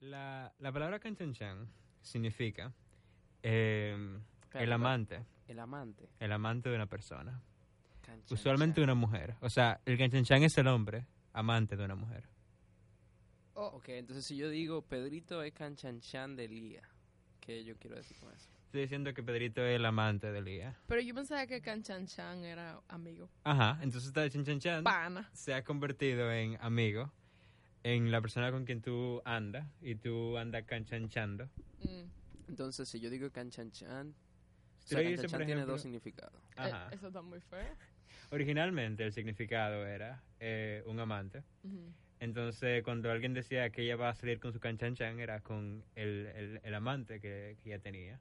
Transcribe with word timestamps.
La, 0.00 0.52
la 0.58 0.72
palabra 0.72 0.98
canchanchan 0.98 1.68
significa 2.00 2.72
eh, 3.42 4.18
el 4.54 4.72
amante, 4.72 5.24
El 5.46 5.58
amante. 5.58 6.08
el 6.18 6.32
amante 6.32 6.68
de 6.70 6.76
una 6.76 6.86
persona. 6.86 7.40
Canchan, 8.00 8.32
Usualmente 8.38 8.76
chan. 8.76 8.84
una 8.84 8.94
mujer. 8.94 9.36
O 9.40 9.50
sea, 9.50 9.80
el 9.84 9.98
canchanchan 9.98 10.42
es 10.42 10.56
el 10.58 10.66
hombre 10.68 11.06
amante 11.32 11.76
de 11.76 11.84
una 11.84 11.94
mujer. 11.94 12.24
Ok, 13.54 13.90
entonces 13.90 14.24
si 14.24 14.36
yo 14.36 14.48
digo 14.48 14.82
Pedrito 14.82 15.42
es 15.42 15.52
canchanchan 15.52 16.34
de 16.34 16.48
Lía, 16.48 16.82
¿qué 17.40 17.62
yo 17.64 17.76
quiero 17.76 17.96
decir 17.96 18.16
con 18.18 18.32
eso? 18.32 18.48
Estoy 18.66 18.82
diciendo 18.82 19.12
que 19.12 19.22
Pedrito 19.22 19.62
es 19.62 19.76
el 19.76 19.84
amante 19.84 20.30
de 20.32 20.40
Lía. 20.40 20.78
Pero 20.86 21.00
yo 21.02 21.12
pensaba 21.14 21.44
que 21.46 21.60
Canchanchan 21.60 22.44
era 22.44 22.80
amigo. 22.88 23.28
Ajá, 23.42 23.78
entonces 23.82 24.06
está 24.08 24.22
el 24.24 24.30
canchanchan 24.30 24.84
Pana. 24.84 25.28
se 25.34 25.52
ha 25.54 25.64
convertido 25.64 26.30
en 26.32 26.56
amigo, 26.60 27.12
en 27.82 28.10
la 28.10 28.20
persona 28.20 28.50
con 28.50 28.64
quien 28.64 28.82
tú 28.82 29.22
andas 29.24 29.66
y 29.80 29.94
tú 29.94 30.36
andas 30.36 30.64
canchanchando. 30.64 31.46
Mm. 31.78 32.48
Entonces 32.48 32.88
si 32.88 33.00
yo 33.00 33.10
digo 33.10 33.30
canchanchan, 33.30 34.08
o 34.10 34.86
sea, 34.86 35.02
canchanchan 35.02 35.38
tiene 35.46 35.52
ejemplo- 35.62 35.66
dos 35.72 35.82
significados. 35.82 36.40
Ajá. 36.56 36.88
Eh, 36.90 36.96
eso 36.96 37.08
está 37.08 37.22
muy 37.22 37.40
feo. 37.40 37.76
Originalmente 38.30 39.04
el 39.04 39.12
significado 39.12 39.86
era 39.86 40.22
eh, 40.40 40.82
un 40.86 40.98
amante. 41.00 41.42
Entonces, 42.20 42.82
cuando 42.82 43.10
alguien 43.10 43.32
decía 43.32 43.70
que 43.70 43.82
ella 43.82 43.96
va 43.96 44.10
a 44.10 44.14
salir 44.14 44.38
con 44.40 44.52
su 44.52 44.60
canchanchan, 44.60 45.18
era 45.20 45.40
con 45.40 45.82
el, 45.94 46.26
el, 46.36 46.60
el 46.62 46.74
amante 46.74 47.18
que, 47.20 47.56
que 47.62 47.70
ella 47.70 47.78
tenía. 47.78 48.20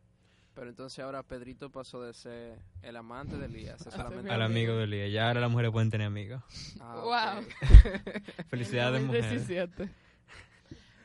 Pero 0.59 0.72
entonces 0.72 0.99
ahora 0.99 1.23
Pedrito 1.23 1.70
pasó 1.72 2.04
de 2.04 2.13
ser 2.13 2.59
el 2.81 2.98
amante 2.98 3.38
de 3.38 3.48
Lía, 3.48 3.76
a 3.76 3.77
ser 3.77 3.88
A 3.88 3.91
ser 3.91 3.98
solamente 4.02 4.23
mi 4.27 4.36
Al 4.36 4.41
amigo 4.41 4.76
de 4.76 4.88
Lía. 4.88 5.08
Ya 5.08 5.27
ahora 5.30 5.40
las 5.40 5.50
mujeres 5.50 5.72
pueden 5.72 5.90
tener 5.90 6.08
amigos. 6.08 6.44
Ah, 6.81 7.00
Wow. 7.02 7.45
Felicidades, 8.50 9.02
mujeres. 9.02 9.48
2017. 9.48 9.90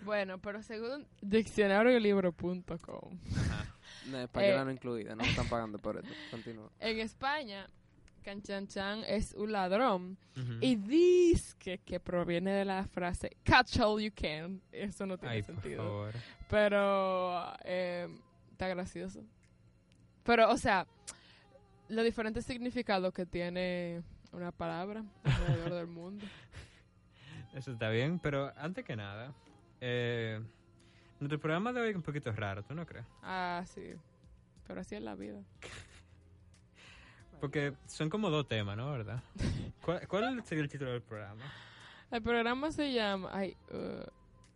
Bueno, 0.04 0.38
pero 0.38 0.60
según 0.62 1.06
diccionariolibro.com, 1.22 3.18
No, 4.10 4.18
española 4.18 4.62
Eh. 4.62 4.64
no 4.66 4.70
incluida, 4.72 5.14
no 5.14 5.22
me 5.22 5.30
están 5.30 5.48
pagando 5.48 5.78
por 5.78 5.96
esto. 5.98 6.10
Continúa. 6.32 6.68
en 6.80 6.98
España, 6.98 7.66
Canchanchan 8.22 9.04
es 9.06 9.34
un 9.34 9.52
ladrón 9.52 10.18
y 10.60 10.74
dice 10.76 11.78
que 11.78 12.00
proviene 12.00 12.50
de 12.52 12.64
la 12.64 12.84
frase 12.86 13.36
catch 13.44 13.78
all 13.80 14.02
you 14.02 14.10
can. 14.14 14.60
Eso 14.72 15.06
no 15.06 15.16
tiene 15.16 15.36
Ay, 15.36 15.42
por 15.42 15.54
sentido. 15.54 15.82
favor. 15.84 16.14
Pero 16.50 17.52
eh, 17.64 18.08
está 18.50 18.68
gracioso. 18.68 19.22
Pero, 20.24 20.50
o 20.50 20.56
sea, 20.56 20.86
los 21.88 22.04
diferentes 22.04 22.44
significados 22.44 23.12
que 23.12 23.26
tiene 23.26 24.02
una 24.32 24.50
palabra 24.52 25.04
alrededor 25.22 25.74
del 25.74 25.86
mundo. 25.86 26.24
Eso 27.54 27.72
está 27.72 27.88
bien, 27.90 28.18
pero 28.18 28.52
antes 28.56 28.84
que 28.84 28.96
nada, 28.96 29.32
eh, 29.80 30.40
nuestro 31.20 31.38
programa 31.38 31.72
de 31.72 31.80
hoy 31.82 31.90
es 31.90 31.96
un 31.96 32.02
poquito 32.02 32.32
raro, 32.32 32.64
¿tú 32.64 32.74
no 32.74 32.84
crees? 32.84 33.06
Ah, 33.22 33.62
sí. 33.66 33.94
Pero 34.66 34.80
así 34.80 34.96
es 34.96 35.02
la 35.02 35.14
vida. 35.14 35.40
Porque 37.40 37.74
son 37.86 38.08
como 38.10 38.30
dos 38.30 38.48
temas, 38.48 38.76
¿no? 38.76 38.90
¿Verdad? 38.90 39.22
¿Cuál, 39.84 40.08
cuál 40.08 40.44
sería 40.44 40.64
el 40.64 40.70
título 40.70 40.92
del 40.92 41.02
programa? 41.02 41.42
El 42.10 42.22
programa 42.22 42.70
se 42.72 42.92
llama... 42.92 43.28
Ay, 43.32 43.56
uh, 43.70 44.02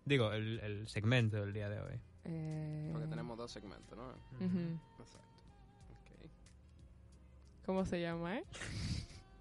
Digo, 0.05 0.33
el, 0.33 0.59
el 0.61 0.89
segmento 0.89 1.37
del 1.37 1.53
día 1.53 1.69
de 1.69 1.81
hoy. 1.81 2.01
eh, 2.25 2.89
Porque 2.93 3.07
tenemos 3.09 3.37
dos 3.37 3.53
segmentos, 3.53 3.97
¿no? 3.97 4.11
Exacto. 4.41 5.38
¿Cómo 7.69 7.85
se 7.85 8.01
llama, 8.01 8.35
eh? 8.39 8.45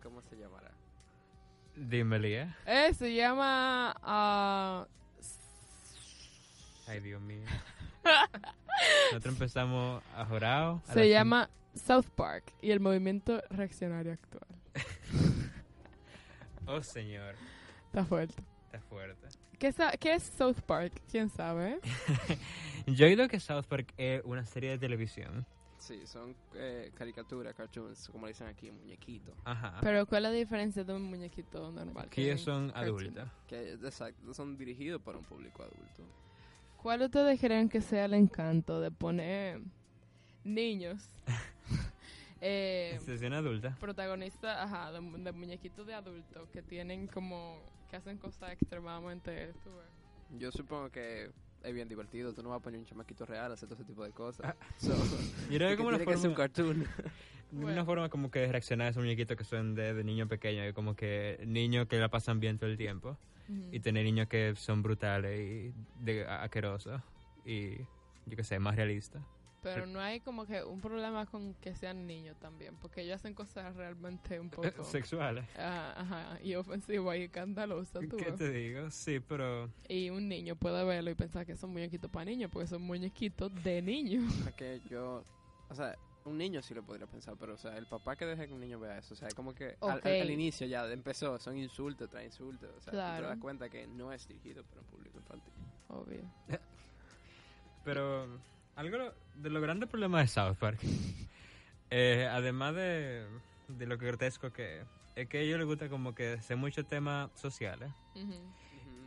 ¿Cómo 0.03 0.21
se 0.21 0.35
llamará? 0.35 0.69
Dime, 1.77 2.19
Lía. 2.19 2.57
Eh, 2.65 2.93
se 2.93 3.15
llama... 3.15 3.95
ah, 4.03 4.85
Ay, 6.89 6.99
Dios 6.99 7.21
mío. 7.21 7.45
Nosotros 9.13 9.33
empezamos 9.33 10.03
a 10.13 10.25
jorado. 10.25 10.81
a 10.89 10.93
se 10.93 11.07
llama 11.09 11.49
South 11.73 12.07
Park 12.17 12.51
y 12.61 12.71
el 12.71 12.81
movimiento 12.81 13.41
reaccionario 13.49 14.11
actual. 14.11 14.45
Oh, 16.69 16.83
señor. 16.83 17.35
Está 17.85 18.03
fuerte. 18.03 18.43
Está 18.65 18.81
fuerte. 18.89 19.29
¿Qué, 19.57 19.73
qué 20.01 20.15
es 20.15 20.23
South 20.23 20.59
Park? 20.65 21.01
¿Quién 21.09 21.29
sabe? 21.29 21.79
eh? 22.27 22.37
Yo 22.87 23.05
he 23.05 23.07
oído 23.11 23.29
que 23.29 23.39
South 23.39 23.63
Park 23.69 23.93
es 23.95 24.21
una 24.25 24.45
serie 24.45 24.71
de 24.71 24.77
televisión. 24.77 25.45
Sí, 25.87 26.05
son 26.05 26.35
eh, 26.53 26.91
caricaturas, 26.95 27.55
cartoons, 27.55 28.09
como 28.09 28.25
le 28.25 28.33
dicen 28.33 28.47
aquí, 28.47 28.69
muñequitos. 28.69 29.33
Ajá. 29.45 29.77
Pero 29.79 30.05
¿cuál 30.05 30.25
es 30.25 30.31
la 30.31 30.37
diferencia 30.37 30.83
de 30.83 30.93
un 30.93 31.03
muñequito 31.03 31.71
normal? 31.71 32.09
que 32.09 32.23
ellos 32.23 32.41
son. 32.41 32.73
Que 33.47 33.71
exacto, 33.71 34.33
son 34.33 34.57
dirigidos 34.57 35.01
para 35.01 35.17
un 35.17 35.23
público 35.23 35.63
adulto. 35.63 36.03
¿Cuál 36.75 37.03
ustedes 37.03 37.39
creen 37.39 37.69
que 37.69 37.79
sea 37.79 38.03
el 38.03 38.15
encanto 38.15 38.81
de 38.81 38.91
poner 38.91 39.61
niños 40.43 41.09
eh, 42.41 42.99
Sesión 43.05 43.31
adulta. 43.31 43.77
protagonistas 43.79 44.57
ajá, 44.57 44.91
de, 44.91 44.99
de 44.99 45.31
muñequitos 45.31 45.87
de 45.87 45.93
adultos 45.93 46.49
que 46.49 46.61
tienen 46.61 47.07
como 47.07 47.61
que 47.89 47.95
hacen 47.95 48.17
cosas 48.17 48.51
extremadamente. 48.51 49.53
Yo 50.37 50.51
supongo 50.51 50.89
que 50.89 51.31
es 51.67 51.73
bien 51.73 51.87
divertido. 51.87 52.33
Tú 52.33 52.41
no 52.43 52.49
vas 52.49 52.59
a 52.59 52.61
poner 52.63 52.79
un 52.79 52.85
chamaquito 52.85 53.25
real 53.25 53.51
a 53.51 53.53
hacer 53.53 53.67
todo 53.67 53.75
ese 53.79 53.85
tipo 53.85 54.03
de 54.03 54.11
cosas. 54.11 54.45
Ah, 54.47 54.55
So, 54.77 54.93
que 55.49 55.77
como 55.77 55.89
una 55.89 55.97
ser 55.99 56.29
un 56.29 56.35
forma, 56.35 56.35
cartoon. 56.35 56.77
una 57.51 57.61
Bueno. 57.61 57.85
forma 57.85 58.09
como 58.09 58.29
que 58.31 58.39
de 58.39 58.51
reaccionar 58.51 58.87
a 58.87 58.89
esos 58.91 59.03
muñequitos 59.03 59.37
que 59.37 59.43
son 59.43 59.75
de, 59.75 59.93
de 59.93 60.03
niños 60.03 60.27
pequeños. 60.27 60.65
que 60.65 60.73
Como 60.73 60.95
que 60.95 61.41
niños 61.45 61.87
que 61.87 61.97
la 61.99 62.09
pasan 62.09 62.39
bien 62.39 62.57
todo 62.57 62.69
el 62.69 62.77
tiempo. 62.77 63.17
Y 63.71 63.79
tener 63.79 64.03
niños 64.03 64.27
que 64.27 64.55
son 64.57 64.83
brutales 64.83 65.39
y 65.39 65.73
de, 66.03 66.25
asquerosos. 66.25 67.01
Y 67.45 67.77
yo 68.25 68.35
qué 68.35 68.43
sé, 68.43 68.59
más 68.59 68.75
realistas. 68.75 69.23
Pero 69.61 69.85
no 69.87 69.99
hay 69.99 70.19
como 70.21 70.45
que 70.45 70.63
un 70.63 70.79
problema 70.79 71.25
con 71.25 71.53
que 71.55 71.73
sean 71.75 72.05
niños 72.05 72.37
también, 72.37 72.75
porque 72.77 73.01
ellos 73.01 73.15
hacen 73.15 73.33
cosas 73.33 73.75
realmente 73.75 74.39
un 74.39 74.49
poco 74.49 74.83
Sexuales. 74.83 75.45
ah, 75.57 75.93
ajá, 75.97 76.39
y 76.43 76.53
ofensivas 76.55 77.17
y 77.17 77.23
escandalosas. 77.23 78.07
tú 78.07 78.17
¿Qué 78.17 78.25
ves. 78.25 78.35
te 78.35 78.51
digo? 78.51 78.89
Sí, 78.91 79.19
pero... 79.19 79.69
Y 79.89 80.09
un 80.11 80.29
niño 80.29 80.55
puede 80.55 80.83
verlo 80.85 81.09
y 81.09 81.15
pensar 81.15 81.45
que 81.45 81.55
son 81.57 81.71
muñequitos 81.71 82.09
para 82.09 82.25
niños, 82.25 82.49
porque 82.51 82.67
son 82.67 82.81
muñequitos 82.83 83.51
de 83.63 83.81
niños. 83.81 84.31
Es 84.47 84.53
que 84.53 84.79
yo, 84.89 85.25
o 85.69 85.75
sea, 85.75 85.97
un 86.23 86.37
niño 86.37 86.61
sí 86.61 86.73
lo 86.73 86.83
podría 86.83 87.07
pensar, 87.07 87.35
pero 87.39 87.55
o 87.55 87.57
sea, 87.57 87.77
el 87.77 87.87
papá 87.87 88.15
que 88.15 88.25
deja 88.25 88.45
que 88.45 88.53
un 88.53 88.59
niño 88.59 88.79
vea 88.79 88.99
eso, 88.99 89.15
o 89.15 89.17
sea, 89.17 89.27
es 89.29 89.33
como 89.33 89.55
que 89.55 89.75
al- 89.81 89.97
Ok. 89.97 90.05
al, 90.05 90.21
al 90.21 90.29
inicio 90.31 90.67
ya 90.67 90.85
empezó, 90.91 91.39
son 91.39 91.57
insultos 91.57 92.09
tras 92.09 92.23
insultos, 92.23 92.69
o 92.77 92.81
sea, 92.81 92.91
Claro. 92.91 93.23
te 93.23 93.29
das 93.31 93.39
cuenta 93.39 93.69
que 93.69 93.87
no 93.87 94.13
es 94.13 94.27
dirigido 94.27 94.63
para 94.65 94.81
un 94.81 94.87
público 94.87 95.17
infantil. 95.17 95.53
Obvio. 95.87 96.21
Pero 97.83 98.27
algo 98.77 98.97
de 99.35 99.49
los 99.49 99.61
grandes 99.61 99.89
problemas 99.89 100.21
de 100.21 100.27
South 100.27 100.55
Park, 100.57 100.79
eh, 101.89 102.27
además 102.31 102.75
de, 102.75 103.25
de 103.67 103.85
lo 103.87 103.97
grotesco 103.97 104.51
que 104.53 104.79
es, 104.81 104.85
es 105.15 105.27
que 105.27 105.39
a 105.39 105.41
ellos 105.41 105.57
les 105.57 105.67
gusta 105.67 105.89
como 105.89 106.15
que 106.15 106.33
hacer 106.33 106.57
muchos 106.57 106.87
temas 106.87 107.29
sociales 107.35 107.91
Ujú. 108.15 108.39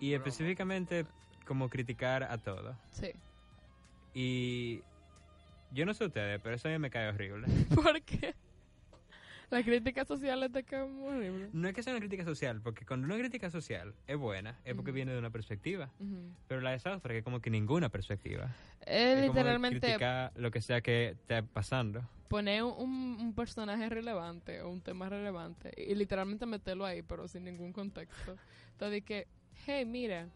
y 0.00 0.12
específicamente 0.12 1.06
como 1.46 1.68
criticar 1.68 2.24
a 2.24 2.36
todo. 2.38 2.76
Sí. 2.90 3.12
Y 4.12 4.82
yo 5.72 5.86
no 5.86 5.94
sé 5.94 6.04
ustedes, 6.06 6.40
pero 6.42 6.56
eso 6.56 6.68
a 6.68 6.72
mí 6.72 6.78
me 6.78 6.90
cae 6.90 7.08
horrible. 7.08 7.46
¿Por 7.74 8.02
qué? 8.02 8.34
La 9.50 9.62
crítica 9.64 10.04
social 10.04 10.48
te 10.52 10.62
queda 10.62 10.86
muy 10.86 11.08
horrible. 11.08 11.48
No 11.52 11.68
es 11.68 11.74
que 11.74 11.82
sea 11.82 11.92
una 11.92 12.00
crítica 12.00 12.24
social, 12.24 12.60
porque 12.62 12.86
cuando 12.86 13.06
una 13.06 13.18
crítica 13.18 13.50
social 13.50 13.94
es 14.06 14.16
buena, 14.16 14.58
es 14.64 14.74
porque 14.74 14.92
viene 14.92 15.12
de 15.12 15.18
una 15.18 15.30
perspectiva. 15.30 15.90
Pero 16.46 16.60
la 16.60 16.70
de 16.70 16.78
South 16.78 17.00
Park 17.00 17.16
es 17.16 17.24
como 17.24 17.40
que 17.40 17.50
ninguna 17.50 17.88
perspectiva. 17.88 18.54
Es 18.80 19.18
Es 19.18 19.26
como 19.26 19.34
literalmente 19.34 19.80
criticar 19.80 20.32
lo 20.36 20.50
que 20.52 20.60
sea 20.60 20.80
que 20.80 21.10
esté 21.10 21.42
pasando. 21.42 22.02
poner 22.28 22.62
un, 22.62 23.16
un 23.20 23.34
personaje 23.34 23.88
relevante 23.88 24.62
o 24.62 24.70
un 24.70 24.80
tema 24.80 25.08
relevante 25.08 25.72
y 25.76 25.96
literalmente 25.96 26.46
meterlo 26.46 26.84
ahí, 26.84 27.02
pero 27.02 27.26
sin 27.26 27.42
ningún 27.44 27.72
contexto. 27.72 28.36
Entonces, 28.72 28.92
de 28.92 29.02
que, 29.02 29.26
hey, 29.66 29.84
mira, 29.84 30.28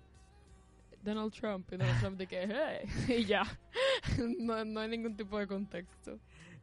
Donald 1.04 1.32
Trump, 1.32 1.72
y 1.72 1.76
Donald 1.76 2.00
Trump 2.00 2.18
de 2.18 2.26
que, 2.26 2.48
hey, 2.48 2.88
y 3.20 3.24
ya. 3.26 3.44
no, 4.40 4.64
no 4.64 4.80
hay 4.80 4.88
ningún 4.88 5.16
tipo 5.16 5.38
de 5.38 5.46
contexto. 5.46 6.18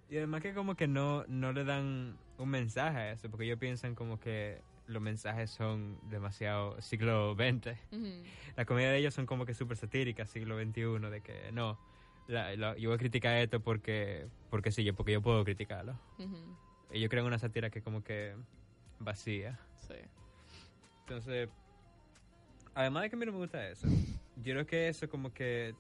Y 0.09 0.17
además 0.17 0.41
que 0.41 0.53
como 0.53 0.75
que 0.75 0.87
no, 0.89 1.23
no 1.27 1.53
le 1.53 1.63
dan 1.63 2.17
un 2.41 2.49
mensaje 2.49 2.97
a 2.97 3.11
eso, 3.11 3.29
porque 3.29 3.45
ellos 3.45 3.59
piensan 3.59 3.95
como 3.95 4.19
que 4.19 4.61
los 4.87 5.01
mensajes 5.01 5.51
son 5.51 5.97
demasiado 6.09 6.81
siglo 6.81 7.35
XX. 7.35 7.77
La 8.55 8.65
comedia 8.65 8.89
de 8.91 8.97
ellos 8.97 9.13
son 9.13 9.25
como 9.25 9.45
que 9.45 9.53
súper 9.53 9.77
satíricas, 9.77 10.29
siglo 10.29 10.57
XXI, 10.61 11.09
de 11.09 11.21
que 11.21 11.51
no, 11.51 11.79
la- 12.27 12.55
la- 12.55 12.77
yo 12.77 12.89
voy 12.89 12.95
a 12.95 12.99
criticar 12.99 13.37
esto 13.37 13.59
porque, 13.61 14.27
porque 14.49 14.71
sí, 14.71 14.83
yo, 14.83 14.93
porque 14.95 15.13
yo 15.13 15.21
puedo 15.21 15.43
criticarlo. 15.45 15.97
Ujú. 16.17 16.37
Ellos 16.91 17.09
crean 17.09 17.25
una 17.25 17.39
sátira 17.39 17.69
que 17.69 17.81
como 17.81 18.03
que 18.03 18.35
vacía. 18.99 19.59
Sí. 19.87 19.93
Entonces, 21.01 21.47
además 22.73 23.03
de 23.03 23.09
que 23.09 23.15
a 23.15 23.19
mí 23.19 23.25
no 23.25 23.31
me 23.33 23.37
gusta 23.37 23.65
eso, 23.67 23.87
yo 24.37 24.53
creo 24.53 24.65
que 24.65 24.87
eso 24.89 25.07
como 25.09 25.33
que... 25.33 25.73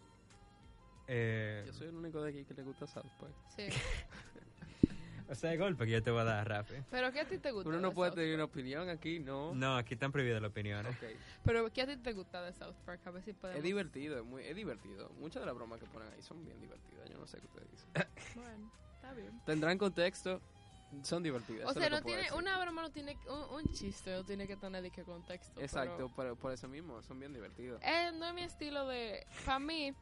eh, 1.07 1.63
Yo 1.67 1.73
soy 1.73 1.87
el 1.87 1.95
único 1.95 2.21
de 2.21 2.29
aquí 2.29 2.45
que 2.45 2.53
le 2.53 2.63
gusta 2.63 2.87
South 2.87 3.09
Park. 3.19 3.33
Sí. 3.55 3.63
O 5.31 5.35
sea, 5.35 5.53
el 5.53 5.57
golpe 5.59 5.85
que 5.85 5.91
yo 5.93 6.03
te 6.03 6.11
voy 6.11 6.19
a 6.21 6.23
dar, 6.25 6.47
Rafi. 6.47 6.75
Pero 6.91 7.09
¿qué 7.13 7.21
a 7.21 7.25
ti 7.25 7.37
te 7.37 7.51
gusta 7.51 7.69
Uno 7.69 7.77
de 7.77 7.81
no 7.81 7.93
puede 7.93 8.11
South 8.11 8.19
tener 8.19 8.35
una 8.35 8.43
opinión 8.43 8.89
aquí, 8.89 9.19
no. 9.19 9.55
No, 9.55 9.77
aquí 9.77 9.93
están 9.93 10.11
prohibidas 10.11 10.41
las 10.41 10.51
opiniones. 10.51 10.93
Ok. 10.93 11.09
Pero 11.45 11.71
¿qué 11.71 11.83
a 11.83 11.87
ti 11.87 11.95
te 11.95 12.11
gusta 12.11 12.41
de 12.41 12.51
South 12.51 12.75
Park? 12.85 12.99
A 13.05 13.11
ver 13.11 13.23
si 13.23 13.31
podemos... 13.31 13.57
Es 13.57 13.63
divertido, 13.63 14.19
es, 14.19 14.25
muy, 14.25 14.43
es 14.43 14.53
divertido. 14.53 15.09
Muchas 15.21 15.41
de 15.41 15.45
las 15.45 15.55
bromas 15.55 15.79
que 15.79 15.85
ponen 15.85 16.09
ahí 16.13 16.21
son 16.21 16.43
bien 16.43 16.59
divertidas. 16.59 17.09
Yo 17.09 17.17
no 17.17 17.25
sé 17.27 17.37
qué 17.39 17.45
ustedes 17.47 17.71
dicen. 17.71 17.89
Bueno, 18.35 18.71
está 18.95 19.13
bien. 19.13 19.41
Tendrán 19.45 19.77
contexto, 19.77 20.41
son 21.01 21.23
divertidas. 21.23 21.69
O 21.69 21.73
sea, 21.73 21.89
no 21.89 22.01
tiene, 22.01 22.23
decir. 22.23 22.37
una 22.37 22.59
broma 22.59 22.81
no 22.81 22.91
tiene, 22.91 23.17
un, 23.29 23.61
un 23.61 23.73
chiste 23.73 24.11
no 24.11 24.25
tiene 24.25 24.47
que 24.47 24.57
tener 24.57 24.83
de 24.83 24.91
qué 24.91 25.03
contexto. 25.03 25.61
Exacto, 25.61 26.11
pero 26.13 26.35
por 26.35 26.51
eso 26.51 26.67
mismo, 26.67 27.01
son 27.03 27.19
bien 27.19 27.31
divertidos. 27.31 27.81
eh, 27.83 28.11
no 28.15 28.25
es 28.25 28.33
mi 28.33 28.43
estilo 28.43 28.85
de, 28.85 29.25
para 29.45 29.59
mí, 29.59 29.93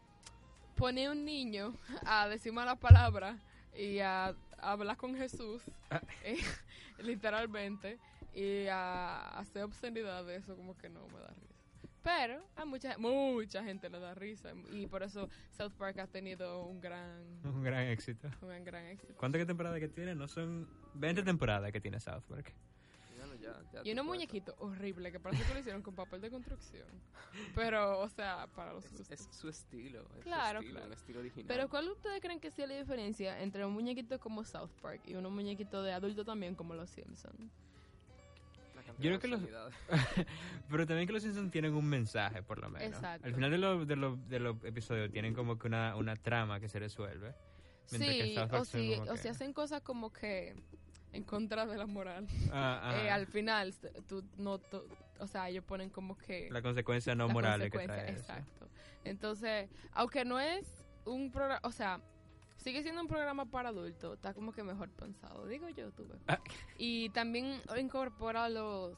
poner 0.75 1.11
un 1.11 1.23
niño 1.23 1.75
a 2.07 2.27
decir 2.27 2.51
malas 2.51 2.79
palabras 2.79 3.35
y 3.75 3.99
a, 3.99 4.27
a 4.27 4.35
hablar 4.71 4.97
con 4.97 5.15
Jesús, 5.15 5.61
Ah. 5.89 6.01
eh, 6.23 6.37
literalmente, 6.99 7.97
y 8.33 8.67
a 8.67 9.29
hacer 9.39 9.63
obscenidades, 9.63 10.43
eso 10.43 10.55
como 10.55 10.77
que 10.77 10.89
no 10.89 11.07
me 11.07 11.19
da 11.19 11.27
risa. 11.29 11.55
Pero 12.03 12.41
a 12.55 12.63
mucha, 12.65 12.97
mucha 12.97 13.63
gente 13.63 13.89
le 13.89 13.99
da 13.99 14.15
risa 14.15 14.51
y 14.71 14.87
por 14.87 15.03
eso 15.03 15.27
South 15.51 15.73
Park 15.77 15.99
ha 15.99 16.07
tenido 16.07 16.63
un 16.65 16.79
gran, 16.79 17.23
Un 17.43 17.61
gran 17.63 17.87
éxito. 17.87 18.29
un 18.41 18.63
gran 18.63 18.85
éxito. 18.85 19.13
¿Cuántas 19.17 19.45
temporadas 19.45 19.79
que 19.79 19.89
tiene? 19.89 20.15
No 20.15 20.27
son 20.27 20.67
20 20.93 21.23
temporadas 21.23 21.71
que 21.71 21.81
tiene 21.81 21.99
South 21.99 22.23
Park. 22.29 22.53
Ya, 23.71 23.81
ya 23.83 23.89
Y 23.89 23.91
unos 23.93 24.05
muñequitos 24.05 24.55
horribles 24.59 25.11
que 25.11 25.19
parece 25.19 25.43
que 25.43 25.53
lo 25.53 25.59
hicieron 25.59 25.81
con 25.81 25.95
papel 25.95 26.21
de 26.21 26.29
construcción. 26.29 26.87
Pero, 27.55 27.99
o 27.99 28.09
sea, 28.09 28.47
para 28.55 28.73
los 28.73 28.85
Es, 28.85 29.09
es 29.11 29.27
su 29.31 29.49
estilo. 29.49 30.01
Es 30.17 30.23
Claro, 30.23 30.59
su 30.59 30.65
estilo, 30.65 30.71
claro. 30.79 30.87
un 30.87 30.93
estilo 30.93 31.19
original. 31.19 31.45
Pero 31.47 31.69
¿cuál 31.69 31.89
ustedes 31.89 32.21
creen 32.21 32.39
que 32.39 32.51
sea 32.51 32.67
la 32.67 32.75
diferencia 32.77 33.41
entre 33.41 33.65
un 33.65 33.73
muñequito 33.73 34.19
como 34.19 34.43
South 34.43 34.71
Park 34.81 35.01
y 35.05 35.15
unos 35.15 35.31
muñequitos 35.31 35.85
de 35.85 35.91
adulto 35.93 36.23
también 36.25 36.55
como 36.55 36.73
los 36.75 36.89
Simpsons? 36.89 37.51
Yo 38.97 39.09
creo 39.11 39.19
que 39.19 39.27
los-. 39.27 39.41
Pero 40.69 40.85
también 40.87 41.07
que 41.07 41.13
los 41.13 41.23
Simpsons 41.23 41.51
tienen 41.51 41.73
un 41.73 41.85
mensaje, 41.85 42.41
por 42.43 42.59
lo 42.59 42.69
menos. 42.69 42.87
Exacto. 42.97 43.27
Al 43.27 43.33
final 43.33 43.51
de 43.51 43.57
los 43.57 43.87
de 43.87 43.95
los- 43.95 44.27
de 44.29 44.39
los 44.39 44.63
episodios 44.63 45.11
tienen 45.11 45.33
como 45.33 45.57
que 45.57 45.67
una, 45.67 45.95
una 45.95 46.15
trama 46.15 46.59
que 46.59 46.67
se 46.67 46.79
resuelve. 46.79 47.33
Que 47.89 47.97
Sí, 47.97 48.33
Park 48.35 48.53
o, 48.53 48.65
si, 48.65 48.95
o 48.95 49.03
que- 49.05 49.17
si 49.17 49.27
hacen 49.29 49.53
cosas 49.53 49.81
como 49.81 50.11
que 50.11 50.55
en 51.13 51.23
contra 51.23 51.65
de 51.65 51.77
la 51.77 51.85
moral. 51.87 52.27
Ah, 52.51 52.81
ah, 52.83 52.95
Eh, 53.03 53.09
al 53.09 53.25
final, 53.27 53.73
tú 54.07 54.23
no, 54.37 54.57
tú- 54.59 54.83
o 55.19 55.27
sea, 55.27 55.49
ellos 55.49 55.63
ponen 55.65 55.89
como 55.89 56.17
que... 56.17 56.49
la 56.51 56.61
consecuencia 56.61 57.13
no 57.15 57.27
la 57.27 57.33
moral 57.33 57.61
que 57.61 57.69
consecuencia, 57.69 58.03
trae 58.05 58.13
eso. 58.15 58.21
Exacto. 58.31 58.69
Entonces, 59.03 59.69
aunque 59.93 60.23
no 60.25 60.39
es 60.39 60.85
un 61.05 61.31
programa, 61.31 61.59
o 61.63 61.71
sea, 61.71 61.99
sigue 62.57 62.83
siendo 62.83 63.01
un 63.01 63.07
programa 63.07 63.45
para 63.45 63.69
adultos, 63.69 64.15
está 64.15 64.33
como 64.33 64.51
que 64.51 64.63
mejor 64.63 64.89
pensado, 64.91 65.45
digo 65.47 65.67
yo, 65.69 65.91
tú 65.91 66.07
ves. 66.07 66.21
Ah. 66.27 66.39
Y 66.77 67.09
también 67.09 67.59
incorpora 67.77 68.47
los, 68.49 68.97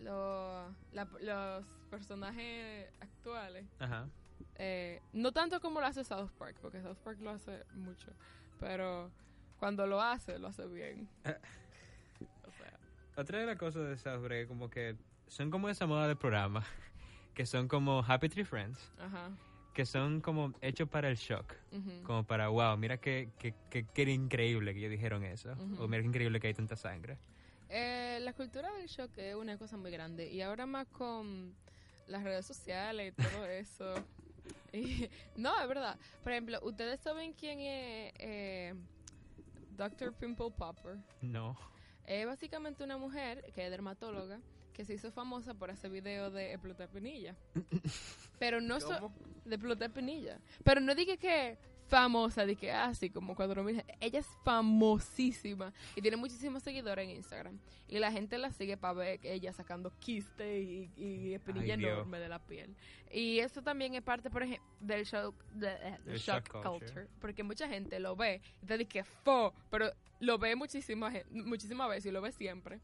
los, 0.00 0.72
la- 0.92 1.08
los 1.20 1.64
personajes 1.90 2.88
actuales. 3.00 3.66
Ajá. 3.78 4.08
Eh, 4.56 5.00
no 5.12 5.32
tanto 5.32 5.60
como 5.60 5.80
lo 5.80 5.86
hace 5.86 6.04
South 6.04 6.30
Park, 6.38 6.56
porque 6.60 6.80
South 6.82 6.98
Park 7.02 7.18
lo 7.20 7.30
hace 7.30 7.64
mucho, 7.74 8.12
pero 8.60 9.10
cuando 9.58 9.86
lo 9.86 10.00
hace, 10.00 10.38
lo 10.38 10.48
hace 10.48 10.66
bien. 10.66 11.08
O 11.24 11.24
sea, 12.58 12.78
Otra 13.16 13.38
de 13.40 13.46
las 13.46 13.56
cosas 13.56 13.88
de 13.88 13.96
South 13.98 14.30
es 14.30 14.46
como 14.46 14.68
que 14.70 14.96
son 15.26 15.50
como 15.50 15.68
esa 15.68 15.86
moda 15.86 16.08
de 16.08 16.16
programa 16.16 16.64
que 17.34 17.44
son 17.46 17.68
como 17.68 18.02
Happy 18.06 18.28
Tree 18.28 18.44
Friends, 18.44 18.78
ajá. 18.98 19.30
que 19.74 19.84
son 19.86 20.20
como 20.20 20.52
hechos 20.60 20.88
para 20.88 21.08
el 21.08 21.16
shock. 21.16 21.54
Como 22.04 22.24
para, 22.24 22.48
wow, 22.48 22.76
mira 22.76 22.96
qué, 22.98 23.30
qué, 23.38 23.54
qué, 23.70 23.84
qué 23.94 24.02
increíble 24.02 24.72
que 24.72 24.80
ellos 24.80 24.90
dijeron 24.90 25.22
eso. 25.24 25.52
O 25.78 25.86
mira 25.86 26.02
qué 26.02 26.08
increíble 26.08 26.40
que 26.40 26.48
hay 26.48 26.54
tanta 26.54 26.74
sangre. 26.76 27.16
Eh, 27.68 28.18
la 28.22 28.32
cultura 28.32 28.72
del 28.72 28.86
shock 28.88 29.10
es 29.18 29.34
una 29.36 29.56
cosa 29.58 29.76
muy 29.76 29.90
grande 29.90 30.28
y 30.32 30.40
ahora 30.40 30.64
más 30.66 30.86
con 30.88 31.54
las 32.08 32.24
redes 32.24 32.46
sociales 32.46 33.12
y 33.16 33.22
todo 33.22 33.44
eso. 33.50 33.94
Y- 34.72 35.08
no, 35.36 35.60
es 35.60 35.68
verdad. 35.68 35.96
Por 36.24 36.32
ejemplo, 36.32 36.58
¿ustedes 36.62 36.98
saben 37.00 37.34
quién 37.34 37.60
es 37.60 38.12
eh, 38.18 38.74
Dr. 39.78 40.12
Pimple 40.12 40.50
Popper? 40.50 40.98
No. 41.22 41.56
Es 42.04 42.26
básicamente 42.26 42.82
una 42.84 42.98
mujer 42.98 43.50
que 43.54 43.64
es 43.64 43.70
dermatóloga 43.70 44.40
que 44.72 44.84
se 44.84 44.94
hizo 44.94 45.10
famosa 45.10 45.54
por 45.54 45.70
hacer 45.70 45.90
videos 45.90 46.32
de 46.32 46.52
explotar 46.52 46.88
pinilla. 46.88 47.34
Pero 48.38 48.60
no 48.60 48.80
so- 48.80 49.12
de 49.44 49.54
explotar 49.54 49.90
pinilla. 49.92 50.38
Pero 50.64 50.80
no 50.80 50.94
dije 50.94 51.16
que 51.18 51.58
famosa, 51.88 52.46
de 52.46 52.54
que 52.56 52.70
así 52.70 53.10
como 53.10 53.34
cuatro 53.34 53.64
mil. 53.64 53.82
Ella 54.00 54.20
es 54.20 54.26
famosísima 54.44 55.72
y 55.96 56.02
tiene 56.02 56.16
muchísimos 56.16 56.62
seguidores 56.62 57.04
en 57.08 57.16
Instagram. 57.16 57.58
Y 57.88 57.98
la 57.98 58.12
gente 58.12 58.36
la 58.38 58.52
sigue 58.52 58.76
para 58.76 58.92
ver 58.94 59.18
que 59.18 59.32
ella 59.32 59.52
sacando 59.52 59.90
quiste 59.98 60.60
y, 60.60 60.90
y 60.96 61.34
espinilla 61.34 61.74
Ay, 61.74 61.80
Dios. 61.80 61.92
enorme 61.92 62.18
de 62.18 62.28
la 62.28 62.38
piel. 62.38 62.76
Y 63.10 63.38
eso 63.38 63.62
también 63.62 63.94
es 63.94 64.02
parte, 64.02 64.28
por 64.30 64.42
ejemplo, 64.42 64.64
del 64.80 65.04
shock, 65.04 65.34
de- 65.54 65.68
eh, 65.72 65.98
del 66.04 66.18
shock, 66.18 66.44
shock 66.46 66.62
culture. 66.62 66.78
culture. 66.86 67.06
Porque 67.20 67.42
mucha 67.42 67.66
gente 67.68 67.98
lo 67.98 68.14
ve 68.14 68.42
y 68.62 68.66
te 68.66 68.76
dice 68.76 68.88
que 68.88 69.04
fo, 69.04 69.54
pero 69.70 69.90
lo 70.20 70.36
ve 70.38 70.54
muchísimas 70.56 71.14
muchísimas 71.30 71.88
veces 71.88 72.06
y 72.06 72.10
lo 72.10 72.20
ve 72.20 72.32
siempre. 72.32 72.80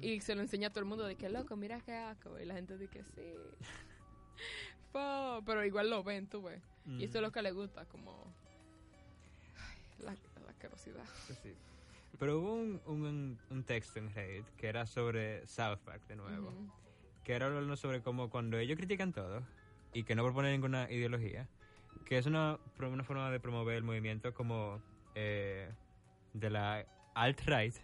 Y 0.00 0.20
se 0.20 0.34
lo 0.34 0.40
enseña 0.42 0.68
a 0.68 0.70
todo 0.70 0.80
el 0.80 0.86
mundo 0.86 1.06
de 1.06 1.14
que 1.14 1.28
loco, 1.28 1.54
mira 1.56 1.80
qué 1.80 1.92
asco. 1.92 2.38
Y 2.40 2.44
la 2.44 2.54
gente 2.54 2.76
dice 2.76 2.90
que 2.90 3.04
sí. 3.04 3.22
Fo, 4.92 5.42
pero 5.44 5.64
igual 5.64 5.90
lo 5.90 6.02
ven, 6.02 6.26
tú 6.28 6.42
ves. 6.42 6.62
Y 6.86 7.04
eso 7.04 7.18
es 7.18 7.22
lo 7.22 7.30
que 7.30 7.42
le 7.42 7.50
gusta, 7.52 7.84
como 7.84 8.32
la, 10.00 10.12
la. 10.12 11.04
Pues 11.26 11.38
sí. 11.42 11.54
Pero 12.18 12.38
hubo 12.40 12.54
un, 12.54 12.80
un, 12.86 13.38
un 13.50 13.64
texto 13.64 13.98
en 13.98 14.12
Reddit 14.12 14.46
que 14.56 14.66
era 14.68 14.86
sobre 14.86 15.46
South 15.46 15.78
Park 15.84 16.06
de 16.08 16.16
nuevo. 16.16 16.48
Ujú. 16.48 16.68
Que 17.24 17.34
era 17.34 17.46
hablando 17.46 17.76
sobre 17.76 18.02
cómo 18.02 18.30
cuando 18.30 18.58
ellos 18.58 18.76
critican 18.78 19.12
todo 19.12 19.42
y 19.92 20.04
que 20.04 20.14
no 20.14 20.24
proponen 20.24 20.52
ninguna 20.52 20.90
ideología, 20.90 21.46
que 22.06 22.16
es 22.18 22.26
una, 22.26 22.58
una 22.78 23.04
forma 23.04 23.30
de 23.30 23.38
promover 23.40 23.76
el 23.76 23.82
movimiento 23.84 24.32
como 24.32 24.80
eh, 25.14 25.70
de 26.32 26.50
la 26.50 26.86
alt-right, 27.14 27.74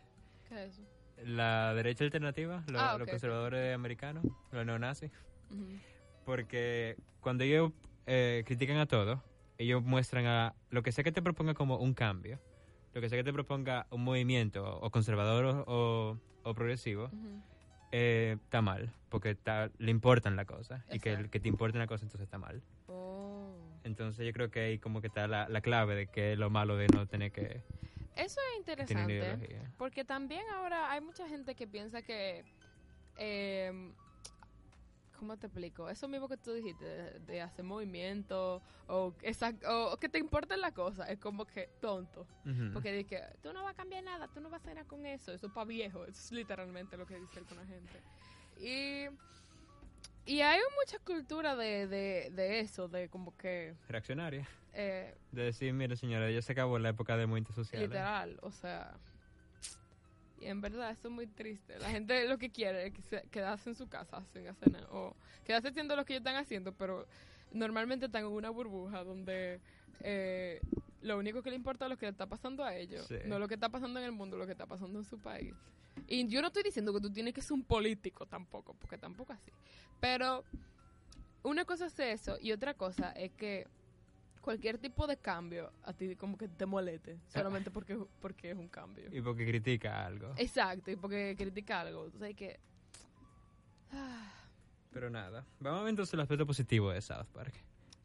¿Qué 0.48 0.64
es 0.64 0.70
eso? 0.72 0.82
la 1.24 1.74
derecha 1.74 2.04
alternativa, 2.04 2.64
lo- 2.68 2.78
Ah, 2.80 2.92
los 2.92 3.02
ok, 3.02 3.02
ok. 3.02 3.10
conservadores 3.10 3.74
americanos, 3.74 4.24
los 4.50 4.64
neonazis. 4.66 5.10
Ujú. 5.50 5.78
Porque 6.24 6.96
cuando 7.20 7.44
ellos 7.44 7.72
eh, 8.06 8.42
critican 8.46 8.78
a 8.78 8.86
todo, 8.86 9.22
ellos 9.58 9.82
muestran 9.82 10.26
a 10.26 10.54
lo 10.70 10.82
que 10.82 10.92
sea 10.92 11.04
que 11.04 11.12
te 11.12 11.22
proponga 11.22 11.54
como 11.54 11.76
un 11.78 11.94
cambio, 11.94 12.40
lo 12.92 13.00
que 13.00 13.08
sea 13.08 13.18
que 13.18 13.24
te 13.24 13.32
proponga 13.32 13.86
un 13.90 14.02
movimiento, 14.04 14.78
o 14.80 14.90
conservador 14.90 15.64
o, 15.66 16.18
o- 16.44 16.54
progresivo, 16.54 17.10
eh, 17.92 18.36
está 18.44 18.60
mal, 18.62 18.92
porque 19.08 19.30
está- 19.30 19.70
le 19.78 19.90
importan 19.90 20.36
la 20.36 20.44
cosa, 20.44 20.84
y 20.90 20.98
que 20.98 21.12
el 21.12 21.30
que 21.30 21.40
te 21.40 21.48
importe 21.48 21.78
una 21.78 21.86
cosa 21.86 22.04
entonces 22.04 22.24
está 22.26 22.38
mal. 22.38 22.62
Oh. 22.88 23.54
Entonces 23.84 24.26
yo 24.26 24.32
creo 24.32 24.50
que 24.50 24.60
ahí 24.60 24.78
como 24.78 25.00
que 25.00 25.06
está 25.08 25.26
la, 25.28 25.48
la 25.48 25.60
clave 25.60 25.94
de 25.94 26.06
que 26.06 26.32
es 26.32 26.38
lo 26.38 26.50
malo 26.50 26.76
de 26.76 26.86
no 26.94 27.06
tener 27.06 27.30
que 27.32 27.62
Eso 28.16 28.40
es 28.52 28.58
interesante. 28.58 29.60
Porque 29.76 30.04
también 30.04 30.42
ahora 30.54 30.90
hay 30.92 31.00
mucha 31.00 31.28
gente 31.28 31.54
que 31.54 31.66
piensa 31.66 32.02
que. 32.02 32.44
Eh, 33.16 33.92
¿Cómo 35.24 35.38
te 35.38 35.46
explico? 35.46 35.88
Eso 35.88 36.06
mismo 36.06 36.28
que 36.28 36.36
tú 36.36 36.52
dijiste, 36.52 36.84
de, 36.84 37.18
de 37.20 37.40
hacer 37.40 37.64
movimiento 37.64 38.60
o, 38.88 39.14
esa, 39.22 39.54
o, 39.66 39.96
que 39.96 40.10
te 40.10 40.18
importen 40.18 40.60
las 40.60 40.72
cosas, 40.72 41.08
es 41.08 41.18
como 41.18 41.46
que 41.46 41.70
tonto. 41.80 42.26
Porque 42.74 42.92
dice 42.92 43.24
tú 43.42 43.54
no 43.54 43.62
vas 43.64 43.72
a 43.72 43.74
cambiar 43.74 44.04
nada, 44.04 44.28
tú 44.28 44.42
no 44.42 44.50
vas 44.50 44.62
a 44.66 44.74
nada 44.74 44.84
con 44.86 45.06
eso, 45.06 45.32
eso 45.32 45.46
es 45.46 45.52
para 45.54 45.64
viejo, 45.64 46.02
eso 46.04 46.10
es 46.20 46.30
literalmente 46.32 46.98
lo 46.98 47.06
que 47.06 47.18
dice 47.18 47.38
alguna 47.38 47.64
gente. 47.64 48.02
Y, 48.58 49.08
y 50.30 50.42
hay 50.42 50.60
mucha 50.78 50.98
cultura 51.02 51.56
de, 51.56 51.86
de, 51.86 52.30
de 52.30 52.60
eso, 52.60 52.86
de 52.88 53.08
como 53.08 53.34
que, 53.38 53.74
Reaccionaria. 53.88 54.46
eh, 54.74 55.14
De 55.32 55.44
decir, 55.44 55.72
mire 55.72 55.96
señora, 55.96 56.30
ya 56.30 56.42
se 56.42 56.52
acabó 56.52 56.78
la 56.78 56.90
época 56.90 57.16
de 57.16 57.26
movimientos 57.26 57.54
sociales. 57.54 57.88
literal, 57.88 58.38
o 58.42 58.50
sea... 58.52 58.92
Y 60.40 60.46
en 60.46 60.60
verdad, 60.60 60.90
eso 60.90 61.08
es 61.08 61.14
muy 61.14 61.26
triste. 61.26 61.78
La 61.78 61.90
gente 61.90 62.26
lo 62.28 62.38
que 62.38 62.50
quiere 62.50 62.86
es 62.86 62.92
que 62.92 63.02
se- 63.02 63.22
quedarse 63.30 63.70
en 63.70 63.76
su 63.76 63.88
casa 63.88 64.22
sin 64.32 64.46
hacer 64.48 64.72
nada. 64.72 64.88
O 64.90 65.14
quedarse 65.44 65.68
haciendo 65.68 65.96
lo 65.96 66.04
que 66.04 66.14
ellos 66.14 66.20
están 66.20 66.36
haciendo, 66.36 66.72
pero 66.72 67.06
normalmente 67.52 68.06
están 68.06 68.24
en 68.24 68.30
una 68.32 68.50
burbuja 68.50 69.04
donde 69.04 69.60
eh, 70.00 70.60
lo 71.02 71.18
único 71.18 71.42
que 71.42 71.50
le 71.50 71.56
importa 71.56 71.84
es 71.86 71.90
lo 71.90 71.96
que 71.96 72.06
le 72.06 72.10
está 72.12 72.26
pasando 72.26 72.64
a 72.64 72.74
ellos. 72.76 73.06
Sí. 73.06 73.16
No 73.26 73.38
lo 73.38 73.46
que 73.48 73.54
está 73.54 73.68
pasando 73.68 74.00
en 74.00 74.06
el 74.06 74.12
mundo, 74.12 74.36
lo 74.36 74.44
que 74.46 74.52
está 74.52 74.66
pasando 74.66 74.98
en 74.98 75.04
su 75.04 75.18
país. 75.18 75.54
Y 76.08 76.26
yo 76.26 76.40
no 76.40 76.48
estoy 76.48 76.64
diciendo 76.64 76.92
que 76.92 77.00
tú 77.00 77.10
tienes 77.12 77.32
que 77.32 77.40
ser 77.40 77.52
un 77.52 77.62
político 77.64 78.26
tampoco, 78.26 78.74
porque 78.74 78.98
tampoco 78.98 79.32
así. 79.32 79.52
Pero 80.00 80.44
una 81.44 81.64
cosa 81.64 81.86
es 81.86 81.98
eso 81.98 82.36
y 82.40 82.52
otra 82.52 82.74
cosa 82.74 83.12
es 83.12 83.30
que 83.32 83.66
cualquier 84.44 84.76
tipo 84.78 85.06
de 85.06 85.16
cambio 85.16 85.72
a 85.84 85.92
ti 85.94 86.14
como 86.16 86.36
que 86.36 86.48
te 86.48 86.66
moleste 86.66 87.18
solamente 87.28 87.70
porque, 87.70 87.98
porque 88.20 88.50
es 88.50 88.56
un 88.58 88.68
cambio. 88.68 89.06
Y 89.10 89.20
porque 89.22 89.46
critica 89.46 90.04
algo. 90.04 90.34
Exacto, 90.36 90.90
y 90.90 90.96
porque 90.96 91.34
critica 91.36 91.80
algo. 91.80 92.04
Entonces 92.04 92.26
hay 92.26 92.34
que... 92.34 92.60
Ah, 93.92 94.32
Pero 94.92 95.10
nada. 95.10 95.44
Vamos 95.60 95.80
a 95.80 95.82
ver 95.84 95.90
entonces 95.90 96.14
el 96.14 96.20
aspecto 96.20 96.46
positivo 96.46 96.90
de 96.92 97.00
South 97.00 97.26
Park. 97.32 97.54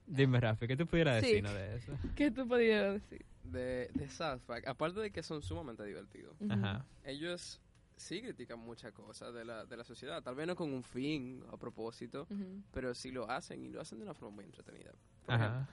Dime, 0.08 0.40
Rafi, 0.40 0.68
¿qué 0.68 0.76
tú 0.78 0.88
pudieras 0.88 1.20
Sí. 1.22 1.28
decirnos 1.28 1.54
de 1.54 1.76
eso? 1.76 1.94
¿Qué 2.16 2.32
tú 2.32 2.48
podías 2.48 2.94
decir? 2.94 3.26
de, 3.44 3.90
de 3.96 4.08
South 4.10 4.42
Park, 4.46 4.68
aparte 4.68 5.00
de 5.00 5.12
que 5.12 5.24
son 5.24 5.42
sumamente 5.42 5.84
divertidos. 5.84 6.36
Ajá. 6.50 6.86
ellos 7.04 7.60
sí 7.96 8.22
critican 8.22 8.60
muchas 8.60 8.92
cosas 8.94 9.34
de 9.34 9.44
la, 9.44 9.66
de 9.66 9.76
la 9.76 9.84
sociedad, 9.84 10.22
tal 10.22 10.36
vez 10.36 10.46
no 10.48 10.56
con 10.56 10.72
un 10.72 10.84
fin 10.84 11.44
a 11.52 11.58
propósito, 11.58 12.28
pero 12.72 12.94
sí 12.94 13.12
lo 13.12 13.30
hacen 13.30 13.66
y 13.66 13.70
lo 13.70 13.82
hacen 13.82 13.98
de 13.98 14.04
una 14.06 14.14
forma 14.14 14.36
muy 14.36 14.46
entretenida. 14.46 14.92
Por 15.26 15.34
ejemplo, 15.36 15.60
Ajá. 15.62 15.70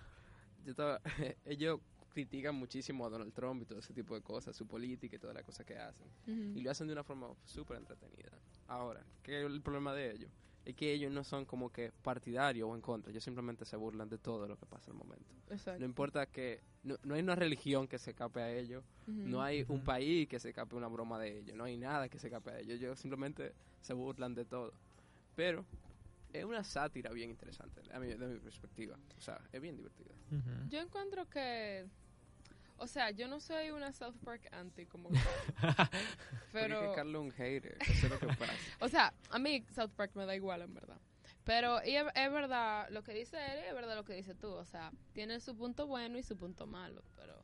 Yo 0.66 0.72
estaba- 0.72 1.00
ellos 1.44 1.80
critican 2.10 2.54
muchísimo 2.54 3.06
a 3.06 3.10
Donald 3.10 3.32
Trump 3.32 3.62
y 3.62 3.66
todo 3.66 3.78
ese 3.78 3.92
tipo 3.94 4.14
de 4.14 4.22
cosas, 4.22 4.56
su 4.56 4.66
política 4.66 5.16
y 5.16 5.18
todas 5.18 5.34
las 5.34 5.44
cosas 5.44 5.64
que 5.66 5.76
hacen. 5.78 6.06
Y 6.56 6.60
lo 6.62 6.70
hacen 6.70 6.86
de 6.86 6.92
una 6.94 7.04
forma 7.04 7.28
súper 7.44 7.76
entretenida. 7.76 8.30
Ahora, 8.66 9.04
¿qué 9.22 9.40
es 9.40 9.46
el 9.46 9.60
problema 9.62 9.94
de 9.94 10.12
ellos? 10.12 10.30
Es 10.64 10.74
que 10.74 10.92
ellos 10.92 11.12
no 11.12 11.22
son 11.22 11.44
como 11.44 11.70
que 11.70 11.92
partidarios 12.02 12.68
o 12.68 12.74
en 12.74 12.80
contra, 12.80 13.10
ellos 13.12 13.22
simplemente 13.22 13.64
se 13.64 13.76
burlan 13.76 14.08
de 14.08 14.18
todo 14.18 14.48
lo 14.48 14.56
que 14.56 14.66
pasa 14.66 14.90
al 14.90 14.96
momento. 14.96 15.32
Exacto. 15.48 15.78
No 15.78 15.86
importa 15.86 16.26
que, 16.26 16.60
no, 16.82 16.96
no 17.04 17.14
hay 17.14 17.20
una 17.22 17.36
religión 17.36 17.86
que 17.86 17.98
se 17.98 18.10
escape 18.10 18.40
a 18.40 18.50
ellos, 18.52 18.82
no 19.06 19.42
hay 19.42 19.64
un 19.68 19.84
país 19.84 20.26
que 20.26 20.40
se 20.40 20.48
escape 20.48 20.74
una 20.74 20.88
broma 20.88 21.20
de 21.20 21.38
ellos, 21.38 21.54
no 21.56 21.64
hay 21.64 21.76
nada 21.76 22.08
que 22.08 22.18
se 22.18 22.26
escape 22.26 22.50
a 22.50 22.58
ellos, 22.58 22.80
ellos 22.80 22.98
simplemente 22.98 23.52
se 23.80 23.92
burlan 23.92 24.34
de 24.34 24.44
todo. 24.44 24.72
Pero 25.36 25.64
es 26.38 26.44
una 26.44 26.64
sátira 26.64 27.10
bien 27.10 27.30
interesante, 27.30 27.82
a 27.92 27.98
mi, 27.98 28.08
de 28.08 28.26
mi 28.26 28.38
perspectiva. 28.38 28.96
O 29.16 29.20
sea, 29.20 29.40
es 29.52 29.60
bien 29.60 29.76
divertida. 29.76 30.14
Yo 30.68 30.80
encuentro 30.80 31.28
que. 31.28 31.86
O 32.78 32.86
sea, 32.86 33.10
yo 33.10 33.26
no 33.26 33.40
soy 33.40 33.70
una 33.70 33.92
South 33.92 34.16
Park 34.22 34.48
anti 34.52 34.86
como. 34.86 35.08
Pero... 36.52 36.80
que 36.80 36.96
Carlos 36.96 37.22
un 37.22 37.30
hater, 37.30 37.78
eso 37.80 38.06
es 38.06 38.10
lo 38.12 38.18
que 38.18 38.26
pasa. 38.26 38.52
O 38.80 38.88
sea, 38.88 39.14
a 39.30 39.38
mí 39.38 39.64
South 39.74 39.92
Park 39.96 40.12
me 40.14 40.26
da 40.26 40.34
igual, 40.34 40.62
en 40.62 40.74
verdad. 40.74 41.00
Pero 41.44 41.82
y 41.84 41.94
es, 41.94 42.04
es 42.14 42.32
verdad 42.32 42.88
lo 42.90 43.02
que 43.02 43.14
dice 43.14 43.36
él 43.36 43.60
y 43.64 43.68
es 43.68 43.74
verdad 43.74 43.94
lo 43.94 44.04
que 44.04 44.14
dice 44.14 44.34
tú. 44.34 44.48
O 44.48 44.64
sea, 44.66 44.92
tiene 45.12 45.40
su 45.40 45.56
punto 45.56 45.86
bueno 45.86 46.18
y 46.18 46.22
su 46.22 46.36
punto 46.36 46.66
malo. 46.66 47.02
Pero, 47.14 47.40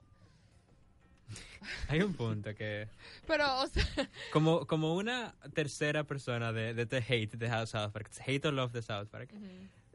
Hay 1.89 2.03
un 2.03 2.15
punto 2.15 2.55
que, 2.55 2.89
pero 3.27 3.61
o 3.61 3.67
sea, 3.67 3.85
como, 4.33 4.67
como 4.67 4.95
una 4.95 5.35
tercera 5.55 6.05
persona 6.05 6.53
de, 6.53 6.75
de, 6.75 6.87
The 6.87 6.99
hate 6.99 7.37
de 7.37 7.67
South 7.67 7.93
Park, 7.93 8.11
hate 8.27 8.45
or 8.47 8.53
love 8.53 8.73
de 8.73 8.83
South 8.83 9.09
Park, 9.09 9.31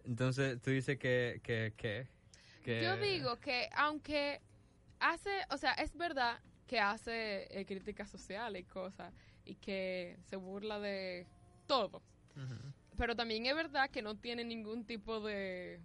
entonces 0.05 0.61
tú 0.61 0.71
dices 0.71 0.97
que, 0.97 1.41
que, 1.43 1.73
que, 1.75 2.07
que- 2.63 2.81
yo 2.81 2.97
digo 2.97 3.37
que 3.39 3.69
aunque 3.75 4.41
hace, 4.99 5.29
o 5.49 5.57
sea, 5.57 5.73
es 5.73 5.95
verdad 5.95 6.39
que 6.67 6.79
hace 6.79 7.47
eh, 7.57 7.65
críticas 7.65 8.09
sociales 8.09 8.61
y 8.61 8.65
cosas 8.65 9.13
y 9.45 9.55
que 9.55 10.17
se 10.29 10.35
burla 10.35 10.79
de 10.79 11.25
todo. 11.65 12.01
Pero 12.97 13.15
también 13.15 13.45
es 13.45 13.55
verdad 13.55 13.89
que 13.89 14.01
no 14.01 14.15
tiene 14.15 14.43
ningún 14.43 14.85
tipo 14.85 15.19
de... 15.21 15.79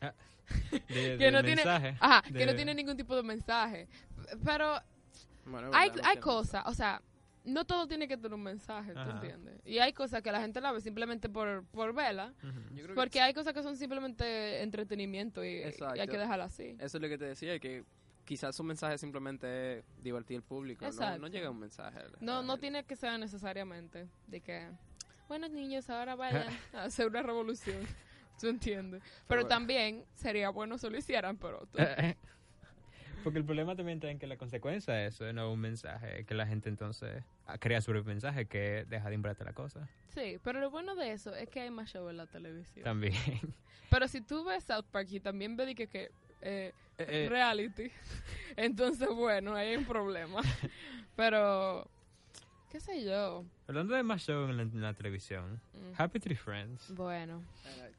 De- 0.00 0.10
Que 1.18 1.30
no 1.30 1.40
tiene- 1.42 1.56
mensaje. 1.64 1.96
Ajá, 2.00 2.22
que 2.22 2.46
no 2.46 2.54
tiene 2.54 2.74
ningún 2.74 2.96
tipo 2.96 3.14
de 3.16 3.22
mensaje. 3.22 3.88
Pero 4.44 4.80
Bueno, 5.46 5.70
hay, 5.72 5.90
hay 6.04 6.16
cosas, 6.18 6.64
o 6.66 6.74
sea, 6.74 7.00
no 7.44 7.64
todo 7.64 7.86
tiene 7.88 8.06
que 8.06 8.16
tener 8.16 8.34
un 8.34 8.42
mensaje, 8.42 8.92
¿tú 8.92 8.98
Ajá. 8.98 9.12
entiendes? 9.12 9.60
Y 9.64 9.78
hay 9.78 9.92
cosas 9.92 10.22
que 10.22 10.30
la 10.30 10.40
gente 10.40 10.60
la 10.60 10.72
ve 10.72 10.80
simplemente 10.80 11.28
por, 11.28 11.64
por 11.66 11.94
verla, 11.94 12.34
que 12.74 12.94
porque 12.94 13.20
hay 13.20 13.32
cosas 13.32 13.54
que 13.54 13.62
son 13.62 13.76
simplemente 13.76 14.62
entretenimiento 14.62 15.44
y, 15.44 15.58
y 15.62 15.98
hay 16.00 16.08
que 16.08 16.18
dejarla 16.18 16.44
así. 16.44 16.76
Eso 16.78 16.98
es 16.98 17.02
lo 17.02 17.08
que 17.08 17.16
te 17.18 17.24
decía, 17.26 17.58
que 17.58 17.84
quizás 18.24 18.54
su 18.54 18.62
mensaje 18.62 18.98
simplemente 18.98 19.78
es 19.78 19.84
divertir 20.02 20.36
al 20.36 20.42
público, 20.42 20.84
no, 20.98 21.18
no 21.18 21.26
llega 21.28 21.50
un 21.50 21.58
mensaje. 21.60 22.00
No, 22.20 22.42
no 22.42 22.58
tiene 22.58 22.84
que 22.84 22.94
ser 22.94 23.18
necesariamente 23.18 24.06
de 24.26 24.40
que, 24.40 24.68
bueno 25.28 25.48
niños, 25.48 25.88
ahora 25.90 26.14
vayan 26.16 26.46
a 26.74 26.84
hacer 26.84 27.06
una 27.08 27.22
revolución, 27.22 27.78
¿tú 28.40 28.48
entiendes? 28.48 29.02
Pero 29.28 29.46
también 29.46 30.04
sería 30.14 30.48
bueno 30.50 30.78
si 30.78 30.88
lo 30.90 30.96
hicieran, 30.96 31.36
pero... 31.36 31.66
tú- 31.70 31.78
Porque 33.22 33.38
el 33.38 33.44
problema 33.44 33.76
también 33.76 33.98
está 33.98 34.10
en 34.10 34.18
que 34.18 34.26
la 34.26 34.38
consecuencia 34.38 34.94
de 34.94 35.06
eso 35.08 35.30
no 35.34 35.48
es 35.48 35.52
un 35.54 35.60
mensaje, 35.60 36.24
que 36.24 36.32
la 36.34 36.46
gente 36.46 36.68
entonces 36.70 37.22
crea 37.58 37.80
su 37.82 37.92
mensaje 37.92 38.46
que 38.46 38.86
deja 38.88 39.08
de 39.10 39.14
imbrarte 39.14 39.44
la 39.44 39.52
cosa. 39.52 39.86
Sí, 40.08 40.38
pero 40.42 40.58
lo 40.58 40.70
bueno 40.70 40.94
de 40.96 41.12
eso 41.12 41.34
es 41.36 41.48
que 41.50 41.60
hay 41.60 41.70
más 41.70 41.90
show 41.90 42.08
en 42.08 42.16
la 42.16 42.26
televisión. 42.26 42.82
También. 42.84 43.12
Pero 43.90 44.06
si 44.06 44.20
tú 44.20 44.44
ves 44.44 44.62
South 44.64 44.84
Park 44.92 45.08
y 45.10 45.18
también 45.18 45.56
ves 45.56 45.74
que, 45.74 45.88
que 45.88 46.10
eh, 46.42 46.72
Eh, 46.96 47.26
reality, 47.28 47.90
entonces 48.56 49.08
bueno, 49.08 49.54
ahí 49.54 49.70
hay 49.70 49.76
un 49.76 49.84
problema. 49.84 50.40
Pero, 51.16 51.88
qué 52.70 52.80
sé 52.80 53.04
yo. 53.04 53.44
hablando 53.66 53.94
de 53.94 54.02
más 54.02 54.22
show 54.22 54.48
en 54.48 54.56
la, 54.56 54.62
en 54.62 54.80
la 54.80 54.94
televisión, 54.94 55.60
Mm. 55.74 55.92
Happy 56.00 56.20
Tree 56.20 56.36
Friends. 56.36 56.94
Bueno, 56.94 57.42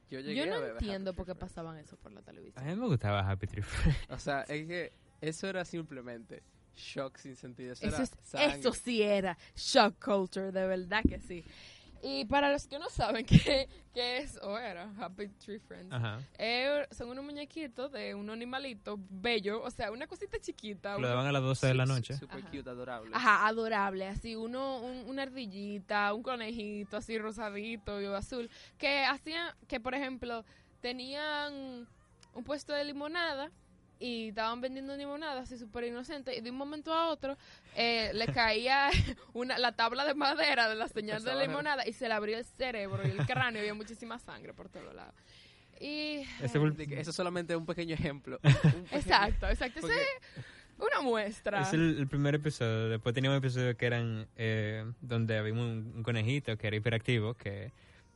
Yo, 0.09 0.19
llegué 0.19 0.35
yo 0.35 0.43
a 0.55 0.59
no 0.59 0.65
entiendo 0.65 1.09
Happy 1.11 1.17
por 1.17 1.25
qué 1.25 1.33
Friends. 1.35 1.39
pasaban 1.53 1.77
eso 1.77 1.95
por 1.97 2.11
la 2.11 2.19
A 2.21 2.23
televisión. 2.23 2.65
mí 2.65 2.75
me 2.75 2.87
gustaba 2.87 3.19
Happy 3.29 3.47
Tree 3.47 3.61
Friends. 3.63 3.97
O 4.09 4.17
sea, 4.19 4.41
es 4.43 4.67
que 4.67 4.91
eso 5.21 5.47
era 5.47 5.65
simplemente 5.65 6.43
shock 6.75 7.17
sin 7.17 7.35
sentido. 7.35 7.73
Eso, 7.73 7.85
Eso, 7.85 7.95
era 8.33 8.45
es- 8.45 8.59
eso 8.59 8.73
sí 8.73 9.01
era 9.01 9.37
shock 9.55 10.03
culture, 10.03 10.51
de 10.51 10.65
verdad 10.67 11.01
que 11.07 11.19
sí. 11.19 11.43
Y 12.03 12.25
para 12.25 12.51
los 12.51 12.67
que 12.67 12.79
no 12.79 12.89
saben 12.89 13.25
qué, 13.27 13.69
qué 13.93 14.17
es 14.17 14.37
o 14.41 14.57
era 14.57 14.91
Happy 14.99 15.27
Tree 15.27 15.59
Friends, 15.59 15.93
Ajá. 15.93 16.19
eh, 16.37 16.87
son 16.91 17.09
unos 17.09 17.23
muñequitos 17.23 17.91
de 17.91 18.15
un 18.15 18.29
animalito 18.29 18.97
bello, 19.09 19.61
o 19.61 19.69
sea, 19.69 19.91
una 19.91 20.07
cosita 20.07 20.39
chiquita. 20.39 20.97
Lo 20.97 21.07
daban 21.07 21.27
a 21.27 21.31
las 21.31 21.43
12 21.43 21.67
de 21.67 21.73
la 21.75 21.85
noche. 21.85 22.15
Super 22.17 22.39
Ajá. 22.39 22.49
cute, 22.49 22.69
adorable. 22.69 23.11
Ajá, 23.13 23.45
adorable, 23.47 24.07
así 24.07 24.35
uno, 24.35 24.79
un- 24.79 25.07
una 25.07 25.23
ardillita, 25.23 26.13
un 26.13 26.23
conejito 26.23 26.97
así 26.97 27.17
rosadito 27.19 28.01
y 28.01 28.05
azul, 28.05 28.49
que 28.77 29.03
hacían, 29.05 29.53
que 29.67 29.79
por 29.79 29.93
ejemplo, 29.93 30.43
tenían 30.81 31.87
un 32.33 32.43
puesto 32.43 32.73
de 32.73 32.83
limonada 32.85 33.51
y 34.01 34.29
estaban 34.29 34.59
vendiendo 34.61 34.97
limonada 34.97 35.41
así 35.41 35.57
súper 35.57 35.83
inocente 35.85 36.35
y 36.35 36.41
de 36.41 36.49
un 36.49 36.57
momento 36.57 36.91
a 36.93 37.09
otro 37.09 37.37
eh, 37.75 38.11
le 38.15 38.25
caía 38.27 38.89
una, 39.33 39.59
la 39.59 39.73
tabla 39.73 40.05
de 40.05 40.15
madera 40.15 40.67
de 40.67 40.75
la 40.75 40.87
señal 40.87 41.23
de 41.23 41.35
limonada 41.35 41.87
y 41.87 41.93
se 41.93 42.07
le 42.07 42.13
abría 42.15 42.39
el 42.39 42.45
cerebro 42.45 43.07
y 43.07 43.11
el 43.11 43.25
cráneo 43.27 43.59
y 43.59 43.61
había 43.61 43.73
muchísima 43.75 44.17
sangre 44.17 44.53
por 44.53 44.69
todos 44.69 44.93
lados. 44.95 45.13
Y... 45.79 46.23
Ese 46.41 46.59
que 46.87 46.99
Eso 46.99 47.09
es 47.11 47.15
solamente 47.15 47.55
un 47.55 47.65
pequeño 47.65 47.93
ejemplo. 47.95 48.39
Un 48.43 48.53
pequeño- 48.53 48.85
Exacto, 48.91 49.47
exacto. 49.47 49.79
Esa 49.79 49.87
Porque- 49.87 50.01
es 50.01 50.45
una 50.77 51.01
muestra. 51.01 51.61
Es 51.61 51.73
el, 51.73 51.97
el 51.99 52.07
primer 52.07 52.35
episodio. 52.35 52.89
Después 52.89 53.13
teníamos 53.13 53.37
episodios 53.37 53.75
que 53.75 53.85
eran 53.85 54.27
eh, 54.35 54.83
donde 55.01 55.37
había 55.37 55.53
un, 55.53 55.93
un 55.95 56.03
conejito 56.03 56.57
que 56.57 56.67
era 56.67 56.75
hiperactivo, 56.75 57.33
que 57.35 57.71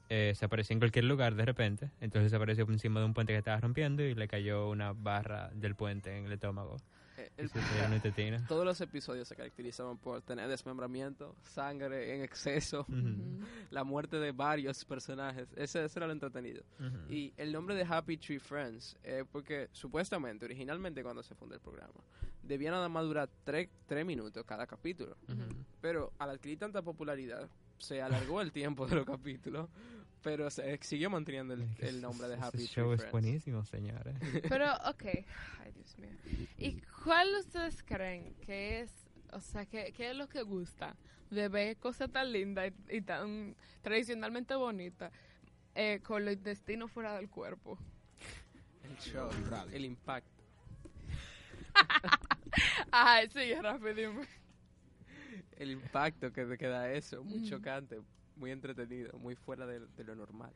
eh, 0.10 0.34
se 0.36 0.46
aparecía 0.46 0.74
en 0.74 0.80
cualquier 0.80 1.06
lugar 1.06 1.36
de 1.36 1.46
repente. 1.46 1.92
Entonces 2.02 2.30
se 2.32 2.36
apareció 2.36 2.66
por 2.66 2.74
encima 2.74 3.00
de 3.00 3.06
un 3.06 3.14
puente 3.14 3.34
que 3.34 3.38
estaba 3.40 3.60
rompiendo 3.60 4.04
y 4.04 4.14
le 4.16 4.28
cayó 4.28 4.70
una 4.70 4.94
barra 4.94 5.50
del 5.54 5.76
puente 5.76 6.18
en 6.18 6.26
el 6.26 6.32
estómago. 6.34 6.78
Eh, 7.18 7.32
Y 7.38 7.42
el- 7.44 7.52
una 7.88 8.02
tetina. 8.02 8.46
todos 8.46 8.66
los 8.66 8.82
episodios 8.82 9.26
se 9.30 9.38
caracterizaban 9.38 9.98
por 9.98 10.22
tener 10.22 10.50
desmembramiento, 10.50 11.34
sangre 11.44 12.14
en 12.14 12.22
exceso, 12.24 12.82
Ujú. 12.90 12.98
Ujú. 12.98 13.46
la 13.72 13.86
muerte 13.86 14.18
de 14.20 14.34
varios 14.34 14.84
personajes. 14.84 15.48
Ese, 15.56 15.86
ese 15.86 15.98
era 16.00 16.08
lo 16.08 16.12
entretenido. 16.14 16.64
Ujú. 16.78 17.14
Y 17.14 17.34
el 17.38 17.54
nombre 17.54 17.74
de 17.76 17.86
Happy 17.90 18.18
Tree 18.18 18.38
Friends, 18.40 18.98
eh, 19.04 19.24
porque 19.32 19.70
supuestamente, 19.72 20.44
originalmente 20.44 21.04
cuando 21.04 21.24
se 21.24 21.36
fundó 21.36 21.56
el 21.56 21.62
programa, 21.62 21.94
debía 22.44 22.70
nada 22.72 22.90
más 22.90 23.06
durar 23.06 23.30
tres, 23.46 23.70
tres 23.88 24.06
minutos 24.06 24.44
cada 24.46 24.68
capítulo. 24.68 25.16
Ujú. 25.30 25.56
Pero 25.80 26.12
al 26.20 26.32
adquirir 26.32 26.60
tanta 26.60 26.82
popularidad, 26.82 27.48
se 27.78 28.02
alargó 28.02 28.42
el 28.42 28.52
tiempo 28.52 28.88
de 28.88 28.96
los 28.96 29.06
capítulos, 29.06 29.70
pero 30.22 30.50
se 30.50 30.78
siguió 30.82 31.10
manteniendo 31.10 31.54
el, 31.54 32.02
nombre 32.02 32.28
de 32.28 32.36
Happy 32.36 32.58
ese 32.58 32.58
Tree 32.58 32.68
show 32.68 32.92
es 32.94 33.02
Friends. 33.02 33.12
buenísimo, 33.12 33.64
señores. 33.64 34.16
Pero, 34.50 34.74
ok. 34.86 35.04
Ay, 35.04 35.72
Dios 35.76 35.98
mío. 36.00 36.10
¿Y 36.58 36.82
cuál 37.04 37.36
ustedes 37.40 37.84
creen 37.84 38.34
que 38.42 38.82
es, 38.82 38.92
o 39.32 39.40
sea, 39.40 39.66
que, 39.66 39.94
qué 39.94 40.10
es 40.10 40.16
lo 40.16 40.28
que 40.28 40.42
gusta 40.42 40.96
de 41.30 41.48
ver 41.48 41.78
cosas 41.78 42.12
tan 42.12 42.32
lindas 42.32 42.72
y, 42.90 42.98
y 42.98 43.02
tan 43.02 43.56
tradicionalmente 43.82 44.56
bonitas 44.56 45.12
eh, 45.76 46.00
con 46.04 46.26
los 46.26 46.34
intestinos 46.34 46.92
fuera 46.92 47.16
del 47.16 47.30
cuerpo? 47.30 47.78
El 48.84 48.98
show, 48.98 49.30
el 49.72 49.86
impacto. 49.86 50.44
Ay, 52.92 53.28
sí, 53.32 53.54
dime. 53.96 54.28
El 55.58 55.72
impacto 55.72 56.32
que 56.32 56.46
te 56.46 56.58
queda 56.58 56.92
eso, 56.92 57.24
muy 57.24 57.44
chocante, 57.44 58.00
muy 58.36 58.52
entretenido, 58.52 59.18
muy 59.20 59.36
fuera 59.36 59.66
de, 59.66 59.80
de 59.80 60.04
lo 60.04 60.16
normal. 60.16 60.52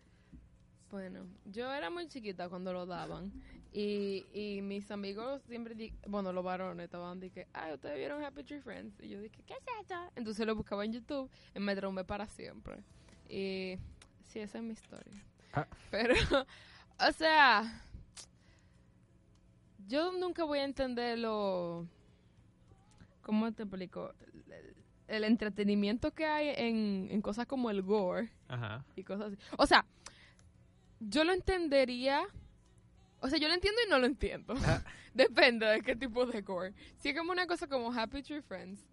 Bueno, 0.92 1.26
yo 1.46 1.72
era 1.72 1.90
muy 1.92 2.08
chiquita 2.08 2.50
cuando 2.50 2.74
lo 2.74 2.86
daban 2.88 3.32
y, 3.72 4.26
y 4.34 4.62
mis 4.64 4.90
amigos 4.90 5.44
siempre, 5.44 5.76
di- 5.76 5.94
bueno, 6.08 6.34
los 6.34 6.44
varones 6.44 6.86
estaban 6.86 7.20
de 7.20 7.30
que, 7.30 7.48
ay, 7.54 7.76
ustedes 7.76 7.96
vieron 7.98 8.24
Happy 8.24 8.44
Tree 8.44 8.60
Friends 8.60 9.00
y 9.00 9.10
yo 9.10 9.22
dije, 9.22 9.44
¿qué 9.46 9.54
es 9.54 9.60
esto? 9.82 9.96
Entonces 10.16 10.48
lo 10.48 10.56
buscaba 10.56 10.84
en 10.84 10.94
YouTube 10.94 11.30
y 11.54 11.60
me 11.60 11.76
traumé 11.76 12.04
para 12.04 12.26
siempre. 12.28 12.78
Y 13.30 13.78
sí, 14.24 14.40
esa 14.40 14.58
es 14.58 14.64
mi 14.64 14.72
historia. 14.74 15.14
Ah. 15.54 15.68
Pero, 15.92 16.16
o 17.08 17.12
sea, 17.12 17.84
yo 19.88 20.12
nunca 20.14 20.44
voy 20.44 20.60
a 20.60 20.64
entender 20.64 21.20
lo, 21.20 21.86
¿cómo 23.30 23.52
te 23.52 23.62
explico? 23.62 24.12
El, 25.08 25.24
entretenimiento 25.24 26.12
que 26.16 26.26
hay 26.26 26.50
en, 26.50 27.10
en 27.12 27.22
cosas 27.22 27.46
como 27.46 27.70
el 27.70 27.84
gore 27.84 28.32
Ajá. 28.48 28.84
y 28.96 29.04
cosas 29.04 29.28
así. 29.28 29.38
O 29.56 29.68
sea, 29.68 29.86
yo 31.00 31.24
lo 31.24 31.32
entendería 31.32 32.24
O 33.20 33.30
sea, 33.30 33.38
yo 33.38 33.48
lo 33.48 33.54
entiendo 33.54 33.80
y 33.86 33.90
no 33.92 34.00
lo 34.00 34.08
entiendo. 34.08 34.56
Ah. 34.66 34.84
Depende 35.14 35.68
de 35.68 35.82
qué 35.82 35.96
tipo 35.96 36.26
de 36.26 36.42
gore. 36.42 36.74
Si 36.98 37.10
es 37.10 37.18
como 37.18 37.32
una 37.32 37.46
cosa 37.46 37.68
como 37.68 37.94
Happy 37.94 38.24
Tree 38.24 38.42
Friends, 38.42 38.84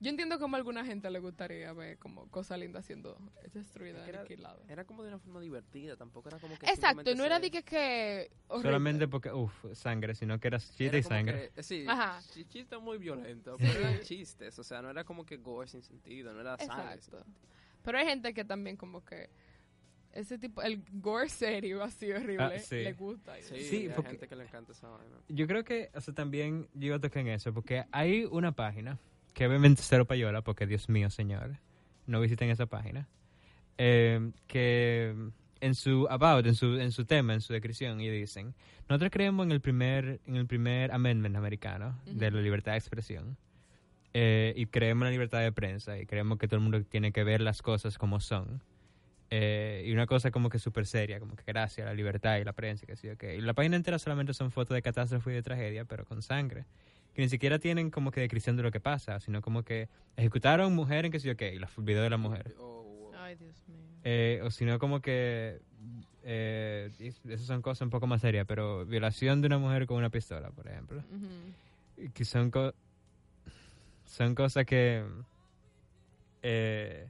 yo 0.00 0.10
entiendo 0.10 0.38
como 0.38 0.56
a 0.56 0.58
alguna 0.58 0.84
gente 0.84 1.10
le 1.10 1.18
gustaría 1.18 1.72
ver 1.72 1.98
como 1.98 2.28
cosas 2.30 2.58
lindas 2.58 2.84
siendo 2.84 3.18
destruidas, 3.52 4.06
Era- 4.08 4.20
aniquiladas. 4.20 4.68
Era 4.68 4.84
como 4.84 5.02
de 5.02 5.08
una 5.08 5.18
forma 5.18 5.40
divertida, 5.40 5.96
tampoco 5.96 6.28
era 6.28 6.38
como 6.38 6.56
que. 6.58 6.66
Exacto, 6.66 7.14
no 7.14 7.24
era 7.24 7.40
de 7.40 7.50
que, 7.50 7.62
que. 7.62 8.30
Solamente 8.48 9.08
porque, 9.08 9.32
uff, 9.32 9.52
sangre, 9.74 10.14
sino 10.14 10.38
que 10.38 10.48
era 10.48 10.58
chiste 10.58 10.86
era 10.86 10.98
y 10.98 11.02
sangre. 11.02 11.50
que- 11.54 11.60
eh, 11.60 11.62
sí, 11.62 11.84
Ajá. 11.88 12.20
chi- 12.32 12.44
chiste 12.44 12.78
muy 12.78 12.98
violento, 12.98 13.56
pero 13.58 13.72
eran 13.80 14.00
chistes, 14.02 14.58
o 14.58 14.62
sea, 14.64 14.82
no 14.82 14.90
era 14.90 15.04
como 15.04 15.24
que 15.26 15.36
gore 15.38 15.68
sin 15.68 15.82
sentido, 15.82 16.32
no 16.32 16.40
era 16.40 16.56
sangre. 16.58 16.94
Exacto. 16.94 17.24
Pero 17.82 17.98
hay 17.98 18.06
gente 18.06 18.34
que 18.34 18.44
también 18.44 18.76
como 18.76 19.04
que 19.04 19.30
ese 20.12 20.38
tipo, 20.38 20.62
el 20.62 20.82
gore 20.92 21.28
serio 21.28 21.82
así 21.82 22.10
horrible, 22.10 22.42
Ah, 22.56 22.58
sí. 22.58 22.76
le 22.76 22.92
gusta. 22.94 23.34
Sí, 23.42 23.60
Sí, 23.62 23.76
hay 23.76 23.88
porque- 23.90 24.10
gente 24.12 24.28
que 24.28 24.36
le 24.36 24.44
encanta 24.44 24.72
esa 24.72 24.88
vaina. 24.88 25.16
Yo 25.28 25.46
creo 25.46 25.64
que, 25.64 25.90
o 25.94 26.00
sea, 26.00 26.14
también 26.14 26.68
yo 26.74 26.86
iba 26.88 26.96
a 26.96 27.00
tocar 27.00 27.18
en 27.20 27.28
eso, 27.28 27.52
porque 27.52 27.84
hay 27.92 28.24
una 28.24 28.52
página, 28.52 28.98
que 29.34 29.46
obviamente 29.46 29.82
cero 29.84 30.06
payola, 30.06 30.42
porque 30.42 30.66
Dios 30.66 30.88
mío, 30.88 31.10
señor, 31.10 31.58
no 32.06 32.20
visiten 32.20 32.50
esa 32.50 32.66
página, 32.66 33.08
eh, 33.76 34.32
que 34.46 35.14
en 35.60 35.74
su 35.74 36.06
about, 36.08 36.46
en 36.46 36.54
su, 36.54 36.78
en 36.78 36.92
su 36.92 37.04
tema, 37.04 37.34
en 37.34 37.40
su 37.40 37.52
descripción, 37.52 38.00
y 38.00 38.08
dicen, 38.08 38.54
nosotros 38.88 39.10
creemos 39.12 39.46
en 39.46 39.52
el 39.52 39.60
primer, 39.60 40.20
en 40.26 40.36
el 40.36 40.46
primer 40.46 40.92
amendment 40.92 41.36
americano 41.36 42.00
de 42.06 42.28
Ujú. 42.28 42.36
la 42.36 42.42
libertad 42.42 42.72
de 42.72 42.78
expresión, 42.78 43.36
eh, 44.14 44.54
y 44.56 44.66
creemos 44.66 45.02
en 45.02 45.06
la 45.06 45.10
libertad 45.12 45.40
de 45.40 45.52
prensa, 45.52 45.98
y 45.98 46.06
creemos 46.06 46.38
que 46.38 46.48
todo 46.48 46.56
el 46.56 46.62
mundo 46.62 46.82
tiene 46.84 47.12
que 47.12 47.24
ver 47.24 47.40
las 47.40 47.62
cosas 47.62 47.98
como 47.98 48.20
son. 48.20 48.62
Eh, 49.30 49.84
y 49.86 49.92
una 49.92 50.06
cosa 50.06 50.30
como 50.30 50.48
que 50.48 50.58
súper 50.58 50.86
seria, 50.86 51.20
como 51.20 51.36
que 51.36 51.44
gracias 51.46 51.86
a 51.86 51.90
la 51.90 51.94
libertad 51.94 52.38
y 52.38 52.44
la 52.44 52.54
prensa, 52.54 52.86
que 52.86 52.96
sí, 52.96 53.10
ok. 53.10 53.24
Y 53.36 53.40
la 53.42 53.52
página 53.52 53.76
entera 53.76 53.98
solamente 53.98 54.32
son 54.32 54.50
fotos 54.50 54.74
de 54.74 54.80
catástrofe 54.80 55.30
y 55.30 55.34
de 55.34 55.42
tragedia, 55.42 55.84
pero 55.84 56.06
con 56.06 56.22
sangre. 56.22 56.64
Que 57.18 57.22
ni 57.22 57.28
siquiera 57.28 57.58
tienen 57.58 57.90
como 57.90 58.12
que 58.12 58.20
descripción 58.20 58.56
de 58.56 58.62
lo 58.62 58.70
que 58.70 58.78
pasa, 58.78 59.18
sino 59.18 59.42
como 59.42 59.64
que 59.64 59.88
ejecutaron 60.16 60.72
mujer 60.72 61.04
en 61.04 61.10
que 61.10 61.18
sí, 61.18 61.28
ok, 61.28 61.42
y 61.52 61.58
la 61.58 61.68
el 61.76 61.82
video 61.82 62.04
de 62.04 62.10
la 62.10 62.16
mujer. 62.16 62.54
Oh, 62.60 63.10
Ay, 63.18 63.34
Dios 63.34 63.56
mío. 63.66 63.76
Eh, 64.04 64.40
o 64.44 64.52
sino 64.52 64.78
como 64.78 65.00
que, 65.00 65.60
eh, 66.22 66.92
esas 67.00 67.44
son 67.44 67.60
cosas 67.60 67.82
un 67.82 67.90
poco 67.90 68.06
más 68.06 68.20
serias, 68.20 68.46
pero 68.46 68.86
violación 68.86 69.40
de 69.40 69.48
una 69.48 69.58
mujer 69.58 69.86
con 69.86 69.96
una 69.96 70.10
pistola, 70.10 70.50
por 70.52 70.68
ejemplo. 70.68 70.98
Ujú. 71.10 72.04
Y 72.04 72.10
que 72.10 72.24
son, 72.24 72.52
co- 72.52 72.72
son 74.04 74.36
cosas 74.36 74.64
que 74.64 75.04
eh, 76.42 77.08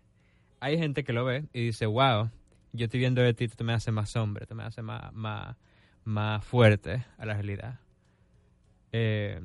hay 0.61 0.79
gente 0.79 1.05
que 1.05 1.13
lo 1.13 1.27
ve 1.27 1.45
y 1.53 1.67
dice, 1.67 1.85
wow, 1.85 2.31
yo 2.73 2.87
estoy 2.87 2.99
viendo 2.99 3.21
de 3.21 3.35
ti, 3.35 3.47
tú 3.49 3.63
me 3.63 3.75
haces 3.75 3.93
más 3.93 4.17
hombre, 4.17 4.47
tú 4.47 4.55
me 4.55 4.63
haces 4.63 4.83
más, 4.83 5.13
más, 5.13 5.55
más 6.05 6.43
fuerte 6.47 7.05
a 7.19 7.27
la 7.27 7.35
realidad. 7.35 7.79
Eh, 8.93 9.43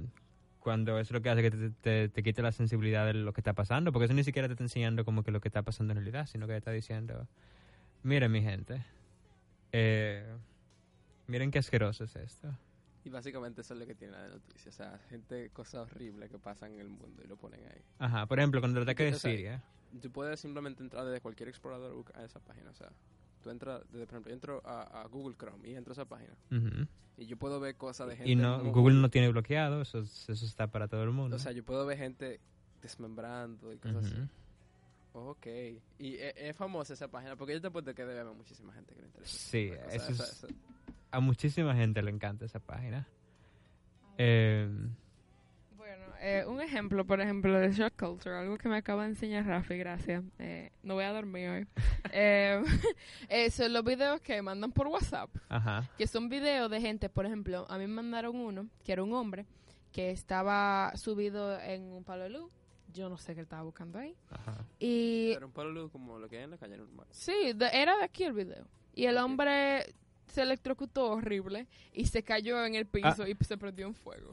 cuando 0.63 0.98
eso 0.98 1.10
es 1.10 1.12
lo 1.12 1.22
que 1.22 1.29
hace 1.29 1.41
que 1.41 1.51
te, 1.51 1.70
te, 1.70 2.10
te 2.10 2.24
quite 2.24 2.41
la 2.41 2.51
sensibilidad 2.51 3.05
de 3.05 3.13
lo 3.13 3.34
que 3.34 3.41
está 3.41 3.53
pasando, 3.53 3.91
porque 3.91 4.05
eso 4.05 4.13
ni 4.13 4.24
siquiera 4.24 4.48
te 4.48 4.53
está 4.53 4.63
enseñando 4.63 5.03
como 5.03 5.22
que 5.22 5.32
lo 5.32 5.41
que 5.41 5.50
está 5.50 5.62
pasando 5.62 5.91
en 5.91 5.98
realidad, 5.98 6.25
sino 6.25 6.48
que 6.48 6.53
te 6.53 6.58
está 6.58 6.72
diciendo, 6.72 7.27
miren 8.01 8.32
mi 8.32 8.41
gente, 8.41 8.86
eh, 9.74 10.25
miren 11.27 11.51
qué 11.51 11.60
asqueroso 11.60 12.05
es 12.05 12.15
esto. 12.15 12.58
Y 13.05 13.10
básicamente 13.10 13.62
eso 13.62 13.74
es 13.74 13.79
lo 13.82 13.86
que 13.86 13.96
tiene 13.96 14.13
la 14.13 14.29
noticia. 14.29 14.70
O 14.70 14.74
sea, 14.74 14.98
gente, 15.10 15.50
cosas 15.50 15.91
horribles 15.91 16.29
que 16.29 16.39
pasan 16.39 16.72
en 16.74 16.79
el 16.79 16.89
mundo 16.89 17.22
y 17.24 17.27
lo 17.27 17.36
ponen 17.36 17.60
ahí. 17.65 17.82
Ajá, 18.00 18.25
por 18.25 18.39
ejemplo, 18.39 18.62
cuando 18.62 18.79
el 18.79 18.84
ataque 18.84 19.03
de 19.03 19.10
O 19.10 19.20
sea, 19.20 19.29
Siria. 19.29 19.63
Tú 20.01 20.10
puedes 20.10 20.39
simplemente 20.39 20.82
entrar 20.82 21.03
desde 21.05 21.20
cualquier 21.20 21.50
explorador 21.50 22.05
a 22.15 22.24
esa 22.24 22.39
página. 22.39 22.70
O 22.70 22.74
sea, 22.74 22.89
tú 23.43 23.50
entras, 23.51 23.81
desde, 23.91 24.05
por 24.07 24.15
ejemplo, 24.15 24.29
yo 24.29 24.33
entro 24.33 24.62
a, 24.65 25.01
a 25.01 25.07
Google 25.07 25.35
Chrome 25.38 25.67
y 25.69 25.75
entro 25.75 25.91
a 25.91 25.93
esa 25.93 26.05
página. 26.05 26.33
Ujú. 26.51 26.88
Y 27.17 27.25
yo 27.27 27.38
puedo 27.38 27.59
ver 27.59 27.75
cosas 27.75 28.07
de 28.07 28.15
gente. 28.15 28.31
Y 28.31 28.35
no, 28.35 28.63
Google 28.71 28.95
no 28.95 29.09
tiene 29.09 29.29
bloqueado, 29.29 29.81
eso, 29.83 30.00
es- 30.00 30.27
eso 30.29 30.45
está 30.45 30.67
para 30.67 30.88
todo 30.88 31.03
el 31.03 31.12
mundo. 31.12 31.35
O 31.35 31.39
sea, 31.39 31.51
yo 31.51 31.63
puedo 31.63 31.85
ver 31.85 31.97
gente 32.00 32.39
desmembrando 32.81 33.71
y 33.71 33.77
cosas 33.77 34.05
así. 34.05 34.15
Ujú. 34.15 35.29
Ok. 35.29 35.45
Y 36.00 36.15
es, 36.15 36.33
es 36.38 36.55
famosa 36.55 36.93
esa 36.93 37.07
página 37.09 37.35
porque 37.35 37.53
yo 37.53 37.62
te 37.62 37.69
puedo 37.69 37.93
que 37.93 38.03
debe 38.05 38.19
haber 38.21 38.33
muchísima 38.33 38.73
gente 38.73 38.95
que 38.95 39.01
le 39.01 39.07
interesa. 39.07 39.31
Sí, 39.38 39.71
eso 39.91 40.12
es- 40.12 40.19
esa- 40.19 40.47
a 41.12 41.19
muchísima 41.19 41.75
gente 41.75 42.01
le 42.01 42.09
encanta 42.09 42.45
esa 42.45 42.59
página. 42.59 43.07
Eh, 44.17 44.67
eh, 46.23 46.45
un 46.47 46.62
ejemplo, 46.62 47.05
por 47.05 47.19
ejemplo, 47.21 47.59
de 47.59 47.71
shock 47.71 47.93
culture, 47.99 48.36
algo 48.36 48.57
que 48.57 48.69
me 48.69 48.77
acaba 48.77 49.03
de 49.03 49.09
enseñar 49.09 49.45
Rafi, 49.45 49.77
gracias. 49.77 50.23
Eh, 50.39 50.71
no 50.81 50.93
voy 50.95 51.03
a 51.03 51.12
dormir 51.12 51.49
hoy. 51.49 51.67
eh, 52.13 52.63
eh, 53.29 53.51
son 53.51 53.73
los 53.73 53.83
videos 53.83 54.21
que 54.21 54.41
mandan 54.41 54.71
por 54.71 54.88
WhatsApp, 54.88 55.29
ajá, 55.49 55.89
que 55.97 56.07
son 56.07 56.29
videos 56.29 56.69
de 56.71 56.79
gente, 56.81 57.09
por 57.09 57.25
ejemplo, 57.25 57.65
a 57.69 57.77
mí 57.77 57.88
me 57.88 57.95
mandaron 58.01 58.36
uno, 58.36 58.67
que 58.83 58.93
era 58.93 59.03
un 59.03 59.13
hombre, 59.13 59.45
que 59.91 60.12
estaba 60.12 60.93
subido 60.95 61.59
en 61.59 61.83
un 61.83 62.03
palo 62.03 62.23
de 62.23 62.29
luz. 62.31 62.49
Yo 62.93 63.09
no 63.09 63.17
sé 63.17 63.33
qué 63.33 63.41
estaba 63.41 63.63
buscando 63.63 63.97
ahí. 63.97 64.15
ajá. 64.29 64.65
Y 64.79 65.33
Pero 65.33 65.47
un 65.47 65.51
palo 65.51 65.69
de 65.69 65.75
luz 65.75 65.91
como 65.91 66.19
lo 66.19 66.29
que 66.29 66.38
hay 66.38 66.43
en 66.43 66.51
la 66.51 66.57
calle 66.57 66.77
normal. 66.77 67.07
Sí, 67.09 67.53
de- 67.55 67.69
era 67.73 67.97
de 67.97 68.03
aquí 68.03 68.23
el 68.23 68.33
video. 68.33 68.67
Y 68.93 69.05
el 69.05 69.17
hombre 69.17 69.83
se 70.27 70.43
electrocutó 70.43 71.12
horrible 71.12 71.67
y 71.91 72.05
se 72.05 72.21
cayó 72.23 72.63
en 72.65 72.75
el 72.75 72.86
piso 72.86 73.27
y 73.27 73.36
se 73.43 73.57
prendió 73.57 73.88
en 73.88 73.95
fuego. 73.95 74.31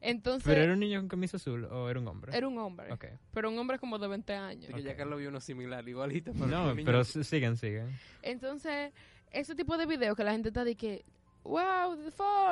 Entonces. 0.00 0.44
¿Pero 0.44 0.62
era 0.62 0.72
un 0.74 0.80
niño 0.80 0.98
con 1.00 1.08
camisa 1.08 1.36
azul 1.36 1.64
o 1.64 1.88
era 1.88 1.98
un 2.00 2.08
hombre? 2.08 2.36
era 2.36 2.46
un 2.48 2.58
hombre. 2.58 2.92
Ok. 2.92 3.06
Pero 3.32 3.50
un 3.50 3.58
hombre 3.58 3.78
como 3.78 3.98
de 3.98 4.08
20 4.08 4.34
años. 4.34 4.70
Que 4.74 4.82
ya. 4.82 4.96
Carlos 4.96 5.18
vio 5.18 5.28
uno 5.28 5.40
similar, 5.40 5.88
igualito. 5.88 6.32
Pero 6.32 6.46
No, 6.46 6.74
pero 6.84 7.04
siguen, 7.04 7.56
siguen. 7.56 7.90
Entonces, 8.22 8.92
ese 9.30 9.54
tipo 9.54 9.76
de 9.76 9.86
videos 9.86 10.16
que 10.16 10.24
la 10.24 10.32
gente 10.32 10.48
está 10.48 10.64
de 10.64 10.74
que, 10.76 11.04
wow, 11.44 11.96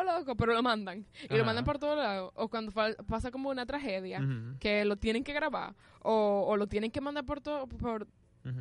loco, 0.05 0.37
pero 0.37 0.55
lo 0.55 0.63
mandan. 0.63 1.05
Y 1.29 1.37
lo 1.37 1.45
mandan 1.45 1.65
por 1.65 1.79
todos 1.79 1.97
lados. 1.97 2.33
O 2.35 2.49
cuando 2.49 2.73
pasa 3.07 3.31
como 3.31 3.51
una 3.51 3.67
tragedia, 3.67 4.21
que 4.61 4.85
lo 4.85 4.97
tienen 4.97 5.25
que 5.25 5.33
grabar. 5.33 5.75
O, 6.03 6.45
o 6.49 6.57
lo 6.57 6.67
tienen 6.67 6.91
que 6.91 7.01
mandar 7.01 7.25
por 7.25 7.41
todo. 7.41 7.67
Por 7.67 8.07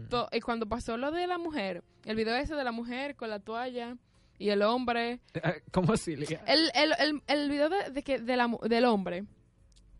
to- 0.09 0.29
y 0.31 0.39
cuando 0.39 0.65
pasó 0.65 0.95
lo 0.97 1.11
de 1.11 1.27
la 1.27 1.37
mujer, 1.37 1.83
el 2.05 2.15
video 2.15 2.35
ese 2.35 2.55
de 2.55 2.63
la 2.63 2.71
mujer 2.71 3.15
con 3.15 3.29
la 3.29 3.39
toalla 3.39 3.97
y 4.39 4.49
el 4.49 4.61
hombre. 4.61 5.19
¿Cómo 5.71 5.93
así? 5.93 6.13
El, 6.13 6.71
el, 6.75 6.93
el, 6.99 7.21
el 7.27 7.49
video 7.49 7.69
de, 7.69 7.91
de 7.91 8.03
que 8.03 8.19
de 8.19 8.35
la, 8.37 8.47
mu- 8.47 8.59
del 8.59 8.85
hombre 8.85 9.25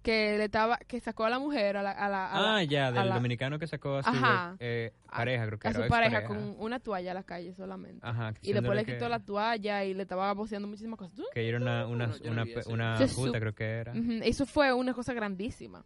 que 0.02 0.38
le 0.38 0.44
estaba 0.46 0.78
que 0.80 1.00
sacó 1.00 1.24
a 1.24 1.30
la 1.30 1.40
mujer 1.40 1.78
a 1.78 1.82
la, 1.82 1.92
a 1.92 2.10
la, 2.10 2.30
a 2.30 2.42
la- 2.42 2.56
Ah, 2.58 2.64
ya, 2.64 2.92
del 2.92 3.08
la- 3.08 3.16
dominicano 3.16 3.58
que 3.58 3.68
sacó 3.68 4.00
a 4.00 4.04
su 4.04 4.10
Ajá. 4.10 4.58
eh, 4.60 4.92
pareja, 5.10 5.46
creo 5.48 5.60
que 5.60 5.68
a 5.70 5.72
era. 5.72 5.84
su 5.84 5.88
pareja 5.90 6.26
con 6.26 6.56
una 6.60 6.80
toalla 6.82 7.12
a 7.12 7.14
la 7.14 7.24
calle 7.24 7.54
solamente. 7.54 8.06
Ajá, 8.06 8.34
y 8.42 8.52
después 8.52 8.76
le 8.76 8.84
quitó 8.84 9.06
que- 9.06 9.10
la 9.10 9.20
toalla 9.22 9.86
y 9.86 9.94
le 9.94 10.04
estaba 10.04 10.34
voceando 10.34 10.68
muchísimas 10.68 11.00
cosas. 11.00 11.18
Que 11.34 11.48
era 11.48 11.58
una, 11.58 11.88
una, 11.88 12.08
No, 12.08 12.18
yo 12.18 12.34
no 12.34 12.42
una, 12.74 12.98
creo 13.40 13.56
que 13.56 13.64
era. 13.66 13.94
Eso 14.24 14.46
fue 14.46 14.74
una 14.74 14.94
cosa 14.94 15.14
grandísima. 15.14 15.86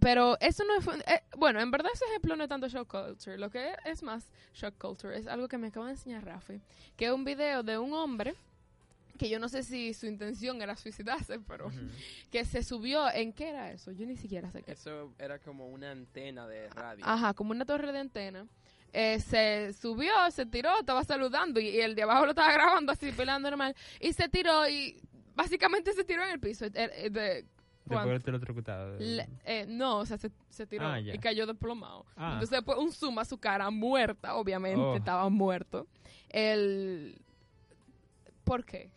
Pero 0.00 0.36
eso 0.40 0.64
no 0.64 0.76
es... 0.76 0.86
eh, 1.06 1.22
bueno, 1.36 1.60
en 1.60 1.70
verdad 1.70 1.90
ese 1.92 2.04
ejemplo 2.06 2.36
no 2.36 2.42
es 2.44 2.48
tanto 2.48 2.68
shock 2.68 2.88
culture. 2.90 3.36
Lo 3.38 3.50
que 3.50 3.72
es, 3.84 4.02
más 4.02 4.30
shock 4.54 4.76
culture 4.78 5.16
es 5.16 5.26
algo 5.26 5.48
que 5.48 5.58
me 5.58 5.68
acaba 5.68 5.86
de 5.86 5.92
enseñar 5.92 6.24
Rafi. 6.24 6.60
Que 6.96 7.06
es 7.06 7.12
un 7.12 7.24
video 7.24 7.62
de 7.62 7.78
un 7.78 7.92
hombre 7.92 8.34
que 9.18 9.28
yo 9.28 9.40
no 9.40 9.48
sé 9.48 9.64
si 9.64 9.94
su 9.94 10.06
intención 10.06 10.62
era 10.62 10.76
suicidarse, 10.76 11.40
pero 11.40 11.72
que 12.30 12.44
se 12.44 12.62
subió 12.62 13.10
en... 13.12 13.32
¿Qué 13.32 13.48
era 13.48 13.72
eso? 13.72 13.90
Yo 13.90 14.06
ni 14.06 14.16
siquiera 14.16 14.48
sé 14.52 14.62
qué. 14.62 14.72
Eso 14.72 15.12
era 15.18 15.40
como 15.40 15.66
una 15.68 15.90
antena 15.90 16.46
de 16.46 16.68
radio. 16.70 17.04
Ajá, 17.04 17.34
como 17.34 17.50
una 17.50 17.64
torre 17.64 17.90
de 17.90 17.98
antena. 17.98 18.46
Eh, 18.92 19.18
se 19.20 19.72
subió, 19.72 20.12
se 20.30 20.46
tiró, 20.46 20.78
estaba 20.78 21.02
saludando 21.02 21.58
y, 21.58 21.68
y 21.68 21.80
el 21.80 21.94
de 21.96 22.04
abajo 22.04 22.24
lo 22.26 22.30
estaba 22.30 22.52
grabando 22.52 22.92
así, 22.92 23.10
pelando 23.10 23.50
normal. 23.50 23.74
Y 24.00 24.12
se 24.12 24.28
tiró 24.28 24.68
y 24.68 25.00
básicamente 25.34 25.92
se 25.94 26.04
tiró 26.04 26.22
en 26.22 26.30
el 26.30 26.38
piso. 26.40 26.66
Eh, 26.66 26.72
eh, 26.74 27.10
de- 27.10 27.44
Después 27.88 28.26
electrocutado. 28.28 28.96
Le- 28.98 29.28
eh, 29.44 29.66
no, 29.68 29.98
o 29.98 30.06
sea, 30.06 30.16
se, 30.18 30.30
se 30.50 30.66
tiró 30.66 30.86
Ah, 30.86 31.00
y 31.00 31.18
cayó 31.18 31.46
desplomado. 31.46 32.04
Ah. 32.16 32.32
Entonces 32.34 32.50
después 32.50 32.78
un 32.78 32.92
zoom 32.92 33.18
a 33.18 33.24
su 33.24 33.38
cara 33.38 33.70
muerta, 33.70 34.34
obviamente, 34.36 34.80
Oh. 34.80 34.96
estaba 34.96 35.28
muerto. 35.28 35.86
El... 36.28 37.18
¿Por 38.44 38.64
qué? 38.64 38.90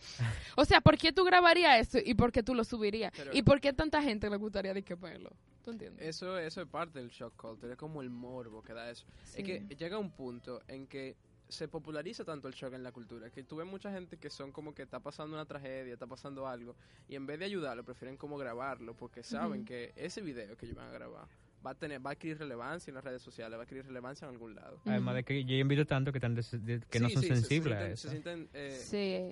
O 0.56 0.64
sea, 0.64 0.80
¿por 0.80 0.98
qué 0.98 1.12
tú 1.12 1.24
grabarías 1.26 1.88
eso 1.90 1.98
y 2.04 2.14
por 2.14 2.32
qué 2.32 2.42
tú 2.42 2.56
lo 2.56 2.64
subirías? 2.64 3.12
Pero- 3.16 3.32
¿Y 3.34 3.42
por 3.42 3.60
qué 3.60 3.74
tanta 3.74 4.02
gente 4.02 4.30
le 4.30 4.38
gustaría 4.38 4.74
de 4.74 4.82
que 4.84 4.96
verlo? 4.96 5.30
¿Tú 5.64 5.72
entiendes? 5.72 6.08
Eso, 6.08 6.38
eso 6.40 6.62
es 6.62 6.68
parte 6.68 7.00
del 7.00 7.10
shock 7.10 7.36
culture, 7.36 7.74
es 7.74 7.78
como 7.78 8.02
el 8.02 8.10
morbo 8.10 8.64
que 8.64 8.74
da 8.74 8.90
eso. 8.90 9.06
Sí. 9.26 9.42
Es 9.42 9.46
que 9.46 9.76
llega 9.76 9.98
un 10.00 10.10
punto 10.12 10.62
en 10.68 10.88
que 10.88 11.16
se 11.52 11.68
populariza 11.68 12.24
tanto 12.24 12.48
el 12.48 12.54
shock 12.54 12.74
en 12.74 12.84
la 12.84 12.92
cultura, 12.92 13.30
que 13.30 13.44
tú 13.44 13.58
ves 13.58 13.68
mucha 13.68 13.92
gente 13.92 14.18
que 14.18 14.30
son 14.30 14.52
como 14.52 14.74
que 14.74 14.84
está 14.84 15.02
pasando 15.02 15.36
una 15.36 15.46
tragedia, 15.46 15.94
está 15.94 16.08
pasando 16.08 16.48
algo, 16.48 16.76
y 17.10 17.16
en 17.16 17.26
vez 17.26 17.40
de 17.40 17.46
ayudarlo, 17.46 17.84
prefieren 17.84 18.16
como 18.16 18.38
grabarlo, 18.38 18.96
porque 18.96 19.22
saben 19.22 19.66
que 19.66 19.92
ese 19.96 20.22
video 20.22 20.56
que 20.56 20.66
ellos 20.66 20.78
van 20.78 20.88
a 20.88 20.92
grabar 20.94 21.28
va 21.66 21.72
a 21.72 21.76
tener, 21.76 22.04
va 22.06 22.10
a 22.10 22.14
adquirir 22.14 22.38
relevancia 22.40 22.90
en 22.92 22.96
las 22.96 23.04
redes 23.04 23.22
sociales, 23.22 23.56
va 23.58 23.62
a 23.62 23.64
adquirir 23.64 23.86
relevancia 23.86 24.26
en 24.28 24.34
algún 24.34 24.56
lado. 24.56 24.80
Además 24.86 25.16
de 25.16 25.24
que 25.24 25.44
yo 25.46 25.56
invito 25.56 25.86
tanto 25.86 26.12
que, 26.12 26.20
tan 26.20 26.34
des- 26.36 26.52
de- 26.66 26.82
que 26.90 27.00
no 27.00 27.10
son 27.10 27.22
sí, 27.22 27.28
se- 27.30 27.36
se 27.36 27.42
sensibles 27.42 27.78
a 27.78 27.88
eso. 27.90 28.02
Se 28.04 28.10
sienten, 28.10 28.50
eh, 28.54 28.72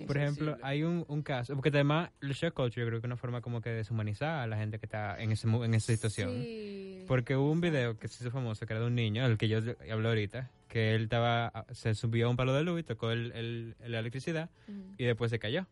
Sí. 0.00 0.06
Por 0.06 0.16
ejemplo, 0.16 0.56
hay 0.62 0.82
un, 0.82 1.04
un 1.08 1.22
caso, 1.22 1.54
porque 1.54 1.70
además 1.70 2.10
el 2.20 2.32
shock 2.32 2.54
culture 2.54 2.82
yo 2.82 2.86
creo 2.86 3.00
que 3.00 3.06
es 3.06 3.08
una 3.08 3.16
forma 3.16 3.40
como 3.40 3.60
que 3.60 3.70
deshumanizar 3.70 4.40
a 4.40 4.46
la 4.46 4.56
gente 4.56 4.78
que 4.78 4.86
está 4.86 5.20
en, 5.20 5.32
ese, 5.32 5.46
mu- 5.46 5.64
en 5.64 5.74
esa 5.74 5.92
situación. 5.92 6.30
Sí. 6.42 7.04
Porque 7.08 7.34
hubo 7.36 7.50
un 7.50 7.60
video 7.60 7.98
que 7.98 8.06
se 8.08 8.22
hizo 8.22 8.30
famoso, 8.30 8.64
que 8.66 8.72
era 8.72 8.80
de 8.80 8.86
un 8.86 8.94
niño, 8.94 9.26
el 9.26 9.36
que 9.36 9.48
yo 9.48 9.58
hablo 9.90 10.08
ahorita, 10.10 10.50
que 10.68 10.94
él 10.94 11.04
estaba, 11.04 11.66
se 11.72 11.96
subió 11.96 12.28
a 12.28 12.30
un 12.30 12.36
palo 12.36 12.54
de 12.54 12.62
luz 12.62 12.78
y 12.78 12.82
tocó 12.84 13.10
el, 13.10 13.32
el- 13.32 13.74
la 13.84 13.98
electricidad 13.98 14.48
y 14.98 15.04
después 15.04 15.30
se 15.32 15.40
cayó. 15.40 15.66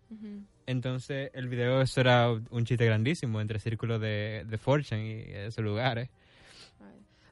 Entonces 0.66 1.31
el 1.35 1.49
video 1.49 1.81
eso 1.81 2.01
era 2.01 2.31
un 2.31 2.64
chiste 2.64 2.85
grandísimo 2.85 3.40
entre 3.40 3.59
círculos 3.59 4.01
de, 4.01 4.44
de 4.49 4.59
Fortune 4.59 5.07
y 5.29 5.33
esos 5.33 5.64
lugares. 5.64 6.11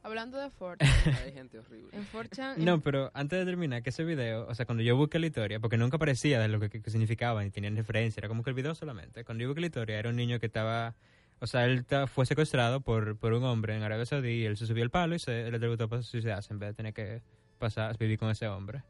Hablando 0.07 0.39
de 0.39 0.51
Ford, 0.51 0.79
hay 1.25 1.33
gente 1.33 1.59
horrible. 1.59 1.89
en 1.97 2.07
4chan... 2.13 2.59
No, 2.59 2.81
pero 2.81 3.11
antes 3.13 3.39
de 3.41 3.45
terminar, 3.45 3.83
que 3.83 3.91
ese 3.91 4.05
video, 4.05 4.47
o 4.47 4.55
sea, 4.55 4.65
cuando 4.65 4.85
yo 4.85 4.97
busqué 4.97 5.19
la 5.19 5.27
historia, 5.27 5.59
porque 5.59 5.77
nunca 5.77 5.97
aparecía 5.97 6.39
de 6.41 6.47
lo 6.47 6.61
que, 6.61 6.71
que 6.71 6.91
significaba, 6.91 7.43
ni 7.43 7.51
tenían 7.51 7.75
referencia, 7.77 8.21
era 8.21 8.29
como 8.29 8.45
que 8.45 8.51
el 8.51 8.55
video 8.55 8.75
solamente. 8.77 9.25
Cuando 9.25 9.43
yo 9.43 9.49
busqué 9.49 9.61
la 9.63 9.67
historia, 9.67 9.99
era 9.99 10.09
un 10.09 10.15
niño 10.17 10.39
que 10.39 10.47
estaba, 10.47 10.95
o 11.41 11.47
sea, 11.49 11.65
él 11.67 11.85
ta- 11.85 12.07
fue 12.07 12.25
secuestrado 12.25 12.81
por, 12.83 13.17
por 13.19 13.33
un 13.33 13.43
hombre 13.43 13.75
en 13.77 13.83
Arabia 13.83 14.07
Saudí 14.07 14.43
y 14.43 14.45
él 14.45 14.57
se 14.57 14.67
subió 14.67 14.85
al 14.85 14.91
palo 14.91 15.17
y 15.17 15.19
se 15.19 15.51
le 15.51 15.59
tributó 15.59 15.89
para 15.89 16.03
suicidarse 16.03 16.53
en 16.53 16.61
vez 16.61 16.69
de 16.69 16.75
tener 16.75 16.95
que 16.95 17.21
pasar, 17.59 17.99
vivir 17.99 18.17
con 18.19 18.31
ese 18.31 18.47
hombre. 18.47 18.83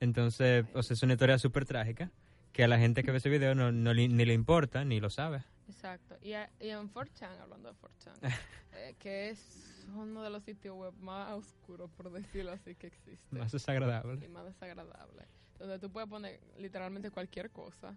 Entonces, 0.00 0.64
o 0.74 0.82
sea, 0.82 0.94
es 0.94 1.02
una 1.02 1.14
historia 1.14 1.38
súper 1.38 1.64
trágica 1.66 2.10
que 2.52 2.64
a 2.64 2.68
la 2.68 2.78
gente 2.78 3.02
que 3.02 3.10
ve 3.10 3.18
ese 3.18 3.28
video 3.28 3.54
no, 3.54 3.70
no 3.72 3.92
le- 3.92 4.08
ni 4.08 4.24
le 4.24 4.34
importa 4.34 4.84
ni 4.84 5.00
lo 5.00 5.10
sabe. 5.10 5.42
Exacto. 5.68 6.16
Y, 6.22 6.32
a- 6.32 6.50
y 6.60 6.68
en 6.68 6.92
4chan, 6.92 7.38
hablando 7.40 7.72
de 7.72 7.78
4chan, 7.78 8.14
eh, 8.74 8.94
que 8.98 9.30
es 9.30 9.69
uno 9.92 10.22
de 10.22 10.30
los 10.30 10.42
sitios 10.44 10.76
web 10.76 10.94
más 11.00 11.32
oscuros, 11.32 11.90
por 11.90 12.10
decirlo 12.10 12.52
así, 12.52 12.74
que 12.74 12.88
existe. 12.88 13.38
Más 13.38 13.52
desagradable. 13.52 14.24
y 14.24 14.28
más 14.28 14.44
desagradable. 14.44 15.26
Donde 15.58 15.78
tú 15.78 15.90
puedes 15.90 16.08
poner 16.08 16.40
literalmente 16.58 17.10
cualquier 17.10 17.50
cosa 17.50 17.96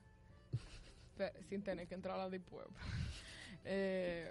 sin 1.50 1.64
tener 1.64 1.88
que 1.88 1.96
entrar 1.96 2.16
a 2.16 2.24
la 2.24 2.30
Deep 2.30 2.52
Web. 2.52 2.68
Eh, 3.66 4.30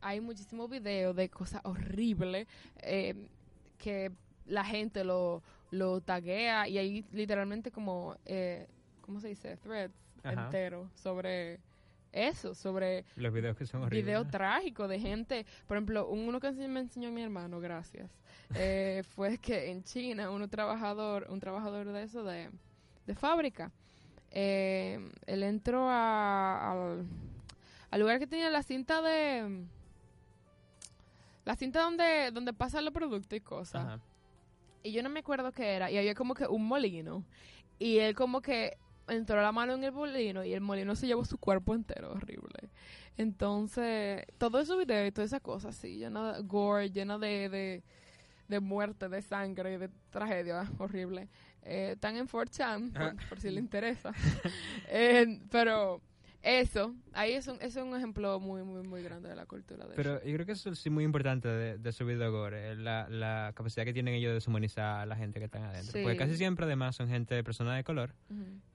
hay 0.00 0.20
muchísimos 0.22 0.70
videos 0.70 1.14
de 1.14 1.28
cosas 1.28 1.60
horribles 1.64 2.46
eh, 2.80 3.28
que 3.76 4.10
la 4.46 4.64
gente 4.64 5.04
lo, 5.04 5.42
lo 5.70 6.00
taguea 6.00 6.66
y 6.68 6.78
hay 6.78 7.04
literalmente 7.12 7.70
como, 7.70 8.16
eh, 8.24 8.66
¿cómo 9.02 9.20
se 9.20 9.28
dice? 9.28 9.58
Threads 9.58 9.94
Ajá. 10.22 10.44
enteros 10.46 10.90
sobre 10.94 11.60
eso, 12.12 12.54
sobre 12.54 13.04
Los 13.16 13.32
videos 13.32 13.56
que 13.56 13.66
son 13.66 13.82
horribles. 13.82 14.04
video 14.04 14.26
trágico 14.26 14.86
de 14.86 15.00
gente. 15.00 15.46
Por 15.66 15.76
ejemplo, 15.76 16.06
uno 16.08 16.38
que 16.40 16.52
me 16.52 16.80
enseñó 16.80 17.10
mi 17.10 17.22
hermano, 17.22 17.58
gracias, 17.60 18.10
eh, 18.54 19.02
fue 19.16 19.38
que 19.38 19.70
en 19.70 19.82
China 19.82 20.30
uno 20.30 20.48
trabajador, 20.48 21.26
un 21.30 21.40
trabajador 21.40 21.86
de 21.92 22.02
eso 22.02 22.22
de, 22.24 22.50
de 23.06 23.14
fábrica, 23.14 23.70
eh, 24.30 24.98
él 25.26 25.42
entró 25.42 25.88
a- 25.88 26.72
al, 26.72 27.06
al 27.90 28.00
lugar 28.00 28.18
que 28.18 28.26
tenía 28.26 28.50
la 28.50 28.62
cinta 28.62 29.02
de 29.02 29.64
la 31.44 31.56
cinta 31.56 31.82
donde 31.82 32.30
donde 32.32 32.52
pasan 32.52 32.84
los 32.84 32.94
productos 32.94 33.36
y 33.36 33.40
cosas. 33.40 33.84
Ajá. 33.84 34.00
Y 34.84 34.92
yo 34.92 35.02
no 35.02 35.08
me 35.10 35.20
acuerdo 35.20 35.52
qué 35.52 35.74
era. 35.74 35.90
Y 35.90 35.98
había 35.98 36.14
como 36.14 36.34
que 36.34 36.46
un 36.46 36.64
molino. 36.66 37.24
Y 37.78 37.98
él 37.98 38.14
como 38.14 38.40
que 38.42 38.76
entró 39.08 39.40
la 39.40 39.52
mano 39.52 39.74
en 39.74 39.84
el 39.84 39.92
molino 39.92 40.44
y 40.44 40.52
el 40.54 40.60
molino 40.60 40.94
se 40.96 41.06
llevó 41.06 41.24
su 41.24 41.38
cuerpo 41.38 41.74
entero. 41.74 42.12
Horrible. 42.12 42.70
Entonces, 43.16 44.24
todo 44.38 44.60
ese 44.60 44.76
video 44.76 45.06
y 45.06 45.12
toda 45.12 45.24
esa 45.24 45.40
cosa 45.40 45.68
así, 45.68 45.98
llena 45.98 46.32
de 46.32 46.42
gore, 46.42 46.90
llena 46.90 47.18
de, 47.18 47.48
de, 47.48 47.82
de 48.48 48.60
muerte, 48.60 49.08
de 49.08 49.22
sangre, 49.22 49.78
de 49.78 49.90
tragedia 50.10 50.70
horrible. 50.78 51.28
Eh, 51.62 51.92
están 51.92 52.16
en 52.16 52.26
4chan, 52.26 52.92
por, 52.92 53.28
por 53.28 53.40
si 53.40 53.50
le 53.50 53.60
interesa. 53.60 54.12
Eh, 54.88 55.40
pero 55.50 56.02
eso, 56.42 56.94
ahí 57.12 57.32
es 57.32 57.46
un, 57.46 57.56
es 57.60 57.76
un 57.76 57.94
ejemplo 57.96 58.40
muy, 58.40 58.62
muy, 58.64 58.82
muy 58.82 59.02
grande 59.02 59.28
de 59.28 59.36
la 59.36 59.46
cultura 59.46 59.86
de 59.86 59.94
Pero 59.94 60.22
yo 60.24 60.34
creo 60.34 60.44
que 60.46 60.52
eso 60.52 60.74
sí 60.74 60.88
es 60.88 60.92
muy 60.92 61.04
importante 61.04 61.46
de, 61.48 61.78
de 61.78 61.92
su 61.92 62.04
video 62.04 62.32
gore, 62.32 62.74
la, 62.76 63.08
la 63.08 63.52
capacidad 63.54 63.84
que 63.84 63.92
tienen 63.92 64.14
ellos 64.14 64.30
de 64.30 64.34
deshumanizar 64.34 65.00
a 65.00 65.06
la 65.06 65.14
gente 65.16 65.38
que 65.38 65.44
están 65.44 65.62
adentro. 65.62 65.92
Sí. 65.92 66.02
Porque 66.02 66.16
casi 66.16 66.36
siempre 66.36 66.64
además 66.66 66.96
son 66.96 67.08
gente, 67.08 67.42
personas 67.44 67.76
de 67.76 67.84
color, 67.84 68.14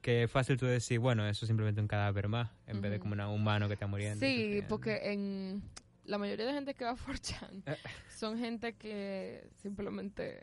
que 0.02 0.24
es 0.24 0.32
fácil 0.32 0.56
tú 0.58 0.66
decir, 0.66 1.00
bueno, 1.00 1.28
eso 1.28 1.46
es 1.46 1.48
simplemente 1.48 1.82
un 1.82 1.88
cadáver 1.88 2.30
más, 2.30 2.50
en 2.68 2.80
vez 2.82 2.92
de 2.92 3.00
como 3.00 3.14
un 3.14 3.20
humano 3.22 3.68
que 3.68 3.74
está 3.74 3.88
muriendo. 3.88 4.26
Sí, 4.26 4.64
porque 4.70 5.12
en 5.12 5.62
la 6.06 6.18
mayoría 6.18 6.46
de 6.46 6.54
gente 6.54 6.74
que 6.74 6.86
va 6.86 6.92
a 6.92 6.96
4chan 6.96 7.64
Eh. 7.66 7.76
son 8.16 8.38
gente 8.40 8.74
que 8.76 9.50
simplemente, 9.62 10.42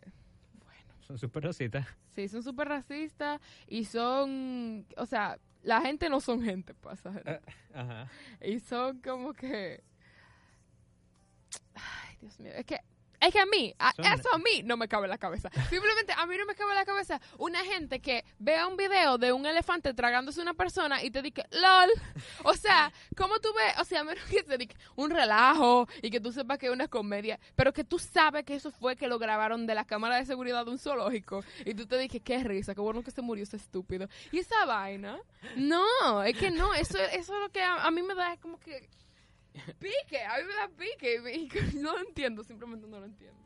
Son 1.06 1.18
súper 1.18 1.44
rositas. 1.44 1.86
sí, 2.10 2.28
son 2.28 2.42
súper 2.42 2.68
racistas 2.68 3.40
y 3.66 3.84
son, 3.86 4.86
o 4.96 5.06
sea, 5.06 5.38
la 5.64 5.80
gente 5.80 6.08
no 6.08 6.20
son 6.20 6.42
gente, 6.42 6.74
pasa. 6.74 7.12
Eh. 7.24 7.40
Ajá. 7.74 8.08
Y 8.40 8.60
son 8.60 9.00
como 9.00 9.32
que, 9.32 9.82
ay, 11.74 12.16
Dios 12.20 12.38
mío, 12.38 12.52
es 12.54 12.64
que 12.66 12.78
es 13.26 13.32
que 13.32 13.40
a 13.40 13.46
mí, 13.46 13.74
a- 13.78 13.92
eso 14.14 14.34
a 14.34 14.38
mí 14.38 14.62
no 14.64 14.76
me 14.76 14.88
cabe 14.88 15.04
en 15.06 15.10
la 15.10 15.18
cabeza. 15.18 15.50
Simplemente 15.70 16.12
a 16.16 16.26
mí 16.26 16.36
no 16.36 16.46
me 16.46 16.54
cabe 16.54 16.70
en 16.72 16.76
la 16.76 16.84
cabeza 16.84 17.20
una 17.38 17.64
gente 17.64 18.00
que 18.00 18.24
vea 18.38 18.66
un 18.66 18.76
video 18.76 19.18
de 19.18 19.32
un 19.32 19.46
elefante 19.46 19.92
tragándose 19.94 20.40
una 20.40 20.54
persona 20.54 21.02
y 21.02 21.10
te 21.10 21.22
dice, 21.22 21.44
lol. 21.52 21.90
O 22.44 22.54
sea, 22.54 22.92
¿cómo 23.16 23.38
tú 23.40 23.48
ves? 23.54 23.74
O 23.80 23.84
sea, 23.84 24.00
a 24.00 24.04
menos 24.04 24.24
que 24.24 24.42
te 24.42 24.58
diga 24.58 24.74
un 24.96 25.10
relajo 25.10 25.88
y 26.02 26.10
que 26.10 26.20
tú 26.20 26.32
sepas 26.32 26.58
que 26.58 26.66
es 26.66 26.72
una 26.72 26.88
comedia, 26.88 27.38
pero 27.56 27.72
que 27.72 27.84
tú 27.84 27.98
sabes 27.98 28.44
que 28.44 28.54
eso 28.54 28.70
fue 28.70 28.96
que 28.96 29.08
lo 29.08 29.18
grabaron 29.18 29.66
de 29.66 29.74
la 29.74 29.84
cámara 29.84 30.16
de 30.16 30.26
seguridad 30.26 30.64
de 30.64 30.70
un 30.72 30.78
zoológico 30.78 31.44
y 31.64 31.74
tú 31.74 31.86
te 31.86 31.98
dices, 31.98 32.20
qué 32.24 32.42
risa, 32.42 32.74
qué 32.74 32.80
bueno 32.80 33.02
que 33.02 33.10
se 33.10 33.22
murió 33.22 33.44
ese 33.44 33.56
estúpido. 33.56 34.08
Y 34.32 34.38
esa 34.38 34.64
vaina, 34.66 35.18
no, 35.56 36.22
es 36.22 36.36
que 36.36 36.50
no, 36.50 36.74
eso, 36.74 36.98
eso 36.98 37.34
es 37.34 37.40
lo 37.40 37.48
que 37.50 37.62
a, 37.62 37.84
a 37.84 37.90
mí 37.90 38.02
me 38.02 38.14
da 38.14 38.36
como 38.38 38.58
que 38.60 38.88
pique, 39.78 40.22
a 40.22 40.38
mí 40.38 40.44
me 40.46 40.54
da 40.54 40.68
pique 40.76 41.16
y, 41.34 41.76
no 41.78 41.92
lo 41.92 42.00
entiendo, 42.00 42.42
simplemente 42.44 42.86
no 42.86 42.98
lo 43.00 43.06
entiendo. 43.06 43.38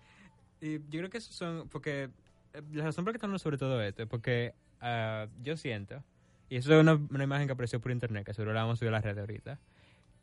Y 0.61 0.79
yo 0.89 1.01
creo 1.01 1.11
que 1.11 1.19
eso 1.19 1.33
son, 1.33 1.69
porque 1.69 2.11
eh, 2.55 2.63
la 2.73 2.85
razón 2.85 3.05
por 3.05 3.13
la 3.13 3.15
que 3.15 3.19
estamos 3.19 3.43
sobre 3.43 3.59
todo 3.59 3.81
esto 3.83 4.03
es 4.03 4.09
porque 4.09 4.55
ah, 4.81 5.27
yo 5.43 5.57
siento, 5.57 6.03
y 6.49 6.57
eso 6.57 6.75
es 6.75 6.81
una, 6.81 6.95
una 6.95 7.25
imagen 7.25 7.47
que 7.47 7.53
apareció 7.53 7.81
por 7.81 7.93
internet, 7.93 8.25
que 8.25 8.35
seguro 8.35 8.53
la 8.53 8.63
vamos 8.63 8.75
a 8.75 8.79
subir 8.79 8.89
a 8.89 8.93
la 8.93 9.01
red 9.01 9.19
ahorita, 9.19 9.59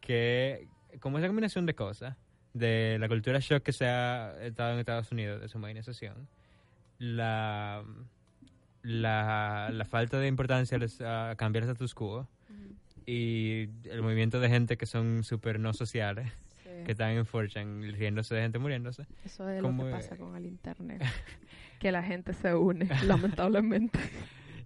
que 0.02 0.67
como 1.00 1.17
esa 1.17 1.28
combinación 1.28 1.65
de 1.65 1.76
cosas, 1.76 2.15
de 2.54 2.98
la 3.00 3.08
cultura 3.08 3.39
shock 3.39 3.63
que 3.63 3.74
se 3.74 3.86
ha 3.86 4.41
estado 4.41 4.74
en 4.74 4.80
Estados 4.80 5.12
Unidos, 5.12 5.41
de 5.41 5.50
su 5.50 5.60
modernización, 5.60 6.28
la, 6.98 7.84
la, 8.82 9.69
la 9.71 9.86
falta 9.86 10.19
de 10.19 10.28
importancia 10.28 10.80
a 11.02 11.36
cambiar 11.36 11.65
el 11.65 11.69
status 11.71 11.93
quo 11.93 12.28
y 13.06 13.70
el 13.86 14.02
movimiento 14.02 14.39
de 14.39 14.50
gente 14.50 14.78
que 14.78 14.86
son 14.86 15.24
súper 15.24 15.60
no 15.60 15.74
sociales, 15.74 16.32
que 16.86 16.91
están 16.91 17.12
en 17.12 17.26
Fortune 17.26 17.91
riéndose 17.91 18.36
de 18.36 18.41
gente 18.41 18.60
muriéndose. 18.60 19.06
Eso 19.24 19.50
es 19.50 19.62
como, 19.62 19.84
lo 19.84 19.89
que 19.89 19.96
pasa 19.96 20.18
con 20.18 20.36
el 20.36 20.46
internet. 20.46 21.02
que 21.80 21.91
la 21.91 22.04
gente 22.04 22.34
se 22.34 22.54
une, 22.56 22.88
lamentablemente. 23.06 24.00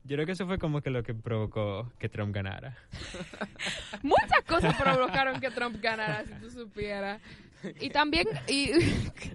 Yo 0.06 0.16
creo 0.16 0.26
que 0.26 0.32
eso 0.32 0.48
fue 0.48 0.58
como 0.58 0.82
que 0.82 0.90
lo 0.90 1.04
que 1.04 1.14
provocó 1.14 1.92
que 2.00 2.10
Trump 2.10 2.34
ganara. 2.34 2.78
Muchas 4.02 4.44
cosas 4.48 4.76
provocaron 4.82 5.40
que 5.40 5.52
Trump 5.52 5.82
ganara, 5.82 6.26
si 6.26 6.34
tú 6.42 6.50
supieras. 6.50 7.22
Y 7.80 7.90
también... 7.90 8.28
Y, 8.48 8.72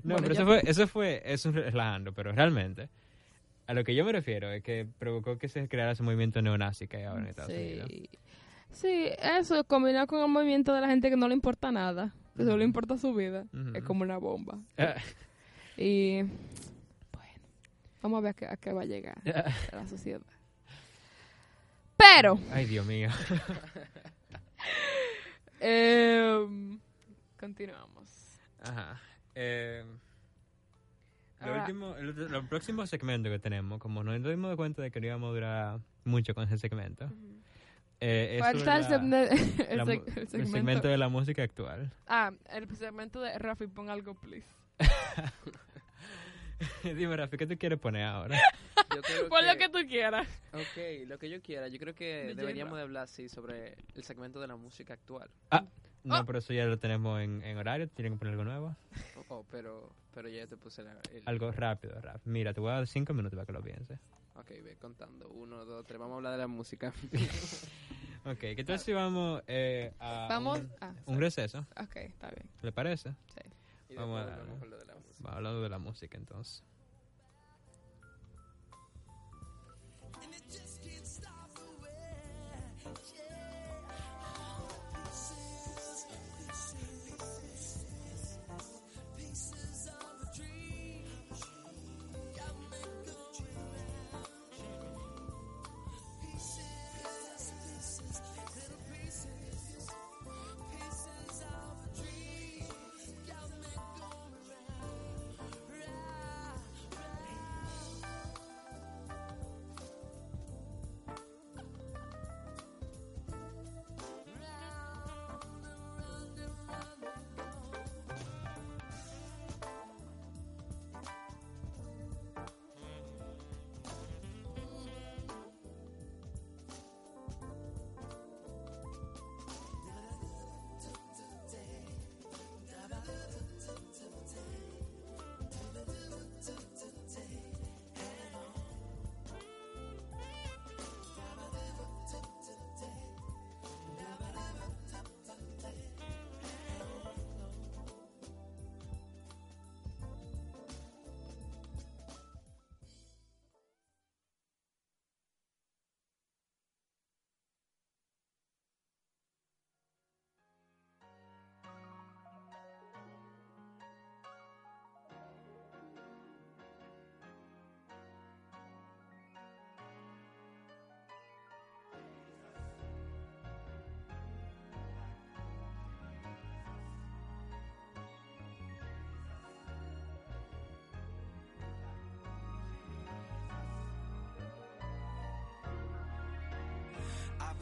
No, 0.02 0.14
Bueno, 0.14 0.22
pero 0.22 0.32
eso 0.32 0.46
fue, 0.46 0.62
eso 0.64 0.88
fue, 0.88 1.22
eso 1.24 1.50
es 1.50 1.54
relajando, 1.54 2.12
pero 2.12 2.32
realmente, 2.32 2.88
a 3.66 3.74
lo 3.74 3.84
que 3.84 3.94
yo 3.94 4.04
me 4.04 4.12
refiero 4.12 4.50
es 4.50 4.62
que 4.62 4.86
provocó 4.98 5.38
que 5.38 5.48
se 5.48 5.68
creara 5.68 5.92
ese 5.92 6.02
movimiento 6.02 6.42
neonazi 6.42 6.88
que 6.88 6.96
hay 6.96 7.04
ahora 7.04 7.22
en 7.22 7.28
Estados 7.28 7.52
Unidos. 7.52 7.90
Sí. 8.74 9.08
eso 9.18 9.64
combinado 9.64 10.06
con 10.06 10.20
el 10.20 10.28
movimiento 10.28 10.72
de 10.74 10.80
la 10.80 10.88
gente 10.88 11.10
que 11.10 11.16
no 11.16 11.28
le 11.28 11.34
importa 11.34 11.72
nada, 11.72 12.12
que 12.36 12.44
solo 12.44 12.58
le 12.58 12.64
importa 12.64 12.96
su 12.98 13.14
vida, 13.14 13.44
es 13.74 13.82
como 13.84 14.02
una 14.02 14.18
bomba. 14.18 14.58
Ah, 14.78 14.94
Y 15.76 16.22
bueno, 16.22 17.40
vamos 18.02 18.18
a 18.18 18.20
ver 18.20 18.30
a 18.30 18.34
qué, 18.34 18.46
a 18.46 18.56
qué 18.56 18.72
va 18.72 18.82
a 18.82 18.86
llegar 18.86 19.18
a 19.72 19.76
la 19.76 19.86
sociedad. 19.88 20.20
Pero, 21.96 22.38
Ay, 22.52 22.66
Dios 22.66 22.84
mío. 22.86 23.08
em, 25.60 26.78
continuamos. 27.38 28.38
Ajá. 28.62 29.00
Eh, 29.34 29.84
lo 31.44 31.58
último, 31.60 31.94
el 31.96 32.46
próximo 32.48 32.86
segmento 32.86 33.28
que 33.28 33.38
tenemos, 33.38 33.78
como 33.78 34.02
nos 34.02 34.22
dimos 34.22 34.56
cuenta 34.56 34.82
de 34.82 34.90
que 34.90 35.00
no 35.00 35.06
íbamos 35.06 35.30
a 35.30 35.34
durar 35.34 35.80
mucho 36.04 36.34
con 36.34 36.44
ese 36.44 36.56
segmento, 36.58 37.10
eh, 38.04 38.36
es 38.36 38.40
Falta 38.42 38.76
el, 38.76 38.84
sobre 38.84 39.08
la- 39.08 39.22
el 39.24 39.78
la 39.78 39.84
seg- 39.86 40.04
mu- 40.04 40.12
el 40.12 40.18
el 40.18 40.28
segmento. 40.28 40.52
segmento 40.52 40.88
de 40.88 40.98
la 40.98 41.08
música 41.08 41.42
actual. 41.42 41.92
Ah, 42.06 42.32
el 42.50 42.76
segmento 42.76 43.20
de 43.20 43.36
Rafi, 43.38 43.66
pon 43.66 43.90
algo, 43.90 44.14
please. 44.14 44.46
Dime, 46.84 47.16
Rafi, 47.16 47.36
¿qué 47.36 47.46
tú 47.46 47.56
quieres 47.58 47.78
poner 47.78 48.04
ahora? 48.04 48.38
Pon 49.28 49.46
lo 49.46 49.56
que 49.56 49.68
tú 49.68 49.78
quieras. 49.88 50.26
Ok, 50.52 51.08
lo 51.08 51.18
que 51.18 51.28
yo 51.28 51.42
quiera. 51.42 51.68
Yo 51.68 51.78
creo 51.78 51.94
que 51.94 52.26
De 52.28 52.34
deberíamos 52.34 52.76
de 52.76 52.82
hablar, 52.82 53.08
sí, 53.08 53.28
sobre 53.28 53.74
el 53.94 54.04
segmento 54.04 54.40
de 54.40 54.46
la 54.46 54.56
música 54.56 54.94
actual. 54.94 55.28
No, 56.04 56.20
Oh. 56.20 56.24
pero 56.26 56.38
eso 56.38 56.52
ya 56.52 56.66
lo 56.66 56.78
tenemos 56.78 57.20
en, 57.22 57.42
en 57.42 57.56
horario. 57.56 57.88
Tienen 57.88 58.12
que 58.12 58.18
poner 58.18 58.32
algo 58.32 58.44
nuevo. 58.44 58.76
Oh, 59.16 59.24
oh, 59.38 59.46
pero, 59.50 59.90
pero 60.14 60.28
ya 60.28 60.46
te 60.46 60.56
puse 60.58 60.82
la, 60.82 60.92
el... 61.12 61.22
Algo 61.24 61.50
rápido, 61.50 61.94
rápido. 62.00 62.20
Mira, 62.26 62.52
te 62.52 62.60
voy 62.60 62.70
a 62.70 62.74
dar 62.74 62.86
cinco 62.86 63.14
minutos 63.14 63.36
para 63.36 63.46
que 63.46 63.52
lo 63.54 63.62
pienses. 63.62 63.98
Ok, 64.34 64.48
ve 64.62 64.76
contando. 64.80 65.28
Uno, 65.30 65.64
dos, 65.64 65.86
tres. 65.86 65.98
Vamos 65.98 66.14
a 66.14 66.16
hablar 66.16 66.32
de 66.32 66.38
la 66.38 66.46
música. 66.46 66.92
Ok, 68.26 68.38
¿qué 68.38 68.64
tal 68.64 68.78
si 68.78 68.90
vamos 68.94 69.42
eh, 69.46 69.92
a 70.00 70.28
Vamos. 70.30 70.58
un, 70.58 70.72
Ah, 70.80 70.94
un 71.04 71.20
receso? 71.20 71.58
ok, 71.78 71.96
está 71.96 72.30
bien. 72.30 72.48
¿Le 72.62 72.72
parece? 72.72 73.14
Sí. 73.26 73.94
Vamos 73.94 74.18
a 74.18 74.24
después 74.24 74.26
darle. 74.26 74.32
hablamos 74.40 74.58
con 74.60 74.70
lo 74.70 74.78
de 74.78 74.86
la 74.86 74.94
música. 74.94 75.28
Va 75.28 75.36
hablando 75.36 75.60
de 75.62 75.68
la 75.68 75.78
música 75.78 76.16
entonces. 76.16 76.64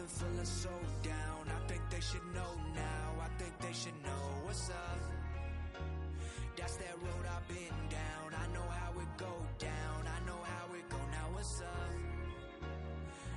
Been 0.02 0.08
feeling 0.08 0.44
so 0.44 0.70
down. 1.02 1.42
I 1.46 1.68
think 1.68 1.82
they 1.90 2.00
should 2.00 2.26
know 2.34 2.52
now. 2.74 3.06
I 3.22 3.28
think 3.38 3.52
they 3.60 3.72
should 3.72 3.98
know 4.02 4.24
what's 4.44 4.70
up. 4.70 4.98
That's 6.56 6.76
that 6.76 6.94
road 7.02 7.24
I've 7.34 7.46
been 7.46 7.78
down. 7.88 8.28
I 8.34 8.46
know 8.54 8.66
how 8.80 8.90
it 8.98 9.10
go 9.16 9.32
down. 9.58 10.00
I 10.16 10.18
know 10.26 10.40
how 10.42 10.74
it 10.74 10.88
go. 10.90 10.98
Now 11.16 11.26
what's 11.34 11.60
up? 11.60 11.92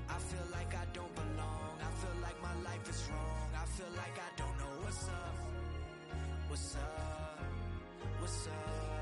I 0.10 0.18
feel 0.18 0.48
like 0.52 0.74
I 0.74 0.86
don't 0.94 1.14
belong. 1.14 1.76
I 1.88 1.92
feel 2.02 2.18
like 2.22 2.38
my 2.42 2.56
life 2.70 2.90
is 2.90 3.02
wrong. 3.12 3.50
I 3.54 3.66
feel 3.78 3.92
like 4.02 4.16
I 4.28 4.32
don't 4.42 4.58
know 4.58 4.74
what's 4.84 5.06
up. 5.08 5.36
What's 6.50 6.76
up? 6.76 7.40
What's 8.20 8.48
up? 8.48 8.95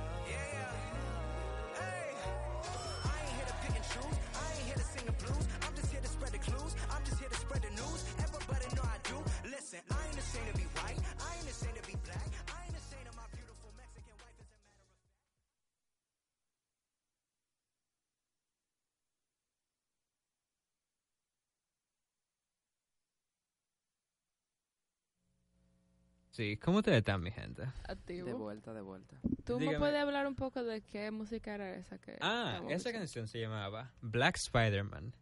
Sí, 26.33 26.57
¿cómo 26.57 26.79
ustedes 26.79 26.97
están, 26.97 27.21
mi 27.21 27.29
gente? 27.29 27.61
De 27.61 27.69
Activo. 27.85 28.35
vuelta, 28.39 28.73
de 28.73 28.81
vuelta. 28.81 29.15
¿Tú 29.45 29.59
Dígame. 29.59 29.73
me 29.73 29.79
puedes 29.79 30.01
hablar 30.01 30.25
un 30.25 30.33
poco 30.35 30.63
de 30.63 30.81
qué 30.81 31.11
música 31.11 31.53
era 31.53 31.75
esa 31.75 31.99
que 31.99 32.17
Ah, 32.21 32.55
esa 32.55 32.73
escuchando? 32.73 32.99
canción 32.99 33.27
se 33.27 33.39
llamaba 33.39 33.91
Black 34.01 34.37
Spider-Man 34.37 35.13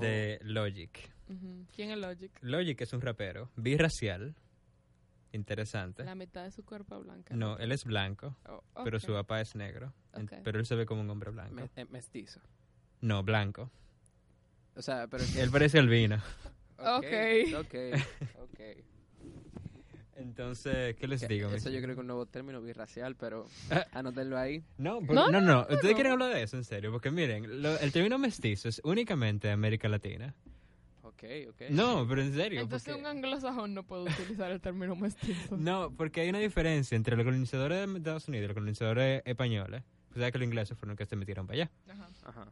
de 0.00 0.40
Logic. 0.42 1.08
ujú. 1.28 1.66
¿Quién 1.72 1.92
es 1.92 1.98
Logic? 1.98 2.32
Logic 2.40 2.80
es 2.80 2.92
un 2.92 3.00
rapero 3.00 3.48
birracial, 3.54 4.34
interesante. 5.30 6.02
La 6.02 6.16
mitad 6.16 6.42
de 6.42 6.50
su 6.50 6.64
cuerpo 6.64 6.96
es 6.98 7.04
blanca. 7.04 7.36
No, 7.36 7.56
él 7.58 7.70
es 7.70 7.84
blanco, 7.84 8.34
Oh, 8.48 8.64
pero 8.82 8.98
su 8.98 9.12
papá 9.12 9.40
es 9.40 9.54
negro. 9.54 9.92
Pero 10.42 10.58
él 10.58 10.66
se 10.66 10.74
ve 10.74 10.84
como 10.84 11.00
un 11.02 11.10
hombre 11.10 11.30
blanco. 11.30 11.54
Me- 11.54 11.70
eh, 11.76 11.86
mestizo. 11.90 12.40
No, 13.02 13.22
blanco. 13.22 13.70
O 14.74 14.82
sea, 14.82 15.06
pero... 15.06 15.22
Él 15.36 15.48
parece 15.50 15.78
albino. 15.78 16.16
Ok. 16.78 17.06
Ok. 17.58 17.74
Ok. 18.34 18.40
ok. 18.42 18.60
Entonces, 20.16 20.96
¿qué 20.96 21.06
les 21.06 21.26
digo? 21.28 21.50
Eso 21.50 21.68
yo 21.70 21.76
creo 21.76 21.88
que 21.88 21.92
es 21.92 21.98
un 21.98 22.06
nuevo 22.06 22.26
término 22.26 22.60
birracial, 22.62 23.16
pero 23.16 23.46
anótenlo 23.92 24.38
ahí. 24.38 24.62
No, 24.78 25.00
pero- 25.00 25.14
No, 25.14 25.30
no, 25.30 25.40
no, 25.40 25.60
Ustedes 25.62 25.82
no. 25.84 25.92
quieren 25.94 26.12
hablar 26.12 26.34
de 26.34 26.42
eso, 26.42 26.56
en 26.56 26.64
serio. 26.64 26.90
Porque 26.92 27.10
miren, 27.10 27.62
lo- 27.62 27.78
el 27.78 27.92
término 27.92 28.18
mestizo 28.18 28.68
es 28.68 28.80
únicamente 28.84 29.48
de 29.48 29.52
América 29.54 29.88
Latina. 29.88 30.34
Ok, 31.02 31.22
ok. 31.50 31.62
No, 31.70 32.06
pero 32.08 32.22
en 32.22 32.34
serio. 32.34 32.60
Entonces 32.60 32.88
porque- 32.92 33.00
un 33.00 33.06
anglosajón 33.06 33.74
no 33.74 33.82
puede 33.84 34.02
utilizar 34.04 34.50
el 34.50 34.60
término 34.60 34.96
mestizo. 34.96 35.56
No, 35.56 35.90
porque 35.96 36.22
hay 36.22 36.28
una 36.30 36.38
diferencia 36.40 36.96
entre 36.96 37.16
los 37.16 37.24
colonizadores 37.24 37.86
de 37.90 37.98
Estados 37.98 38.28
Unidos 38.28 38.44
y 38.44 38.48
los 38.48 38.54
colonizadores 38.54 39.22
españoles. 39.24 39.82
Pues 40.08 40.20
sabes 40.20 40.32
que 40.32 40.38
los 40.38 40.46
ingleses 40.46 40.78
fueron 40.78 40.90
los 40.92 40.98
que 40.98 41.06
se 41.06 41.16
metieron 41.16 41.46
para 41.46 41.62
allá. 41.62 41.70
Ajá. 41.90 42.08
Ajá. 42.24 42.46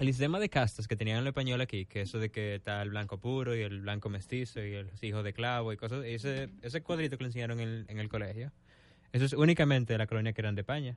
El 0.00 0.06
sistema 0.06 0.38
de 0.40 0.48
castas 0.48 0.88
que 0.88 0.96
tenían 0.96 1.18
los 1.24 1.32
españoles 1.32 1.64
aquí, 1.64 1.84
que 1.84 2.00
eso 2.00 2.18
de 2.18 2.30
que 2.30 2.54
está 2.54 2.80
el 2.80 2.88
blanco 2.88 3.18
puro 3.18 3.54
y 3.54 3.60
el 3.60 3.82
blanco 3.82 4.08
mestizo 4.08 4.60
y 4.62 4.82
los 4.82 5.02
hijos 5.02 5.22
de 5.22 5.34
clavo 5.34 5.74
y 5.74 5.76
cosas, 5.76 6.04
ese, 6.06 6.48
ese 6.62 6.80
cuadrito 6.82 7.18
que 7.18 7.24
le 7.24 7.28
enseñaron 7.28 7.60
en, 7.60 7.84
en 7.86 7.98
el 7.98 8.08
colegio, 8.08 8.50
eso 9.12 9.26
es 9.26 9.34
únicamente 9.34 9.92
de 9.92 9.98
la 9.98 10.06
colonia 10.06 10.32
que 10.32 10.40
eran 10.40 10.54
de 10.54 10.62
España. 10.62 10.96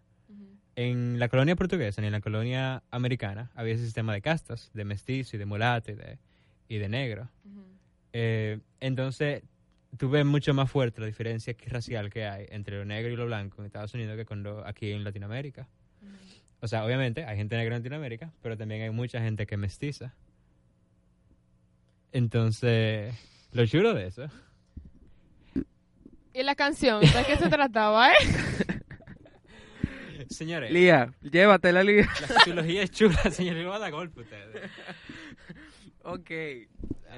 En 0.77 1.19
la 1.19 1.27
colonia 1.27 1.55
portuguesa 1.57 1.99
ni 2.01 2.07
en 2.07 2.13
la 2.13 2.21
colonia 2.21 2.81
americana 2.91 3.51
había 3.55 3.73
ese 3.73 3.83
sistema 3.83 4.13
de 4.13 4.21
castas, 4.21 4.71
de 4.73 4.85
mestizo 4.85 5.35
y 5.35 5.39
de 5.39 5.45
mulato 5.45 5.91
y 5.91 5.95
de, 5.95 6.17
y 6.69 6.77
de 6.77 6.87
negro. 6.87 7.29
Eh, 8.13 8.59
entonces, 8.79 9.43
tú 9.97 10.09
ves 10.09 10.25
mucho 10.25 10.53
más 10.53 10.71
fuerte 10.71 11.01
la 11.01 11.07
diferencia 11.07 11.53
racial 11.67 12.09
que 12.09 12.25
hay 12.25 12.45
entre 12.49 12.77
lo 12.77 12.85
negro 12.85 13.11
y 13.11 13.17
lo 13.17 13.25
blanco 13.25 13.57
en 13.61 13.65
Estados 13.65 13.93
Unidos 13.95 14.15
que 14.15 14.25
con 14.25 14.43
lo- 14.43 14.65
aquí 14.65 14.91
en 14.91 15.03
Latinoamérica. 15.03 15.67
O 16.63 16.67
sea, 16.69 16.86
obviamente 16.86 17.26
hay 17.26 17.36
gente 17.36 17.58
negra 17.58 17.76
en 17.76 17.82
Latinoamérica, 17.82 18.32
pero 18.41 18.56
también 18.56 18.84
hay 18.84 18.89
mucha 18.89 19.19
gente 19.19 19.45
que 19.45 19.56
es 19.56 19.60
mestiza. 19.60 20.13
Entonces, 22.13 23.13
lo 23.52 23.65
chulo 23.65 23.93
de 23.93 24.08
eso. 24.08 24.30
¿Y 26.34 26.41
la 26.41 26.56
canción? 26.56 27.02
¿De 27.02 27.26
qué 27.28 27.36
se 27.36 27.49
trataba, 27.49 28.13
eh? 28.13 28.15
Señores, 30.30 30.71
Lía, 30.71 31.13
llévatela, 31.21 31.84
Lía. 31.84 32.08
la 32.21 32.28
sociología 32.28 32.84
es 32.84 32.91
chula, 32.91 33.21
señores, 33.30 33.63
le 33.63 33.67
voy 33.67 33.76
a 33.76 33.80
dar 33.80 33.91
golpe 33.91 34.21
a 34.21 34.23
ustedes. 34.23 34.71
Ok. 36.03 36.31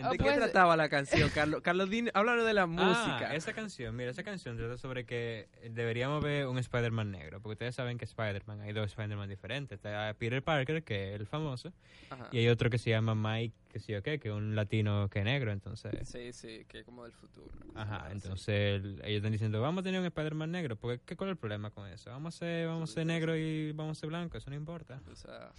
Oh, 0.04 0.12
¿De 0.12 0.18
qué 0.18 0.24
pues- 0.26 0.36
trataba 0.36 0.76
la 0.76 0.90
canción, 0.90 1.30
Carlos? 1.30 1.62
Carlos, 1.62 1.90
háblanos 2.14 2.46
de 2.46 2.54
la 2.54 2.66
música. 2.66 3.30
Ah, 3.30 3.36
esa 3.36 3.54
canción, 3.54 3.96
mira, 3.96 4.12
esa 4.12 4.24
canción 4.24 4.58
trata 4.58 4.78
sobre 4.78 5.06
que 5.06 5.48
deberíamos 5.72 6.22
ver 6.22 6.48
un 6.48 6.58
Spider-Man 6.58 7.12
negro, 7.12 7.40
porque 7.42 7.54
ustedes 7.54 7.76
saben 7.76 7.98
que 7.98 8.04
Spider-Man, 8.04 8.60
hay 8.62 8.74
dos 8.74 8.88
Spider-Man 8.88 9.30
diferentes. 9.30 9.78
Está 9.78 10.14
Peter 10.20 10.44
Parker, 10.44 10.84
que 10.84 11.14
es 11.16 11.20
el 11.22 11.26
famoso, 11.28 11.72
Ajá. 12.10 12.28
y 12.32 12.40
hay 12.40 12.50
otro 12.50 12.70
que 12.70 12.78
se 12.78 12.90
llama 12.90 13.16
Mike, 13.16 13.56
que 13.70 13.80
sí 13.80 13.96
o 13.96 14.04
qué, 14.04 14.20
que 14.20 14.28
es 14.28 14.34
un 14.36 14.54
latino 14.54 15.10
que 15.10 15.20
es 15.20 15.26
negro, 15.26 15.54
entonces... 15.54 15.94
Sí, 16.08 16.34
sí, 16.34 16.66
que 16.68 16.80
es 16.80 16.86
como 16.86 17.04
del 17.04 17.14
futuro. 17.14 17.50
Ajá, 17.74 18.10
entonces 18.12 18.50
el- 18.84 19.00
ellos 19.06 19.18
están 19.18 19.32
diciendo, 19.32 19.62
vamos 19.62 19.82
a 19.82 19.84
tener 19.84 20.02
un 20.02 20.06
Spider-Man 20.08 20.52
negro, 20.52 20.76
porque 20.76 21.00
¿qué, 21.06 21.16
¿cuál 21.16 21.30
es 21.30 21.32
el 21.36 21.38
problema 21.38 21.72
con 21.72 21.88
eso? 21.88 22.10
Vamos 22.12 22.36
a 22.36 22.38
ser, 22.40 22.68
vamos 22.68 22.92
a 22.92 22.94
ser 22.94 23.06
negro 23.08 23.38
y 23.38 23.72
vamos 23.72 23.98
a 23.98 24.02
ser 24.02 24.10
blanco, 24.10 24.38
eso 24.38 24.50
no 24.50 24.58
importa. 24.58 25.00
O 25.10 25.16
sea, 25.16 25.52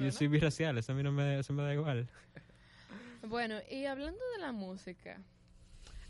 Yo 0.00 0.10
soy 0.12 0.28
birracial, 0.28 0.78
eso 0.78 0.92
a 0.92 0.94
mí 0.94 1.02
no 1.02 1.12
me, 1.12 1.38
eso 1.40 1.52
me 1.52 1.62
da 1.62 1.74
igual. 1.74 2.08
Bueno, 3.28 3.56
y 3.70 3.86
hablando 3.86 4.20
de 4.32 4.38
la 4.38 4.52
música, 4.52 5.22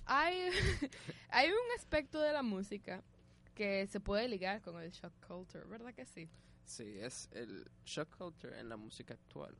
hay, 0.06 0.48
hay 1.28 1.48
un 1.50 1.78
aspecto 1.78 2.20
de 2.20 2.32
la 2.32 2.42
música 2.42 3.02
que 3.54 3.86
se 3.86 4.00
puede 4.00 4.28
ligar 4.28 4.62
con 4.62 4.80
el 4.80 4.90
shock 4.90 5.12
culture, 5.26 5.64
¿verdad 5.66 5.94
que 5.94 6.06
sí? 6.06 6.28
Sí, 6.64 6.98
es 6.98 7.28
el 7.32 7.70
shock 7.84 8.16
culture 8.16 8.58
en 8.58 8.68
la 8.68 8.76
música 8.76 9.14
actual. 9.14 9.54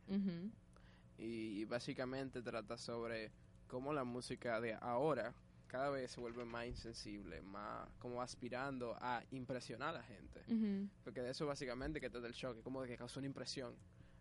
Y 1.19 1.65
básicamente 1.67 2.43
trata 2.43 2.77
sobre 2.77 3.31
cómo 3.67 3.93
la 3.93 4.05
música 4.05 4.61
de 4.61 4.75
ahora 4.81 5.35
cada 5.67 5.91
vez 5.91 6.11
se 6.11 6.21
vuelve 6.21 6.45
más 6.45 6.67
insensible, 6.67 7.41
más 7.43 7.88
como 7.99 8.21
aspirando 8.21 8.97
a 9.01 9.23
impresionar 9.31 9.91
a 9.91 9.99
la 9.99 10.03
gente. 10.03 10.43
Ujú. 10.49 10.88
Porque 11.05 11.23
de 11.23 11.31
eso 11.31 11.47
básicamente 11.47 12.01
que 12.01 12.11
trata 12.11 12.27
el 12.27 12.35
shock, 12.35 12.59
es 12.59 12.62
como 12.62 12.83
de 12.83 12.88
que 12.88 12.97
causó 12.97 13.21
una 13.21 13.27
impresión 13.27 13.75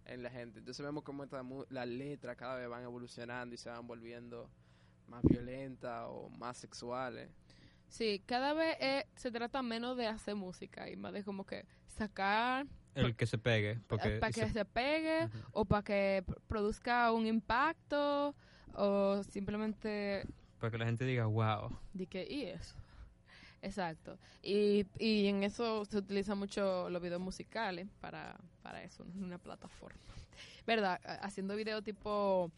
en 0.06 0.24
la 0.24 0.30
gente. 0.30 0.60
Entonces 0.60 0.86
vemos 0.86 1.04
cómo 1.04 1.24
esta 1.24 1.44
mu- 1.44 1.66
las 1.70 1.88
letras 1.88 2.36
cada 2.38 2.56
vez 2.56 2.68
van 2.70 2.84
evolucionando 2.84 3.56
y 3.56 3.58
se 3.58 3.70
van 3.70 3.86
volviendo 3.88 4.50
más 5.08 5.22
violentas 5.24 6.06
o 6.08 6.30
más 6.30 6.58
sexuales. 6.58 7.30
Sí, 7.88 8.22
cada 8.26 8.54
vez 8.54 8.78
eh, 8.80 9.06
se 9.16 9.32
trata 9.32 9.62
menos 9.62 9.98
de 9.98 10.08
hacer 10.08 10.36
música 10.36 10.90
y 10.90 10.96
más 10.96 11.12
de 11.14 11.24
como 11.26 11.46
que 11.46 11.66
sacar 11.88 12.66
El 12.96 13.16
que 13.16 13.26
se 13.28 13.38
pegue, 13.38 13.76
para 13.88 14.20
que 14.32 14.32
se- 14.48 14.50
se 14.54 14.66
pegue 14.66 15.30
o 15.52 15.66
para 15.66 15.84
que 15.84 16.24
pr- 16.26 16.40
produzca 16.48 17.12
un 17.12 17.26
impacto 17.28 18.34
o 18.76 19.22
simplemente 19.24 20.26
para 20.60 20.72
que 20.72 20.78
la 20.78 20.86
gente 20.86 21.04
diga, 21.06 21.26
wow. 21.26 21.78
de 21.94 22.06
que 22.08 22.26
y 22.30 22.44
eso. 22.46 22.76
Exacto. 23.62 24.18
Y, 24.42 24.86
y 24.98 25.28
en 25.28 25.44
eso 25.44 25.86
se 25.86 25.98
utiliza 25.98 26.36
mucho 26.36 26.90
los 26.90 27.02
videos 27.02 27.22
musicales 27.22 27.88
para, 28.00 28.36
para 28.62 28.84
eso, 28.84 29.04
en 29.04 29.24
una 29.24 29.38
plataforma. 29.38 30.00
¿Verdad? 30.66 31.00
Ha- 31.06 31.26
Haciendo 31.26 31.56
videos 31.56 31.84
tipo 31.84 32.52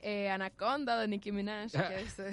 eh, 0.00 0.28
Anaconda 0.30 0.98
de 1.00 1.08
Nicki 1.08 1.32
Minaj, 1.32 1.70
que 1.72 2.00
es, 2.00 2.18
eh, 2.18 2.30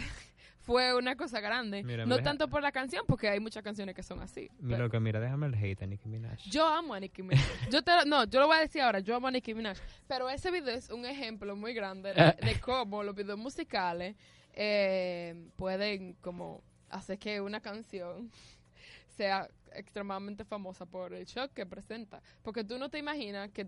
fue 0.59 0.93
una 0.95 1.15
cosa 1.15 1.39
grande. 1.39 1.83
Mira, 1.83 2.05
no 2.05 2.15
deja- 2.15 2.25
tanto 2.25 2.49
por 2.49 2.61
la 2.61 2.71
canción, 2.71 3.05
porque 3.07 3.29
hay 3.29 3.39
muchas 3.39 3.63
canciones 3.63 3.95
que 3.95 4.03
son 4.03 4.19
así. 4.21 4.49
Pero- 4.61 4.83
loca, 4.85 4.99
mira, 4.99 5.19
déjame 5.21 5.47
el 5.47 5.55
hate 5.55 5.83
a 5.83 5.87
Nicki 5.87 6.09
Minaj. 6.09 6.37
yo 6.49 6.67
amo 6.67 6.93
a 6.93 6.99
Nicki 6.99 7.23
Minaj. 7.23 7.69
Yo 7.71 7.81
te, 7.81 7.91
no, 8.05 8.25
yo 8.25 8.41
lo 8.41 8.47
voy 8.47 8.57
a 8.57 8.61
decir 8.61 8.81
ahora. 8.81 8.99
Yo 8.99 9.15
amo 9.15 9.27
a 9.27 9.31
Nicki 9.31 9.53
Minaj. 9.53 9.77
Pero 10.07 10.29
ese 10.29 10.51
video 10.51 10.75
es 10.75 10.89
un 10.89 11.05
ejemplo 11.05 11.55
muy 11.55 11.73
grande 11.73 12.13
de, 12.13 12.23
de 12.45 12.59
cómo 12.61 13.03
los 13.03 13.15
videos 13.15 13.37
musicales 13.39 14.15
eh, 14.53 15.47
pueden 15.55 16.13
como 16.21 16.61
hacer 16.91 17.17
que 17.19 17.41
una 17.41 17.61
canción 17.61 18.31
sea 19.17 19.49
extremadamente 19.73 20.43
famosa 20.45 20.85
por 20.85 21.13
el 21.13 21.25
shock 21.25 21.53
que 21.53 21.65
presenta. 21.65 22.21
Porque 22.43 22.63
tú 22.63 22.77
no 22.77 22.89
te 22.89 22.99
imaginas 22.99 23.49
que 23.51 23.67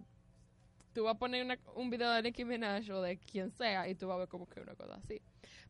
tú 0.94 1.04
vas 1.06 1.16
a 1.16 1.18
poner 1.20 1.44
una- 1.44 1.60
un 1.76 1.90
video 1.90 2.12
de 2.12 2.22
Nicki 2.22 2.46
Minaj 2.46 2.90
o 2.92 3.02
de 3.02 3.18
quien 3.18 3.52
sea 3.52 3.88
y 3.88 3.96
tú 3.96 4.08
vas 4.08 4.16
a 4.16 4.20
ver 4.20 4.28
como 4.28 4.48
que 4.48 4.60
una 4.60 4.76
cosa 4.76 4.96
así. 4.96 5.22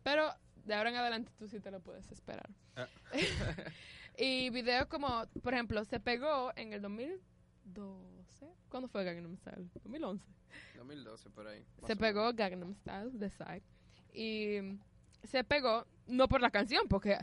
Pero 0.04 0.34
de 0.66 0.74
ahora 0.74 0.90
en 0.90 0.96
adelante 0.98 1.32
tú 1.38 1.48
sí 1.48 1.60
te 1.60 1.72
lo 1.72 1.80
puedes 1.80 2.12
esperar. 2.12 2.50
Ah. 2.76 2.88
y 4.18 4.50
videos 4.50 4.88
como, 4.88 5.26
por 5.42 5.54
ejemplo, 5.54 5.84
se 5.86 6.00
pegó 6.00 6.52
en 6.56 6.74
el 6.74 6.82
2012. 6.82 8.48
¿Cuándo 8.70 8.88
fue 8.90 9.04
Gangnam 9.04 9.36
Style? 9.38 9.70
2011. 9.84 10.26
2012 10.78 11.30
por 11.30 11.48
ahí. 11.48 11.66
Se 11.86 11.96
pegó 11.96 12.34
Gangnam 12.34 12.74
Style 12.76 13.12
de 13.14 13.30
Psy. 13.30 13.62
Y 14.14 14.80
se 15.24 15.44
pegó 15.44 15.86
no 16.08 16.28
por 16.28 16.42
la 16.42 16.50
canción, 16.52 16.88
porque 16.90 17.18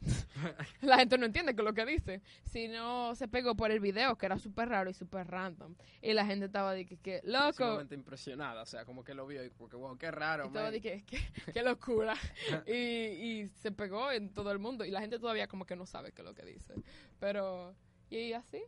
la 0.82 0.98
gente 0.98 1.16
no 1.18 1.26
entiende 1.26 1.52
lo 1.54 1.72
que 1.72 1.86
dice, 1.86 2.20
sino 2.44 3.14
se 3.14 3.28
pegó 3.28 3.54
por 3.54 3.70
el 3.70 3.80
video, 3.80 4.16
que 4.16 4.26
era 4.26 4.38
súper 4.38 4.68
raro 4.68 4.90
y 4.90 4.94
súper 4.94 5.26
random. 5.26 5.74
Y 6.02 6.12
la 6.12 6.26
gente 6.26 6.46
estaba 6.46 6.72
de 6.74 6.84
que, 6.86 6.96
que 6.98 7.20
loco. 7.24 7.52
Sumamente 7.52 7.94
impresionada, 7.94 8.62
o 8.62 8.66
sea, 8.66 8.84
como 8.84 9.04
que 9.04 9.14
lo 9.14 9.26
vio 9.26 9.44
y 9.44 9.50
como 9.50 9.68
que, 9.68 9.76
wow, 9.76 9.96
qué 9.96 10.10
raro, 10.10 10.46
Y 10.46 10.52
todo 10.52 10.70
de 10.70 10.80
que, 10.80 11.04
que- 11.04 11.52
qué 11.52 11.62
locura. 11.62 12.14
y, 12.66 12.72
y 12.72 13.48
se 13.48 13.72
pegó 13.72 14.10
en 14.10 14.32
todo 14.32 14.50
el 14.52 14.58
mundo. 14.58 14.84
Y 14.84 14.90
la 14.90 15.00
gente 15.00 15.18
todavía 15.18 15.48
como 15.48 15.64
que 15.66 15.76
no 15.76 15.86
sabe 15.86 16.12
qué 16.12 16.22
es 16.22 16.26
lo 16.26 16.34
que 16.34 16.44
dice. 16.44 16.74
Pero, 17.20 17.74
y 18.10 18.32
así. 18.32 18.62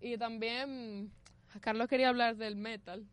Y 0.00 0.18
también, 0.18 1.10
Carlos 1.60 1.88
quería 1.88 2.08
hablar 2.10 2.36
del 2.36 2.56
metal. 2.56 3.06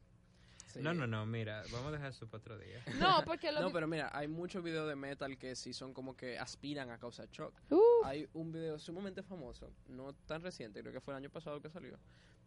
Sí. 0.73 0.79
No, 0.81 0.93
no, 0.93 1.05
no, 1.05 1.25
mira, 1.25 1.63
vamos 1.71 1.87
a 1.89 1.91
dejar 1.91 2.11
eso 2.11 2.27
para 2.27 2.39
otro 2.39 2.57
día. 2.57 2.81
No, 2.99 3.23
porque 3.25 3.51
lo 3.51 3.59
No, 3.61 3.67
que- 3.67 3.73
pero 3.73 3.87
mira, 3.87 4.09
hay 4.13 4.27
muchos 4.27 4.63
videos 4.63 4.87
de 4.87 4.95
metal 4.95 5.37
que 5.37 5.55
sí 5.55 5.73
son 5.73 5.93
como 5.93 6.15
que 6.15 6.37
aspiran 6.39 6.89
a 6.91 6.97
causar 6.97 7.27
shock. 7.29 7.53
Uh, 7.69 8.05
Hay 8.05 8.27
un 8.33 8.51
video 8.51 8.79
sumamente 8.79 9.21
famoso, 9.21 9.71
no 9.87 10.13
tan 10.13 10.41
reciente, 10.41 10.79
creo 10.81 10.93
que 10.93 11.01
fue 11.01 11.13
el 11.13 11.17
año 11.17 11.29
pasado 11.29 11.61
que 11.61 11.69
salió, 11.69 11.97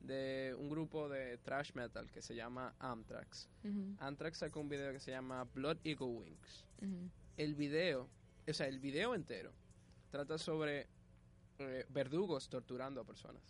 de 0.01 0.55
un 0.59 0.69
grupo 0.71 1.09
de 1.09 1.39
thrash 1.39 1.73
metal 1.75 2.11
que 2.11 2.23
se 2.23 2.35
llama 2.35 2.75
Anthrax. 2.79 3.49
Anthrax 3.99 4.39
sacó 4.39 4.61
un 4.61 4.69
video 4.69 4.93
que 4.93 5.01
se 5.01 5.11
llama 5.11 5.45
Blood 5.55 5.79
Eagle 5.85 6.07
Wings. 6.07 6.65
El 7.37 7.55
video, 7.55 8.09
o 8.49 8.53
sea, 8.55 8.69
el 8.69 8.79
video 8.81 9.15
entero 9.15 9.53
trata 10.11 10.39
sobre 10.39 10.89
eh, 11.59 11.85
verdugos 11.89 12.49
torturando 12.49 13.01
a 13.01 13.05
personas, 13.05 13.43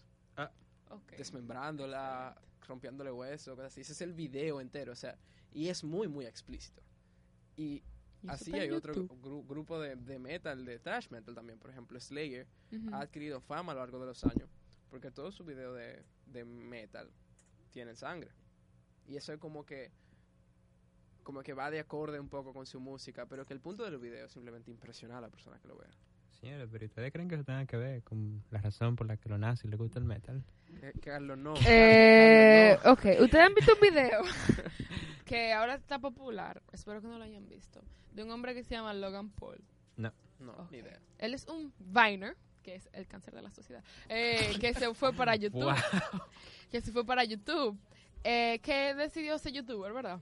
Ok. 0.91 1.13
desmembrándola, 1.17 2.41
rompiéndole 2.67 3.11
huesos, 3.13 3.55
cosas 3.55 3.73
así. 3.73 3.81
Ese 3.83 3.93
es 3.93 4.01
el 4.01 4.13
video 4.13 4.61
entero, 4.61 4.93
o 4.93 4.97
sea, 4.97 5.19
y 5.53 5.69
es 5.69 5.85
muy, 5.85 6.09
muy 6.09 6.27
explícito. 6.27 6.83
Y 7.57 7.83
así 8.27 8.53
hay 8.59 8.71
otro 8.71 8.95
gru- 8.95 9.47
grupo 9.47 9.81
de, 9.81 9.97
de 9.97 10.19
metal, 10.19 10.65
de 10.65 10.79
thrash 10.79 11.09
metal 11.11 11.35
también, 11.35 11.59
por 11.59 11.71
ejemplo, 11.71 11.99
Slayer, 12.01 12.47
ha 12.93 13.01
adquirido 13.01 13.41
fama 13.41 13.73
a 13.73 13.75
lo 13.75 13.81
largo 13.81 14.01
de 14.01 14.07
los 14.07 14.25
años, 14.25 14.49
porque 14.91 15.11
todos 15.11 15.35
sus 15.35 15.47
videos 15.47 15.77
de, 15.77 16.03
de 16.27 16.45
metal 16.45 17.09
tienen 17.71 17.97
sangre. 17.97 18.31
Y 19.07 19.17
eso 19.17 19.33
es 19.33 19.39
como 19.39 19.65
que 19.65 19.91
como 21.23 21.43
que 21.43 21.55
va 21.55 21.71
de 21.71 21.81
acorde 21.81 22.21
un 22.21 22.29
poco 22.29 22.53
con 22.53 22.67
su 22.67 22.81
música, 22.81 23.27
pero 23.27 23.47
que 23.47 23.55
el 23.55 23.61
punto 23.61 23.83
del 23.85 23.99
video 23.99 24.27
es 24.27 24.33
simplemente 24.33 24.71
impresionar 24.71 25.19
a 25.19 25.21
la 25.23 25.31
persona 25.31 25.59
que 25.59 25.69
lo 25.69 25.77
vea. 25.79 25.89
Señores, 26.41 26.69
pero 26.71 26.85
¿ustedes 26.85 27.13
creen 27.13 27.29
que 27.29 27.37
eso 27.37 27.45
tenga 27.45 27.65
que 27.65 27.79
ver 27.79 28.03
con 28.03 28.43
la 28.51 28.61
razón 28.61 28.95
por 28.97 29.07
la 29.07 29.17
que 29.17 29.31
los 29.31 29.39
nazis 29.39 29.71
les 29.71 29.79
gusta 29.79 29.99
el 29.99 30.05
metal? 30.05 30.45
Que- 30.81 30.93
Carlos, 31.01 31.39
no. 31.39 31.55
Eh, 31.67 32.79
Carlos, 32.83 32.99
ok, 32.99 33.23
ustedes 33.23 33.45
han 33.47 33.55
visto 33.55 33.73
un 33.75 33.81
video 33.81 34.23
que 35.25 35.53
ahora 35.53 35.75
está 35.75 35.99
popular, 35.99 36.63
espero 36.73 37.01
que 37.01 37.09
no 37.09 37.19
lo 37.19 37.25
hayan 37.25 37.49
visto, 37.49 37.83
de 38.13 38.23
un 38.23 38.31
hombre 38.31 38.55
que 38.55 38.63
se 38.65 38.75
llama 38.75 38.93
Logan 38.95 39.31
Paul. 39.31 39.61
no. 39.97 40.13
No, 40.41 40.53
Ok. 40.53 40.73
ni 40.73 40.79
idea. 40.79 40.99
Él 41.19 41.33
es 41.33 41.47
un 41.47 41.73
Viner, 41.79 42.37
que 42.63 42.75
es 42.75 42.89
el 42.93 43.07
cáncer 43.07 43.33
de 43.35 43.41
la 43.41 43.51
sociedad, 43.51 43.83
eh, 44.09 44.53
que 44.61 44.75
se 44.75 44.93
fue 44.93 45.13
para 45.15 45.37
YouTube. 45.37 45.63
Wow. 45.63 46.21
Que 46.71 46.81
se 46.81 46.91
fue 46.93 47.07
para 47.07 47.25
YouTube. 47.25 47.79
eh, 48.25 48.59
que 48.63 48.95
decidió 48.95 49.39
ser 49.39 49.53
youtuber, 49.53 49.93
¿verdad? 49.93 50.19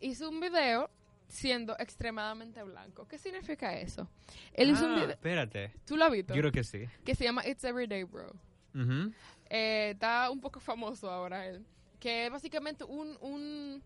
Hizo 0.00 0.28
un 0.30 0.40
video 0.40 0.88
siendo 1.28 1.74
extremadamente 1.78 2.62
blanco. 2.62 3.08
¿Qué 3.08 3.18
significa 3.18 3.76
eso? 3.78 4.08
Él 4.52 4.70
hizo 4.70 4.84
un 4.86 4.92
Ah, 4.92 4.94
video. 4.96 5.10
espérate. 5.10 5.72
¿Tú 5.84 5.96
lo 5.96 6.04
has 6.04 6.12
visto? 6.12 6.32
Yo 6.34 6.40
creo 6.42 6.52
que 6.52 6.62
sí. 6.64 6.84
Que 7.04 7.14
se 7.14 7.24
llama 7.24 7.46
It's 7.46 7.64
Everyday 7.64 8.04
Bro. 8.04 8.30
Ujú. 8.74 9.12
Eh, 9.50 9.90
está 9.92 10.30
un 10.30 10.40
poco 10.40 10.60
famoso 10.60 11.10
ahora 11.10 11.46
él. 11.46 11.64
Que 12.00 12.26
es 12.26 12.30
básicamente 12.30 12.84
un, 12.84 13.16
un 13.20 13.82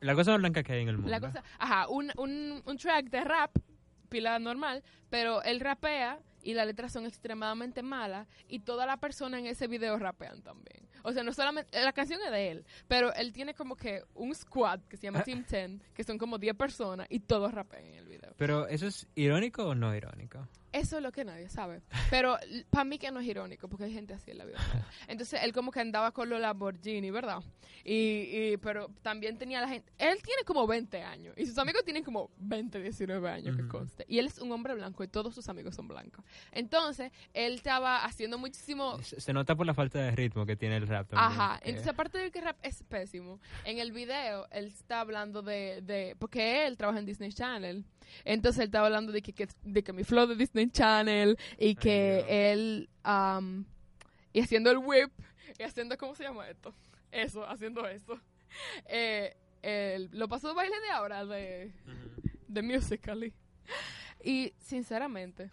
La 0.00 0.14
cosa 0.14 0.32
más 0.32 0.40
blanca 0.40 0.62
que 0.62 0.72
hay 0.72 0.82
en 0.82 0.88
el 0.88 0.96
mundo. 0.96 1.10
La 1.10 1.20
cosa, 1.20 1.42
ajá, 1.58 1.88
un, 1.88 2.10
un, 2.16 2.62
un 2.64 2.76
track 2.76 3.10
de 3.10 3.24
rap, 3.24 3.56
pila 4.08 4.38
normal, 4.38 4.82
pero 5.10 5.42
él 5.42 5.60
rapea 5.60 6.20
y 6.42 6.54
las 6.54 6.66
letras 6.66 6.92
son 6.92 7.04
extremadamente 7.06 7.82
malas 7.82 8.26
y 8.48 8.60
todas 8.60 8.86
las 8.86 8.98
personas 8.98 9.40
en 9.40 9.46
ese 9.46 9.66
video 9.66 9.98
rapean 9.98 10.42
también. 10.42 10.88
O 11.02 11.12
sea, 11.12 11.22
no 11.22 11.32
solamente, 11.32 11.80
la 11.80 11.92
canción 11.92 12.20
es 12.24 12.30
de 12.30 12.50
él, 12.50 12.64
pero 12.86 13.12
él 13.14 13.32
tiene 13.32 13.54
como 13.54 13.76
que 13.76 14.02
un 14.14 14.34
squad 14.34 14.80
que 14.88 14.96
se 14.96 15.04
llama 15.04 15.22
Team 15.22 15.44
10, 15.48 15.80
que 15.94 16.04
son 16.04 16.18
como 16.18 16.38
10 16.38 16.54
personas 16.56 17.06
y 17.10 17.20
todos 17.20 17.52
rapean 17.52 17.84
en 17.84 17.94
el 17.94 18.06
video. 18.06 18.34
Pero, 18.36 18.66
¿eso 18.68 18.86
es 18.86 19.06
irónico 19.14 19.64
o 19.64 19.74
no 19.74 19.94
irónico? 19.94 20.46
Eso 20.72 20.98
es 20.98 21.02
lo 21.02 21.12
que 21.12 21.24
nadie 21.24 21.48
sabe. 21.48 21.80
Pero 22.10 22.36
para 22.70 22.84
mí 22.84 22.98
que 22.98 23.10
no 23.10 23.20
es 23.20 23.26
irónico, 23.26 23.68
porque 23.68 23.84
hay 23.84 23.92
gente 23.92 24.14
así 24.14 24.30
en 24.30 24.38
la 24.38 24.44
vida. 24.44 24.58
Entonces 25.08 25.40
él 25.42 25.52
como 25.52 25.70
que 25.70 25.80
andaba 25.80 26.12
con 26.12 26.28
los 26.28 26.40
Lamborghini, 26.40 27.10
¿verdad? 27.10 27.42
Y, 27.84 27.94
y 28.52 28.56
pero 28.58 28.90
también 29.02 29.38
tenía 29.38 29.60
la 29.60 29.68
gente... 29.68 29.90
Él 29.98 30.18
tiene 30.22 30.42
como 30.44 30.66
20 30.66 31.02
años 31.02 31.34
y 31.38 31.46
sus 31.46 31.56
amigos 31.58 31.84
tienen 31.84 32.04
como 32.04 32.30
20, 32.38 32.82
19 32.82 33.30
años, 33.30 33.56
que 33.56 33.66
conste. 33.68 34.04
Y 34.08 34.18
él 34.18 34.26
es 34.26 34.38
un 34.38 34.52
hombre 34.52 34.74
blanco 34.74 35.02
y 35.04 35.08
todos 35.08 35.34
sus 35.34 35.48
amigos 35.48 35.74
son 35.74 35.88
blancos. 35.88 36.24
Entonces 36.52 37.12
él 37.32 37.54
estaba 37.54 38.04
haciendo 38.04 38.36
muchísimo... 38.38 39.00
Se, 39.02 39.20
se 39.20 39.32
nota 39.32 39.54
por 39.56 39.66
la 39.66 39.74
falta 39.74 39.98
de 40.00 40.10
ritmo 40.10 40.44
que 40.44 40.56
tiene 40.56 40.76
el 40.76 40.86
rap 40.86 41.08
también. 41.08 41.40
Ajá, 41.40 41.60
que- 41.60 41.70
entonces 41.70 41.92
aparte 41.92 42.18
de 42.18 42.30
que 42.30 42.40
rap 42.40 42.58
es 42.62 42.82
pésimo, 42.82 43.40
en 43.64 43.78
el 43.78 43.92
video 43.92 44.46
él 44.50 44.66
está 44.66 45.00
hablando 45.00 45.40
de, 45.42 45.80
de 45.82 46.14
porque 46.18 46.66
él 46.66 46.76
trabaja 46.76 46.98
en 46.98 47.06
Disney 47.06 47.32
Channel, 47.32 47.84
entonces 48.24 48.60
él 48.60 48.66
estaba 48.66 48.86
hablando 48.86 49.12
de 49.12 49.22
que, 49.22 49.32
que- 49.32 49.48
de 49.62 49.82
que 49.82 49.92
mi 49.92 50.04
flow 50.04 50.26
de 50.26 50.34
Disney 50.36 50.57
Channel 50.66 51.38
y 51.58 51.74
que 51.74 52.52
él, 52.52 52.88
am, 53.02 53.64
y 54.32 54.40
haciendo 54.40 54.70
el 54.70 54.78
whip, 54.78 55.10
y 55.58 55.62
haciendo, 55.62 55.96
¿cómo 55.96 56.14
se 56.14 56.24
llama 56.24 56.48
esto? 56.48 56.74
Eso, 57.10 57.46
haciendo 57.48 57.86
eso. 57.86 58.20
Eh, 58.86 59.36
el- 59.62 60.08
lo 60.12 60.28
pasó 60.28 60.54
baile 60.54 60.78
de 60.80 60.90
ahora 60.90 61.24
de, 61.24 61.72
de 62.48 62.62
Musical.ly. 62.62 63.32
Y 64.24 64.52
sinceramente, 64.58 65.50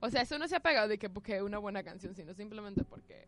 o 0.00 0.10
sea, 0.10 0.22
eso 0.22 0.38
no 0.38 0.46
se 0.48 0.56
ha 0.56 0.60
pegado 0.60 0.88
de 0.88 0.98
que 0.98 1.08
porque 1.10 1.36
es 1.36 1.42
una 1.42 1.58
buena 1.58 1.82
canción, 1.82 2.14
sino 2.14 2.34
simplemente 2.34 2.84
porque 2.84 3.26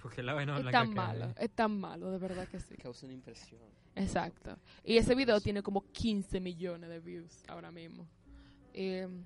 Porque 0.00 0.22
la 0.22 0.32
vaina 0.34 0.58
es 0.58 0.64
tan 0.70 0.94
malo, 0.94 1.34
es 1.38 1.50
tan 1.50 1.78
malo, 1.80 2.10
de 2.10 2.18
verdad 2.18 2.46
que 2.48 2.60
sí. 2.60 2.76
Causa 2.82 3.06
una 3.06 3.14
impresión. 3.14 3.60
Exacto. 3.94 4.56
Y 4.84 4.96
ese 4.96 5.14
video 5.14 5.40
tiene 5.40 5.62
como 5.62 5.82
15 5.90 6.40
millones 6.40 6.88
de 6.88 7.00
views 7.00 7.42
ahora 7.48 7.70
mismo. 7.72 8.06
Y, 8.72 9.00
um, 9.00 9.24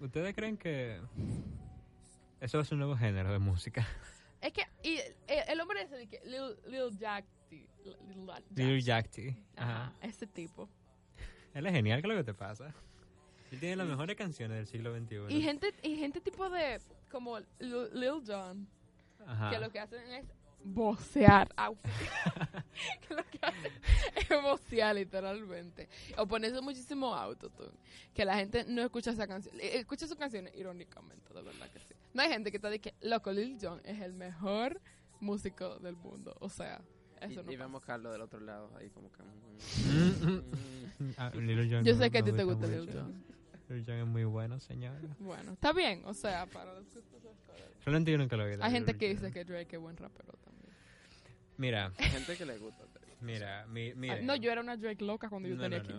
¿Ustedes 0.00 0.34
creen 0.34 0.56
que 0.56 0.98
eso 2.40 2.60
es 2.60 2.72
un 2.72 2.78
nuevo 2.78 2.96
género 2.96 3.30
de 3.30 3.38
música? 3.38 3.86
es 4.40 4.52
que 4.52 4.66
y, 4.82 4.96
eh, 4.96 5.44
el 5.48 5.60
hombre 5.60 5.82
ese 5.82 5.96
de 5.96 6.06
que 6.06 6.20
Lil, 6.24 6.56
Lil 6.66 6.98
Jacky, 6.98 7.68
Lil. 8.54 8.82
Yachty. 8.82 9.36
Ajá, 9.56 9.92
ese 10.00 10.26
tipo. 10.26 10.68
Él 11.52 11.66
es 11.66 11.72
genial, 11.72 12.00
¿qué 12.00 12.08
es 12.08 12.14
lo 12.14 12.18
que 12.18 12.24
te 12.24 12.34
pasa? 12.34 12.74
Él 13.50 13.60
tiene 13.60 13.76
las 13.76 13.88
mejores 13.88 14.16
canciones 14.16 14.56
del 14.56 14.66
siglo 14.66 14.96
XXI. 14.96 15.34
Y 15.34 15.42
gente 15.42 15.74
y 15.82 15.96
gente 15.96 16.20
tipo 16.20 16.48
de 16.48 16.80
como 17.10 17.38
Lil, 17.58 18.22
Jon 18.26 18.66
Ajá. 19.26 19.50
que 19.50 19.58
lo 19.58 19.70
que 19.70 19.80
hacen 19.80 20.10
es 20.12 20.24
vocear. 20.64 21.48
Que 23.06 23.14
lo 23.14 23.22
que 23.24 23.38
hacen 23.42 23.72
es 24.16 24.42
vocear 24.42 24.94
literalmente. 24.94 25.88
O 26.16 26.26
ponerse 26.26 26.60
muchísimo 26.60 27.14
autotune. 27.14 27.72
Que 28.14 28.24
la 28.24 28.36
gente 28.36 28.64
no 28.66 28.82
escucha 28.82 29.10
esa 29.10 29.26
canción. 29.26 29.54
eh, 29.60 29.78
Escucha 29.78 30.06
sus 30.06 30.16
canciones 30.16 30.54
irónicamente, 30.56 31.32
de 31.34 31.42
verdad 31.42 31.68
que 31.70 31.80
sí. 31.80 31.94
No 32.14 32.22
hay 32.22 32.28
gente 32.30 32.50
que 32.50 32.56
está 32.56 32.70
de 32.70 32.78
que, 32.80 32.94
loco, 33.02 33.30
Lil 33.32 33.58
Jon 33.60 33.80
es 33.84 34.00
el 34.00 34.14
mejor 34.14 34.80
músico 35.20 35.78
del 35.80 35.96
mundo. 35.96 36.34
O 36.40 36.48
sea, 36.48 36.80
Y, 37.20 37.24
eso 37.32 37.42
no 37.42 37.52
y 37.52 37.56
vemos 37.56 37.82
a 37.82 37.86
Carlos 37.86 38.12
del 38.12 38.22
otro 38.22 38.40
lado, 38.40 38.70
ahí 38.78 38.88
como 38.90 39.10
que... 39.12 39.22
Lil 41.40 41.70
Jon 41.70 41.84
Yo 41.84 41.94
sé 41.94 42.10
que 42.10 42.18
a 42.18 42.24
ti 42.24 42.32
te 42.32 42.44
gusta 42.44 42.66
Lil. 42.66 42.90
Jon. 42.92 43.24
Jon 43.86 43.96
es 43.96 44.06
muy 44.06 44.24
bueno, 44.24 44.58
señora. 44.60 44.98
Bueno, 45.18 45.52
está 45.52 45.72
bien. 45.72 46.02
O 46.06 46.14
sea, 46.14 46.46
para 46.46 46.74
los 46.74 46.84
gustos 46.84 47.04
colores. 47.04 47.36
Realmente 47.84 48.10
yo 48.12 48.18
nunca 48.18 48.36
lo 48.36 48.44
he 48.46 48.50
oído. 48.52 48.64
Hay 48.64 48.70
gente 48.72 48.96
que 48.96 49.08
dice 49.08 49.30
que 49.32 49.44
Drake 49.44 49.76
es 49.76 49.80
buen 49.82 49.96
rapero 49.96 50.32
también. 50.44 50.74
Mira, 51.56 51.92
Hay 51.98 52.10
gente 52.10 52.36
que 52.36 52.44
le 52.46 52.58
gusta. 52.58 52.84
digo. 53.04 53.16
mira, 53.20 53.66
mi, 53.66 53.90
Ah, 53.90 53.94
miren. 53.96 54.26
no, 54.26 54.34
yo 54.36 54.50
era 54.52 54.60
una 54.60 54.76
Drake 54.76 55.04
loca 55.04 55.28
cuando 55.28 55.48
yo 55.48 55.56
No, 55.56 55.62
tenía 55.62 55.78
no, 55.78 55.84
15. 55.84 55.98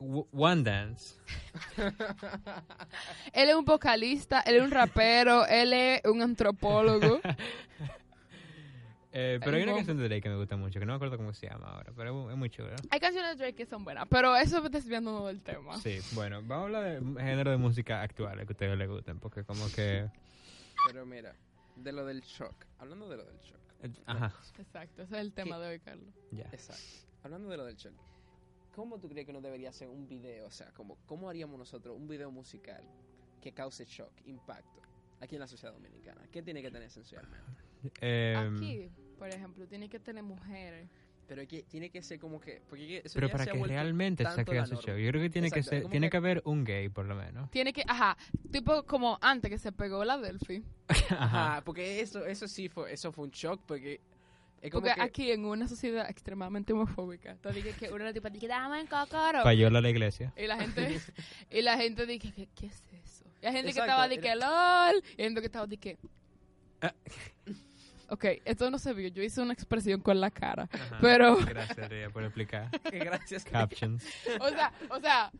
no. 0.00 0.28
One 0.32 0.62
Dance. 0.62 1.16
Él 3.32 3.48
es 3.48 3.54
un 3.56 3.64
vocalista, 3.64 4.40
él 4.42 4.54
es 4.56 4.62
un 4.62 4.70
rapero, 4.70 5.44
él 5.46 5.72
es 5.72 6.02
un 6.04 6.22
antropólogo. 6.22 7.20
Eh, 9.20 9.40
pero 9.42 9.56
hay 9.56 9.62
una 9.64 9.74
canción 9.74 9.96
de 9.96 10.04
Drake 10.08 10.22
que 10.22 10.28
me 10.28 10.36
gusta 10.36 10.56
mucho, 10.56 10.78
que 10.78 10.86
no 10.86 10.92
me 10.92 10.96
acuerdo 10.96 11.16
cómo 11.16 11.32
se 11.32 11.48
llama 11.48 11.66
ahora, 11.66 11.92
pero 11.96 12.10
es 12.10 12.14
mu- 12.14 12.30
es 12.30 12.36
muy 12.36 12.50
chulo. 12.50 12.70
Hay 12.90 13.00
canciones 13.00 13.30
de 13.32 13.36
Drake 13.44 13.54
que 13.56 13.66
son 13.66 13.82
buenas, 13.84 14.06
pero 14.08 14.36
eso 14.36 14.64
es 14.64 14.70
desviándonos 14.70 15.26
del 15.26 15.40
tema. 15.42 15.76
Sí, 15.78 15.98
bueno, 16.12 16.40
vamos 16.42 16.52
a 16.74 16.78
hablar 16.78 17.02
de 17.02 17.22
género 17.24 17.50
de 17.50 17.56
música 17.56 18.02
actuales 18.02 18.46
que 18.46 18.52
a 18.52 18.54
ustedes 18.54 18.78
les 18.78 18.88
gusten, 18.88 19.18
porque 19.18 19.42
como 19.44 19.66
que... 19.74 20.08
Pero 20.86 21.04
mira, 21.04 21.34
de 21.76 21.92
lo 21.92 22.04
del 22.06 22.20
shock. 22.20 22.54
Hablando 22.78 23.08
de 23.08 23.16
lo 23.16 23.24
del 23.24 23.38
shock. 23.40 23.58
eh, 23.82 23.90
Ajá, 24.06 24.32
Exacto, 24.58 25.02
ese 25.02 25.14
es 25.16 25.20
el 25.20 25.32
tema 25.32 25.58
de 25.58 25.68
hoy, 25.68 25.80
Carlos. 25.80 26.14
ya. 26.30 26.44
Exacto. 26.52 26.82
Hablando 27.24 27.48
de 27.48 27.56
lo 27.56 27.64
del 27.64 27.74
shock. 27.76 27.94
¿Cómo 28.76 29.00
tú 29.00 29.08
crees 29.08 29.26
que 29.26 29.32
no 29.32 29.40
debería 29.40 29.72
ser 29.72 29.88
un 29.88 30.06
video? 30.06 30.46
O 30.46 30.50
sea, 30.52 30.70
como, 30.72 30.96
¿cómo 31.06 31.28
haríamos 31.28 31.58
nosotros 31.58 31.96
un 31.96 32.06
video 32.06 32.30
musical 32.30 32.84
que 33.42 33.52
cause 33.52 33.84
shock, 33.84 34.12
impacto, 34.26 34.80
aquí 35.20 35.34
en 35.34 35.40
la 35.40 35.48
sociedad 35.48 35.72
dominicana? 35.74 36.20
¿Qué 36.30 36.42
tiene 36.42 36.62
que 36.62 36.70
tener 36.70 36.86
esencialmente? 36.86 37.44
Em, 38.00 38.56
Aquí, 38.56 38.90
por 39.18 39.28
ejemplo, 39.28 39.66
tiene 39.66 39.88
que 39.88 39.98
tener 39.98 40.22
mujeres. 40.22 40.88
Pero 41.26 41.46
que 41.46 41.62
tiene 41.64 41.90
que 41.90 42.00
ser 42.02 42.18
como 42.18 42.40
que... 42.40 42.62
Porque 42.70 43.02
eso 43.04 43.12
pero 43.14 43.26
ya 43.26 43.32
para 43.32 43.44
se 43.44 43.52
que 43.52 43.62
realmente 43.64 44.24
saque 44.24 44.54
la 44.54 44.64
su 44.64 44.76
show, 44.76 44.96
yo 44.96 45.10
creo 45.10 45.20
que 45.20 45.28
tiene 45.28 45.50
que 45.50 45.58
Exacto, 45.58 45.70
ser, 45.76 45.82
como 45.82 45.90
tiene 45.90 46.06
que- 46.06 46.10
que 46.12 46.16
haber 46.16 46.42
un 46.46 46.64
gay 46.64 46.88
por 46.88 47.04
lo 47.04 47.14
menos. 47.14 47.50
Tiene 47.50 47.74
que, 47.74 47.84
ajá, 47.86 48.16
tipo 48.50 48.84
como 48.84 49.18
antes 49.20 49.50
que 49.50 49.58
se 49.58 49.70
pegó 49.70 50.02
la 50.06 50.16
Delphi. 50.16 50.64
Ajá. 51.10 51.24
Ajá, 51.52 51.64
porque 51.66 52.00
eso, 52.00 52.24
eso 52.24 52.48
sí 52.48 52.70
fue, 52.70 52.90
eso 52.94 53.12
fue 53.12 53.26
un 53.26 53.30
shock, 53.30 53.60
porque... 53.66 54.00
Es 54.62 54.72
como 54.72 54.80
Porque 54.86 54.94
que, 54.94 55.02
aquí 55.02 55.30
en 55.30 55.44
una 55.44 55.68
sociedad 55.68 56.08
extremadamente 56.08 56.72
homofóbica, 56.72 57.36
te 57.36 57.52
dije 57.52 57.72
que 57.78 57.92
una 57.92 58.10
tipa 58.12 58.30
dice, 58.30 58.48
dame 58.48 58.80
en 58.80 58.86
cocoro. 58.86 59.42
Payola 59.44 59.80
a 59.80 59.82
la 59.82 59.90
iglesia. 59.90 60.32
Y 60.34 60.46
la 60.46 60.56
gente, 60.56 60.98
y 61.50 61.60
la 61.60 61.76
gente 61.76 62.06
dije, 62.06 62.32
¿qué, 62.32 62.48
qué 62.56 62.66
es 62.68 62.82
eso? 63.04 63.24
Y 63.42 63.46
hay 63.46 63.52
gente 63.52 63.66
que 63.66 63.78
Exacto, 63.80 63.90
estaba 63.90 64.08
de 64.08 64.18
que 64.18 64.28
era- 64.28 64.90
lol, 64.92 65.02
y 65.16 65.20
hay 65.20 65.26
gente 65.28 65.40
que 65.42 65.46
estaba 65.46 65.66
que... 65.68 65.98
Ah. 66.80 66.94
Ok, 68.10 68.24
esto 68.44 68.70
no 68.70 68.78
se 68.78 68.94
vio, 68.94 69.08
yo 69.08 69.22
hice 69.22 69.40
una 69.42 69.52
expresión 69.52 70.00
con 70.00 70.20
la 70.20 70.30
cara. 70.30 70.68
Ajá. 70.72 70.98
Pero- 71.00 71.36
Gracias, 71.46 71.88
Ria, 71.88 72.10
por 72.10 72.24
explicar. 72.24 72.70
que 72.90 72.98
gracias. 72.98 73.44
Captions. 73.44 74.04
O 74.40 74.48
sea, 74.48 74.72
o 74.90 74.98
sea, 75.00 75.30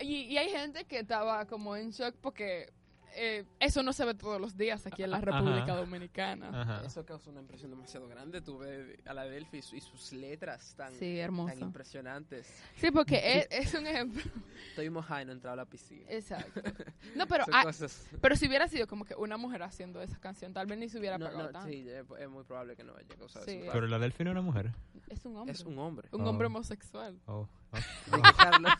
y, 0.00 0.22
y 0.22 0.38
hay 0.38 0.50
gente 0.50 0.84
que 0.84 1.00
estaba 1.00 1.46
como 1.46 1.74
en 1.76 1.90
shock 1.90 2.14
porque 2.20 2.72
eh, 3.16 3.44
eso 3.60 3.82
no 3.82 3.92
se 3.92 4.04
ve 4.04 4.14
todos 4.14 4.40
los 4.40 4.56
días 4.56 4.86
aquí 4.86 5.02
en 5.02 5.10
la 5.10 5.16
Ajá. 5.16 5.26
República 5.26 5.74
Dominicana. 5.74 6.62
Ajá. 6.62 6.82
Eso 6.86 7.04
causó 7.04 7.30
una 7.30 7.40
impresión 7.40 7.70
demasiado 7.70 8.06
grande. 8.08 8.40
Tuve 8.40 8.98
a 9.06 9.14
la 9.14 9.24
Delphi 9.24 9.58
y 9.58 9.62
su- 9.62 9.76
y 9.76 9.80
sus 9.80 10.12
letras 10.12 10.74
tan, 10.76 10.94
Sí, 10.94 11.18
tan 11.20 11.58
impresionantes. 11.60 12.46
Sí, 12.76 12.90
porque 12.90 13.16
es, 13.50 13.68
es 13.68 13.74
un 13.74 13.86
ejemplo. 13.86 14.22
Estoy 14.68 14.90
mojado 14.90 15.22
y 15.22 15.24
no 15.24 15.32
entraba 15.32 15.54
a 15.54 15.56
la 15.56 15.64
piscina. 15.66 16.04
Exacto. 16.08 16.60
No, 17.14 17.26
pero, 17.26 17.44
ah, 17.52 17.62
cosas... 17.62 18.06
pero 18.20 18.36
si 18.36 18.46
hubiera 18.46 18.68
sido 18.68 18.86
como 18.86 19.04
que 19.06 19.14
una 19.14 19.36
mujer 19.38 19.62
haciendo 19.62 20.02
esa 20.02 20.18
canción, 20.18 20.52
tal 20.52 20.66
vez 20.66 20.78
ni 20.78 20.88
se 20.90 20.98
hubiera 20.98 21.16
No, 21.16 21.26
pegado 21.26 21.44
no, 21.46 21.50
tanto. 21.52 21.68
sí, 21.68 21.88
es, 21.88 22.28
muy 22.28 22.44
probable 22.44 22.76
que 22.76 22.84
no 22.84 22.94
haya 22.94 23.08
causado 23.16 23.44
Sí. 23.46 23.52
eso. 23.52 23.72
Pero 23.72 23.86
la 23.86 23.98
Delfina 23.98 24.30
es 24.30 24.32
una 24.32 24.42
mujer. 24.42 24.72
Es 25.08 25.24
un 25.24 25.36
hombre. 25.36 25.52
Es 25.54 25.62
un 25.64 25.78
hombre. 25.78 26.08
Un 26.12 26.20
Oh. 26.22 26.28
hombre 26.30 26.46
homosexual. 26.48 27.18
Oh, 27.26 27.48
oh. 27.72 28.22
Carlos, 28.36 28.72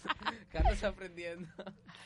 Carlos 0.51 0.84
aprendiendo. 0.84 1.49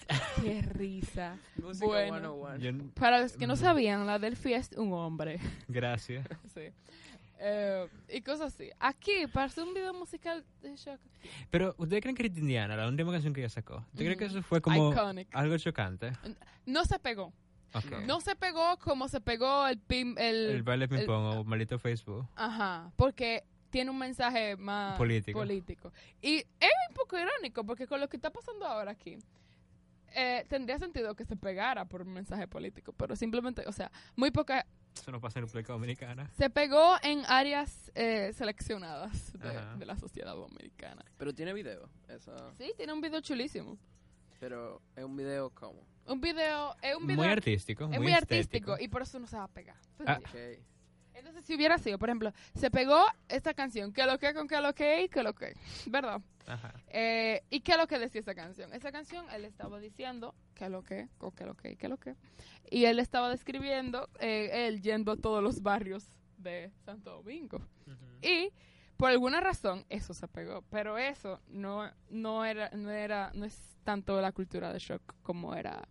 Qué 0.42 0.62
risa. 0.62 1.36
Música 1.57 1.86
Bueno. 1.86 2.34
101. 2.34 2.57
Yo- 2.59 2.90
Para 2.94 3.20
los 3.20 3.36
que 3.36 3.46
no 3.46 3.57
sabían, 3.57 4.07
la 4.07 4.18
Delphi 4.18 4.55
es 4.55 4.70
un 4.76 4.92
hombre. 4.92 5.38
gracias. 5.68 6.26
sí. 6.55 6.62
Eh, 7.42 7.88
y 8.11 8.20
cosas 8.20 8.53
así. 8.55 8.70
Aquí, 8.78 9.26
para 9.32 9.46
hacer 9.46 9.64
un 9.64 9.72
video 9.72 9.94
musical 9.94 10.44
de 10.61 10.76
shock. 10.76 11.01
Pero, 11.51 11.74
¿ustedes 11.78 12.03
creen 12.03 12.14
que 12.16 12.26
Indiana, 12.26 12.76
la 12.76 12.86
última 12.86 13.12
canción 13.12 13.32
que 13.32 13.40
ella 13.40 13.48
sacó, 13.48 13.76
¿ustedes 13.92 14.14
creen 14.14 14.18
que 14.18 14.26
Ujú. 14.26 14.38
eso 14.38 14.42
fue 14.42 14.61
como 14.61 14.92
Iconic. 14.92 15.28
algo 15.34 15.57
chocante? 15.57 16.12
No 16.66 16.84
se 16.84 16.98
pegó. 16.98 17.32
No 18.07 18.20
se 18.20 18.34
pegó 18.36 18.76
como 18.78 19.09
se 19.09 19.20
pegó 19.20 19.66
el 19.68 19.78
pim, 19.78 20.16
el, 20.18 20.51
El 20.51 20.62
baile 20.64 20.88
ping 20.88 20.98
el- 20.98 21.07
pong 21.07 21.36
o 21.38 21.44
maldito 21.44 21.78
Facebook. 21.78 22.26
Ajá, 22.34 22.92
porque 22.96 23.44
tiene 23.70 23.90
un 23.92 23.98
mensaje 23.98 24.57
más 24.57 24.98
Político. 24.98 25.38
político. 25.38 25.92
Y 26.20 26.38
es 26.38 26.72
un 26.88 26.94
poco 26.96 27.16
irónico, 27.16 27.64
porque 27.64 27.86
con 27.86 28.01
lo 28.01 28.09
que 28.09 28.16
está 28.16 28.30
pasando 28.30 28.66
ahora 28.66 28.90
aquí, 28.90 29.16
eh, 30.14 30.44
tendría 30.48 30.78
sentido 30.78 31.14
que 31.14 31.24
se 31.24 31.36
pegara 31.36 31.84
por 31.84 32.02
un 32.02 32.12
mensaje 32.12 32.48
político, 32.48 32.92
pero 32.92 33.16
simplemente, 33.16 33.64
o 33.66 33.72
sea, 33.72 33.90
muy 34.16 34.30
poca... 34.30 34.66
Eso 34.94 35.12
no 35.12 35.20
pasa 35.20 35.38
en 35.38 35.46
República 35.46 35.72
Dominicana. 35.72 36.30
Se 36.36 36.50
pegó 36.50 36.96
en 37.02 37.22
áreas 37.26 37.92
eh, 37.94 38.32
seleccionadas 38.34 39.32
de, 39.78 39.86
la 39.86 39.96
sociedad 39.96 40.34
dominicana. 40.34 41.04
Pero 41.16 41.32
tiene 41.32 41.52
video. 41.52 41.88
Eso. 42.08 42.34
Sí, 42.58 42.72
tiene 42.76 42.92
un 42.92 43.00
video 43.00 43.20
chulísimo. 43.20 43.78
Pero 44.40 44.82
es 44.96 45.04
un 45.04 45.16
video 45.16 45.50
como. 45.50 45.86
Un 46.06 46.20
video, 46.20 46.74
es 46.82 46.96
un 46.96 47.06
video... 47.06 47.22
Muy 47.22 47.28
artístico, 47.28 47.88
es 47.92 48.00
muy, 48.00 48.12
artístico 48.12 48.76
y 48.80 48.88
por 48.88 49.02
eso 49.02 49.20
no 49.20 49.28
se 49.28 49.36
va 49.36 49.44
a 49.44 49.48
pegar. 49.48 49.76
Ah. 50.04 50.18
Entonces, 51.20 51.44
si 51.44 51.54
hubiera 51.54 51.76
sido, 51.78 51.98
por 51.98 52.08
ejemplo, 52.08 52.32
se 52.54 52.70
pegó 52.70 53.04
esta 53.28 53.52
canción, 53.54 53.92
que 53.92 54.06
lo 54.06 54.18
que 54.18 54.32
con 54.32 54.48
que 54.48 54.60
lo 54.60 54.74
que 54.74 55.02
y 55.04 55.08
que 55.08 55.22
lo 55.22 55.34
que, 55.34 55.54
¿verdad? 55.86 56.20
Ajá. 56.46 56.72
Eh, 56.88 57.42
¿Y 57.50 57.60
qué 57.60 57.72
es 57.72 57.78
lo 57.78 57.86
que 57.86 57.98
decía 57.98 58.22
esa 58.22 58.34
canción? 58.34 58.72
Esa 58.72 58.90
canción 58.90 59.26
él 59.30 59.44
estaba 59.44 59.78
diciendo 59.78 60.34
que 60.54 60.68
lo 60.68 60.82
que, 60.82 61.08
con 61.18 61.30
que 61.32 61.44
lo 61.44 61.54
que, 61.54 61.76
que 61.76 61.88
lo 61.88 61.98
que. 61.98 62.16
Y 62.70 62.86
él 62.86 62.98
estaba 62.98 63.28
describiendo 63.28 64.08
eh, 64.18 64.66
él 64.66 64.80
yendo 64.80 65.12
a 65.12 65.16
todos 65.16 65.42
los 65.42 65.62
barrios 65.62 66.06
de 66.38 66.72
Santo 66.84 67.10
Domingo. 67.10 67.60
Y 68.22 68.50
por 68.96 69.10
alguna 69.10 69.40
razón 69.40 69.84
eso 69.88 70.14
se 70.14 70.26
pegó, 70.26 70.62
pero 70.70 70.98
eso 70.98 71.40
no, 71.48 71.90
no 72.08 72.44
era, 72.44 72.70
no 72.70 72.90
era, 72.90 73.30
no 73.34 73.44
es 73.44 73.76
tanto 73.84 74.20
la 74.20 74.32
cultura 74.32 74.72
de 74.72 74.78
shock 74.78 75.02
como 75.22 75.54
era, 75.54 75.86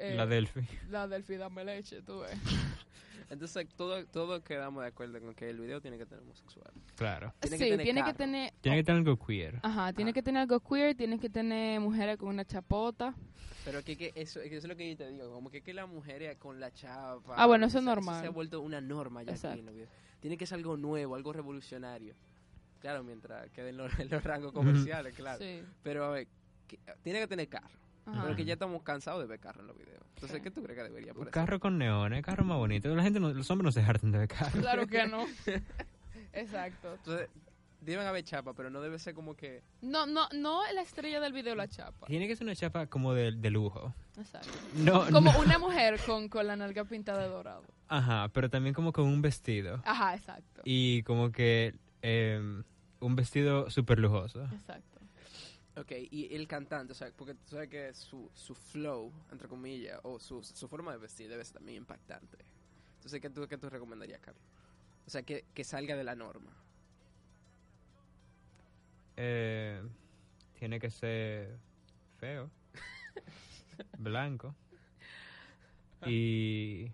eh, 0.00 0.14
La 0.14 0.26
Delphi. 0.26 0.66
La 0.88 1.06
Delphi, 1.06 1.36
dame 1.36 1.64
leche, 1.64 2.00
tú 2.02 2.20
ves. 2.20 2.38
Entonces, 3.30 3.68
todo, 3.76 4.04
todo 4.06 4.42
quedamos 4.42 4.82
de 4.82 4.88
acuerdo 4.88 5.20
con 5.20 5.34
que 5.34 5.48
el 5.48 5.60
video 5.60 5.80
tiene 5.80 5.96
que 5.98 6.04
tener 6.04 6.22
homosexual. 6.24 6.70
Claro. 6.96 7.32
Tiene 7.40 7.56
sí, 7.58 7.64
que 7.64 7.70
tener 7.70 7.84
tiene 7.84 8.04
que 8.04 8.14
tener... 8.14 8.52
Tiene 8.60 8.76
que 8.78 8.84
tener 8.84 8.98
algo 8.98 9.16
queer. 9.24 9.60
Ajá, 9.62 9.92
tiene 9.92 10.10
Ah. 10.10 10.14
que 10.14 10.22
tener 10.22 10.42
algo 10.42 10.58
queer, 10.60 10.96
tiene 10.96 11.18
que 11.20 11.30
tener 11.30 11.80
mujeres 11.80 12.16
con 12.16 12.28
una 12.28 12.44
chapota. 12.44 13.14
Pero 13.64 13.84
que, 13.84 13.96
que 13.96 14.12
eso, 14.16 14.40
que 14.40 14.48
eso 14.56 14.66
es 14.66 14.68
lo 14.68 14.76
que 14.76 14.90
yo 14.90 14.96
te 14.96 15.08
digo, 15.12 15.32
como 15.32 15.48
que, 15.48 15.62
que 15.62 15.72
las 15.72 15.88
mujeres 15.88 16.36
con 16.38 16.58
la 16.58 16.72
chapa. 16.72 17.34
Ah, 17.36 17.46
bueno, 17.46 17.66
eso 17.66 17.78
es 17.78 17.84
normal. 17.84 18.20
se 18.20 18.26
ha 18.26 18.30
vuelto 18.30 18.60
una 18.60 18.80
norma 18.80 19.22
ya 19.22 19.30
Exacto. 19.32 19.52
aquí 19.52 19.60
en 19.60 19.66
los 19.66 19.74
videos. 19.76 19.90
Tiene 20.18 20.36
que 20.36 20.46
ser 20.46 20.56
algo 20.58 20.76
nuevo, 20.76 21.14
algo 21.14 21.32
revolucionario. 21.32 22.14
Claro, 22.80 23.04
mientras 23.04 23.48
queden 23.50 23.76
los, 23.76 23.92
rangos 24.24 24.52
comerciales, 24.52 25.14
claro. 25.14 25.38
Sí. 25.38 25.62
Pero 25.84 26.04
a 26.06 26.10
ver, 26.10 26.26
que- 26.66 26.80
tiene 27.02 27.20
que 27.20 27.26
tener 27.28 27.48
carro. 27.48 27.78
Ajá. 28.06 28.22
Pero 28.24 28.36
que 28.36 28.44
ya 28.44 28.54
estamos 28.54 28.82
cansados 28.82 29.20
de 29.20 29.26
ver 29.26 29.38
carro 29.40 29.60
en 29.60 29.66
los 29.68 29.76
videos. 29.76 30.02
Entonces, 30.14 30.38
Sí. 30.38 30.42
¿qué 30.42 30.50
tú 30.50 30.62
crees 30.62 30.76
que 30.78 30.82
debería 30.84 31.12
Un 31.12 31.18
poner? 31.18 31.32
carro 31.32 31.60
con 31.60 31.78
neones, 31.78 32.22
carro 32.24 32.44
más 32.44 32.58
bonito. 32.58 32.94
La 32.94 33.02
gente 33.02 33.20
no- 33.20 33.32
los 33.32 33.50
hombres 33.50 33.64
no 33.66 33.72
se 33.72 33.80
hartan 33.88 34.10
de 34.12 34.18
ver 34.18 34.28
carro. 34.28 34.60
Claro 34.60 34.86
que 34.86 35.06
no. 35.06 35.26
Exacto. 36.32 36.94
Entonces, 36.94 37.28
deben 37.80 38.06
haber 38.06 38.24
chapa, 38.24 38.52
pero 38.54 38.70
no 38.70 38.80
debe 38.80 38.98
ser 38.98 39.14
como 39.14 39.34
que... 39.34 39.62
No, 39.80 40.06
no, 40.06 40.28
no 40.34 40.60
la 40.72 40.82
estrella 40.82 41.20
del 41.20 41.32
video 41.32 41.54
la 41.54 41.68
chapa. 41.68 42.06
Tiene 42.06 42.26
que 42.28 42.36
ser 42.36 42.44
una 42.46 42.54
chapa 42.56 42.86
como 42.86 43.14
de, 43.14 43.32
de 43.32 43.50
lujo. 43.50 43.94
Exacto. 44.18 44.48
No, 44.76 45.06
Como 45.10 45.32
no. 45.32 45.40
una 45.40 45.58
mujer 45.58 45.98
con, 46.04 46.28
con 46.28 46.46
la 46.46 46.56
nalga 46.56 46.84
pintada 46.84 47.22
de 47.22 47.28
dorado. 47.28 47.62
Ajá, 47.88 48.28
pero 48.32 48.50
también 48.50 48.74
como 48.74 48.92
con 48.92 49.04
un 49.06 49.22
vestido. 49.22 49.80
Ajá, 49.84 50.14
exacto. 50.14 50.62
Y 50.64 51.02
como 51.04 51.32
que 51.32 51.74
em, 52.02 52.62
un 53.00 53.16
vestido 53.16 53.70
súper 53.70 53.98
lujoso. 53.98 54.44
Exacto. 54.44 54.99
Ok, 55.76 55.92
y 56.10 56.34
el 56.34 56.48
cantante, 56.48 56.92
o 56.92 56.96
sea, 56.96 57.12
porque 57.16 57.34
tú 57.34 57.50
sabes 57.50 57.68
que 57.68 57.94
su, 57.94 58.28
su 58.34 58.54
flow, 58.54 59.12
entre 59.30 59.48
comillas, 59.48 60.00
o 60.02 60.18
su, 60.18 60.42
su 60.42 60.68
forma 60.68 60.92
de 60.92 60.98
vestir 60.98 61.28
debe 61.28 61.44
ser 61.44 61.54
también 61.54 61.78
impactante. 61.78 62.38
Entonces, 62.96 63.20
¿qué 63.20 63.30
tú, 63.30 63.46
qué 63.46 63.56
tú 63.56 63.70
recomendarías, 63.70 64.20
Carlos? 64.20 64.42
O 65.06 65.10
sea, 65.10 65.22
que, 65.22 65.44
que 65.54 65.64
salga 65.64 65.96
de 65.96 66.04
la 66.04 66.14
norma. 66.14 66.52
Eh, 69.16 69.80
tiene 70.58 70.80
que 70.80 70.90
ser 70.90 71.58
feo, 72.18 72.50
blanco 73.98 74.54
y 76.06 76.90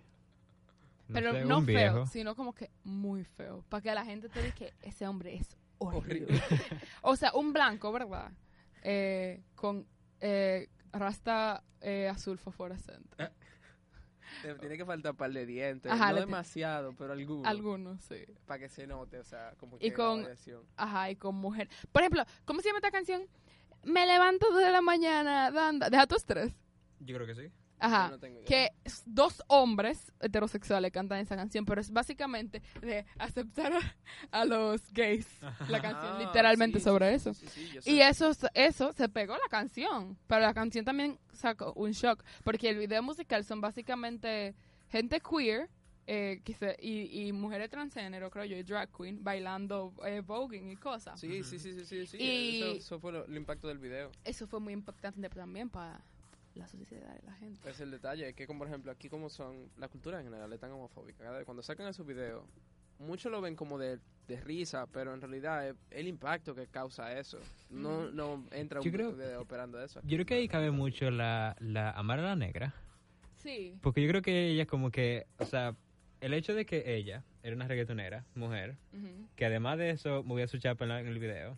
no 1.08 1.14
Pero 1.14 1.32
sé, 1.32 1.44
no 1.44 1.62
feo, 1.62 1.66
viejo. 1.66 2.06
sino 2.06 2.34
como 2.34 2.52
que 2.54 2.70
muy 2.84 3.24
feo. 3.24 3.64
Para 3.68 3.80
que 3.80 3.94
la 3.94 4.04
gente 4.04 4.28
te 4.28 4.42
diga 4.42 4.54
que 4.54 4.74
ese 4.82 5.06
hombre 5.06 5.36
es 5.36 5.56
horrible. 5.78 6.24
Horrible. 6.24 6.42
o 7.02 7.16
sea, 7.16 7.32
un 7.34 7.52
blanco, 7.52 7.92
¿verdad? 7.92 8.32
Eh, 8.88 9.42
con 9.56 9.84
eh, 10.20 10.68
rasta 10.92 11.64
eh, 11.80 12.06
azul 12.08 12.38
fosforescente. 12.38 13.16
Te- 14.42 14.54
Tiene 14.56 14.76
que 14.76 14.84
faltar 14.84 15.12
un 15.12 15.16
par 15.16 15.32
de 15.32 15.44
dientes. 15.44 15.90
Ajá, 15.90 16.10
no 16.12 16.20
demasiado, 16.20 16.92
pero 16.96 17.12
algunos. 17.14 17.46
Algunos, 17.48 18.00
sí. 18.04 18.24
Para 18.46 18.60
que 18.60 18.68
se 18.68 18.86
note, 18.86 19.18
o 19.18 19.24
sea, 19.24 19.54
como 19.58 19.76
Y 19.76 19.80
que 19.80 19.88
la 19.90 19.96
con- 19.96 20.22
variación. 20.22 20.62
Ajá, 20.76 21.10
y 21.10 21.16
con 21.16 21.34
mujer. 21.34 21.68
Por 21.90 22.02
ejemplo, 22.02 22.22
¿cómo 22.44 22.60
se 22.60 22.68
llama 22.68 22.78
esta 22.78 22.90
canción? 22.92 23.22
Me 23.82 24.06
levanto 24.06 24.54
de 24.54 24.70
la 24.70 24.82
mañana, 24.82 25.50
dando. 25.50 25.88
Deja 25.90 26.06
tus 26.06 26.24
tres. 26.24 26.52
Yo 27.00 27.16
creo 27.16 27.26
que 27.26 27.34
sí. 27.34 27.52
Ajá. 27.78 28.06
Yo 28.06 28.10
no 28.12 28.18
tengo 28.18 28.40
idea. 28.40 28.46
que 28.46 28.72
dos 29.04 29.42
hombres 29.48 30.12
heterosexuales 30.20 30.90
cantan 30.92 31.18
esa 31.20 31.36
canción, 31.36 31.64
pero 31.66 31.80
es 31.80 31.90
básicamente 31.90 32.62
de 32.80 33.04
aceptar 33.18 33.72
a, 33.72 33.96
a 34.40 34.44
los 34.44 34.90
gays. 34.92 35.26
La 35.68 35.80
canción 35.82 36.12
Ah, 36.14 36.18
literalmente 36.20 36.78
sí, 36.78 36.84
sobre 36.84 37.10
sí, 37.10 37.14
eso. 37.16 37.34
sí. 37.34 37.80
Y 37.84 38.00
eso, 38.00 38.30
eso 38.54 38.92
se 38.92 39.08
pegó 39.08 39.34
la 39.34 39.48
canción, 39.50 40.16
pero 40.26 40.40
la 40.42 40.54
canción 40.54 40.84
también 40.84 41.18
sacó 41.32 41.72
un 41.74 41.92
shock, 41.92 42.22
porque 42.44 42.70
el 42.70 42.78
video 42.78 43.02
musical 43.02 43.44
son 43.44 43.60
básicamente 43.60 44.54
gente 44.88 45.20
queer 45.20 45.68
eh, 46.08 46.40
que 46.44 46.54
se- 46.54 46.76
y, 46.80 47.26
y 47.26 47.32
mujeres 47.32 47.68
transgénero, 47.68 48.30
creo 48.30 48.44
yo, 48.44 48.56
y 48.56 48.62
drag 48.62 48.88
queen, 48.96 49.24
bailando 49.24 49.92
eh, 50.06 50.20
voguing 50.24 50.70
y 50.70 50.76
cosas. 50.76 51.18
Sí, 51.18 51.42
sí, 51.42 51.58
sí, 51.58 51.72
sí, 51.74 51.84
sí, 51.84 52.06
sí. 52.06 52.16
Y- 52.16 52.62
Eso, 52.62 52.72
eso 52.76 53.00
fue 53.00 53.10
lo- 53.12 53.24
el 53.26 53.36
impacto 53.36 53.66
del 53.66 53.78
video. 53.78 54.12
Eso 54.24 54.46
fue 54.46 54.60
muy 54.60 54.72
impactante 54.72 55.28
también 55.28 55.68
para 55.68 56.00
la 56.56 56.66
sociedad 56.68 57.16
y 57.22 57.26
la 57.26 57.32
gente. 57.34 57.68
Es 57.70 57.80
el 57.80 57.90
detalle, 57.90 58.28
es 58.30 58.34
que 58.34 58.46
como 58.46 58.60
por 58.60 58.68
ejemplo 58.68 58.90
aquí 58.92 59.08
como 59.08 59.28
son, 59.28 59.68
la 59.78 59.88
cultura 59.88 60.18
en 60.18 60.24
general 60.24 60.52
es 60.52 60.60
tan 60.60 60.70
homofóbica, 60.72 61.24
cada 61.24 61.36
vez 61.38 61.44
cuando 61.44 61.62
sacan 61.62 61.86
esos 61.88 62.06
videos, 62.06 62.44
muchos 62.98 63.30
lo 63.30 63.40
ven 63.40 63.54
como 63.56 63.78
de, 63.78 63.98
de 64.26 64.40
risa, 64.40 64.86
pero 64.92 65.12
en 65.14 65.20
realidad 65.20 65.68
es 65.68 65.76
el 65.90 66.08
impacto 66.08 66.54
que 66.54 66.66
causa 66.66 67.18
eso. 67.18 67.38
No, 67.70 67.98
Ujú. 68.04 68.10
no 68.14 68.44
entra 68.52 68.80
Yo 68.80 68.90
un 68.90 68.96
creo- 68.96 69.12
video 69.12 69.42
operando 69.42 69.82
eso. 69.82 70.00
Yo 70.02 70.16
creo 70.16 70.26
que 70.26 70.34
ahí 70.34 70.48
cabe 70.48 70.70
mucho 70.70 71.10
la, 71.10 71.56
la 71.60 71.90
amar 71.90 72.18
a 72.20 72.22
la 72.22 72.36
negra. 72.36 72.72
Sí. 73.36 73.76
Porque 73.82 74.02
yo 74.02 74.08
creo 74.08 74.22
que 74.22 74.48
ella 74.48 74.66
como 74.66 74.90
que, 74.90 75.26
o 75.38 75.44
sea, 75.44 75.76
el 76.20 76.32
hecho 76.34 76.54
de 76.54 76.64
que 76.64 76.96
ella 76.96 77.22
era 77.42 77.54
una 77.54 77.68
reggaetonera, 77.68 78.24
mujer, 78.34 78.76
Ujú. 78.94 79.28
que 79.36 79.44
además 79.44 79.78
de 79.78 79.90
eso 79.90 80.22
movía 80.24 80.48
su 80.48 80.58
chapa 80.58 80.84
en, 80.84 80.88
la- 80.88 81.00
en 81.00 81.06
el 81.06 81.18
video, 81.18 81.56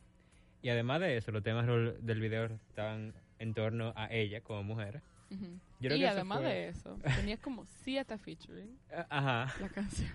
y 0.61 0.71
además 0.71 1.01
de 1.01 1.17
eso 1.17 1.31
los 1.31 1.43
temas 1.45 1.67
del 1.67 2.21
video 2.21 2.47
estaban 2.69 3.15
en 3.39 3.55
torno 3.55 3.93
a 3.97 4.13
ella 4.13 4.41
como 4.43 4.63
mujer. 4.63 5.03
Ujú. 5.31 5.45
Yo 5.81 5.89
creo 5.89 5.97
y 5.97 6.01
que 6.01 6.05
eso 6.07 6.15
además 6.15 6.39
fue- 6.41 6.49
de 6.49 6.69
eso, 6.69 6.99
tenía 7.17 7.37
como 7.37 7.65
siete 7.85 8.17
featuring 8.19 8.79
Ajá. 9.11 9.53
la 9.61 9.69
canción. 9.69 10.11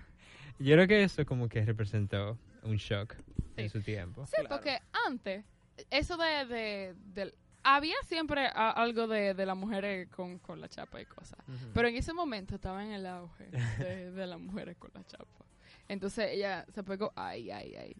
Yo 0.59 0.75
creo 0.75 0.87
que 0.87 1.03
eso 1.03 1.25
como 1.25 1.47
que 1.49 1.63
representó 1.65 2.37
un 2.63 2.75
shock 2.77 3.15
en 3.57 3.69
su 3.69 3.81
tiempo. 3.81 4.25
Sí, 4.25 4.33
Claro. 4.35 4.49
porque 4.49 4.79
antes, 5.07 5.43
eso 5.89 6.17
de, 6.17 6.45
de, 6.45 6.95
del- 7.13 7.33
había 7.63 7.95
siempre 8.05 8.47
a- 8.47 8.71
algo 8.71 9.07
de, 9.07 9.33
de 9.33 9.45
las 9.45 9.55
mujeres 9.57 10.09
con, 10.09 10.39
con 10.39 10.59
la 10.61 10.67
chapa 10.67 10.99
y 11.01 11.05
cosas. 11.05 11.39
Pero 11.73 11.87
en 11.87 11.95
ese 11.95 12.13
momento 12.13 12.55
estaba 12.55 12.83
en 12.83 12.91
el 12.91 13.05
auge 13.05 13.45
de, 13.51 13.57
de 14.11 14.27
las 14.27 14.39
mujeres 14.39 14.75
con 14.77 14.91
la 14.93 15.03
chapa. 15.05 15.45
Entonces 15.87 16.29
ella 16.31 16.65
se 16.73 16.83
pegó, 16.83 17.11
ay, 17.15 17.51
ay, 17.51 17.75
ay. 17.75 17.95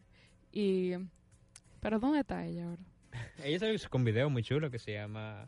Y, 0.51 0.93
pero 1.79 1.99
¿dónde 1.99 2.19
está 2.21 2.45
ella 2.45 2.65
ahora? 2.65 2.81
Ella 3.43 3.59
salió 3.59 3.77
con 3.89 4.01
un 4.01 4.05
video 4.05 4.29
muy 4.29 4.43
chulo 4.43 4.69
que 4.71 4.79
se 4.79 4.93
llama 4.93 5.47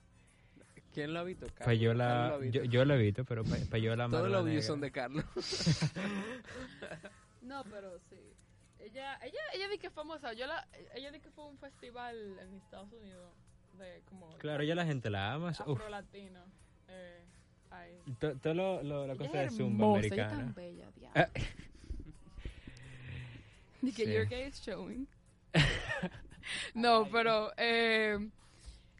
¿Quién 0.93 1.13
lo 1.13 1.19
ha 1.19 1.23
visto? 1.23 1.45
Carlos. 1.47 1.57
Carlos 1.59 1.75
Payola. 1.77 2.27
lo 2.29 2.33
ha 2.35 2.37
visto. 2.37 2.57
Yo, 2.59 2.63
yo 2.65 2.85
lo 2.85 2.93
he 2.93 2.97
visto, 2.97 3.25
pero 3.25 3.43
Pa- 3.43 3.57
Payola 3.69 4.07
Todos 4.09 4.29
los 4.29 4.45
views 4.45 4.65
son 4.65 4.81
de 4.81 4.91
Carlos. 4.91 5.25
No, 7.41 7.63
pero 7.65 7.99
sí. 8.09 8.15
Ella, 8.79 9.19
ella, 9.23 9.39
ella 9.53 9.67
di 9.67 9.77
que 9.77 9.87
es 9.87 9.93
famosa. 9.93 10.33
Yo 10.33 10.47
la, 10.47 10.67
ella 10.95 11.11
di 11.11 11.19
que 11.19 11.29
fue 11.29 11.45
un 11.45 11.57
festival 11.59 12.15
en 12.39 12.55
Estados 12.55 12.91
Unidos 12.91 13.31
de 13.77 14.01
como 14.09 14.35
Claro, 14.39 14.63
ya 14.63 14.73
la 14.73 14.83
gente 14.85 15.09
la 15.11 15.33
ama. 15.33 15.49
Uf, 15.51 15.59
afro 15.61 15.89
latino. 15.89 16.39
Eh, 16.87 17.23
todo 18.41 18.53
lo, 18.55 18.81
lo- 18.83 19.05
la 19.05 19.15
cosa 19.15 19.39
de 19.41 19.49
Zumba 19.51 19.85
hermosa, 19.85 19.99
ella 19.99 20.07
es 20.07 20.11
americana. 20.13 20.37
tan 20.45 20.53
bella, 20.55 20.91
diablo. 20.95 21.11
Ah. 21.21 21.29
Que 23.95 24.03
Sí. 24.05 24.11
your 24.13 24.25
gay 24.25 24.47
is 24.47 24.59
showing. 24.61 25.07
no, 26.73 27.07
pero 27.11 27.51
eh, 27.57 28.17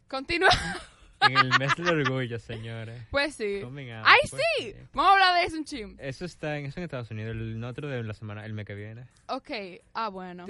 continúa. 0.08 0.50
En 1.20 1.36
el 1.36 1.58
mes 1.58 1.74
del 1.76 1.88
orgullo, 1.88 2.38
señores. 2.38 3.02
Pues 3.10 3.34
sí. 3.34 3.62
¡Ay, 4.04 4.20
pues 4.30 4.42
sí! 4.58 4.74
Vamos 4.92 5.10
a 5.10 5.12
hablar 5.14 5.40
de 5.40 5.46
eso 5.46 5.56
un 5.56 5.64
chim. 5.64 5.96
Eso 5.98 6.24
está 6.24 6.58
en, 6.58 6.66
eso 6.66 6.78
en 6.78 6.84
Estados 6.84 7.10
Unidos, 7.10 7.34
el 7.34 7.62
otro 7.64 7.88
de 7.88 8.02
la 8.02 8.14
semana, 8.14 8.44
el 8.44 8.52
mes 8.52 8.66
que 8.66 8.74
viene. 8.74 9.06
Ok, 9.28 9.50
ah, 9.94 10.08
bueno. 10.08 10.46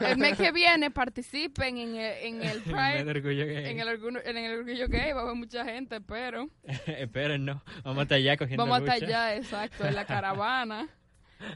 el 0.00 0.18
mes 0.18 0.36
que 0.36 0.52
viene 0.52 0.90
participen 0.90 1.78
en 1.78 1.94
el, 1.94 2.16
en 2.24 2.42
el 2.42 2.50
El 2.50 2.54
mes 2.56 2.64
de 2.64 2.72
Pride. 2.72 3.10
orgullo 3.10 3.46
gay. 3.46 3.66
En 3.70 3.80
el, 3.80 3.88
orgullo, 3.88 4.20
en 4.24 4.36
el 4.36 4.58
orgullo 4.58 4.88
gay 4.88 5.12
va 5.12 5.20
a 5.20 5.22
haber 5.22 5.36
mucha 5.36 5.64
gente, 5.64 6.00
pero 6.00 6.48
Esperen, 6.86 7.44
no. 7.44 7.62
Vamos 7.84 8.00
a 8.00 8.02
estar 8.02 8.16
allá 8.16 8.36
cogiendo 8.36 8.66
vamos 8.66 8.80
hasta 8.80 9.04
allá, 9.04 9.36
exacto, 9.36 9.86
en 9.86 9.94
la 9.94 10.04
caravana, 10.04 10.88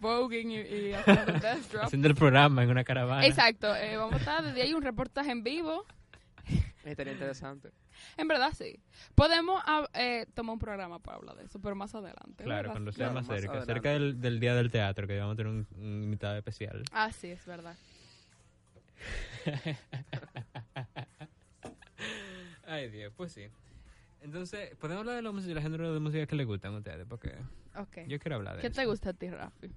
voguing 0.01 0.51
y, 0.51 0.57
y 0.61 0.93
haciendo 0.95 1.33
death 1.35 1.71
drop. 1.71 1.85
Haciendo 1.85 2.09
el 2.09 2.15
programa 2.15 2.63
en 2.63 2.71
una 2.71 2.85
caravana. 2.85 3.27
Exacto, 3.27 3.75
eh, 3.75 3.97
vamos 3.97 4.15
a 4.15 4.19
estar 4.19 4.45
desde 4.45 4.63
ahí 4.63 4.75
un 4.75 4.83
reportaje 4.83 5.31
en 5.31 5.43
vivo. 5.43 5.85
Estaría 6.85 7.13
interesante. 7.15 7.71
En 8.17 8.29
verdad, 8.29 8.53
sí. 8.57 8.79
Podemos 9.17 9.61
ah, 9.67 9.89
eh, 9.95 10.27
tomar 10.35 10.53
un 10.53 10.59
programa 10.61 10.99
para 11.01 11.17
hablar 11.17 11.35
de 11.37 11.45
eso, 11.45 11.59
pero 11.61 11.75
más 11.75 11.95
adelante. 11.95 12.45
Claro, 12.45 12.71
cuando 12.71 12.93
sea 12.93 13.07
Claro, 13.07 13.15
más 13.15 13.27
más 13.27 13.37
cerca. 13.39 13.51
adelante. 13.53 13.73
Cerca 13.73 13.91
del, 13.91 14.21
del 14.21 14.39
día 14.39 14.55
del 14.55 14.71
teatro, 14.71 15.07
que 15.09 15.19
vamos 15.19 15.35
a 15.35 15.37
tener 15.37 15.53
un, 15.53 15.67
un 15.77 16.03
invitado 16.05 16.37
especial. 16.37 16.85
Ah, 16.93 17.11
sí, 17.11 17.29
es 17.29 17.45
verdad. 17.45 17.75
Ay, 22.67 22.89
Dios, 22.91 23.13
pues 23.17 23.33
sí. 23.33 23.49
Entonces, 24.21 24.75
¿podemos 24.77 25.03
hablar 25.03 25.17
de 25.17 25.23
la 25.23 25.33
música, 25.33 25.55
la 25.55 25.63
género 25.63 25.93
de 25.93 26.01
música 26.01 26.27
que 26.27 26.37
les 26.37 26.47
gustan 26.47 26.75
a 26.75 26.79
ustedes? 26.79 27.07
Porque 27.09 27.37
yo 28.07 28.19
quiero 28.19 28.37
hablar 28.37 28.57
de 28.57 28.63
¿Qué 28.63 28.69
eso. 28.69 28.77
te 28.77 28.87
gusta 28.87 29.11
a 29.11 29.13
ti, 29.13 29.31
Rafi? 29.31 29.71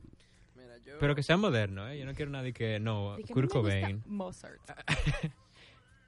Mira, 0.55 0.77
yo... 0.79 0.97
Pero 0.99 1.15
que 1.15 1.23
sea 1.23 1.37
moderno, 1.37 1.87
¿eh? 1.89 1.99
Yo 1.99 2.05
no 2.05 2.13
quiero 2.15 2.31
nadie 2.31 2.53
que... 2.53 2.79
No, 2.79 3.15
que 3.17 3.33
Kurt 3.33 3.53
no 3.53 3.61
me 3.61 3.69
gusta 3.69 3.81
Cobain. 3.81 4.03
Mozart. 4.05 4.61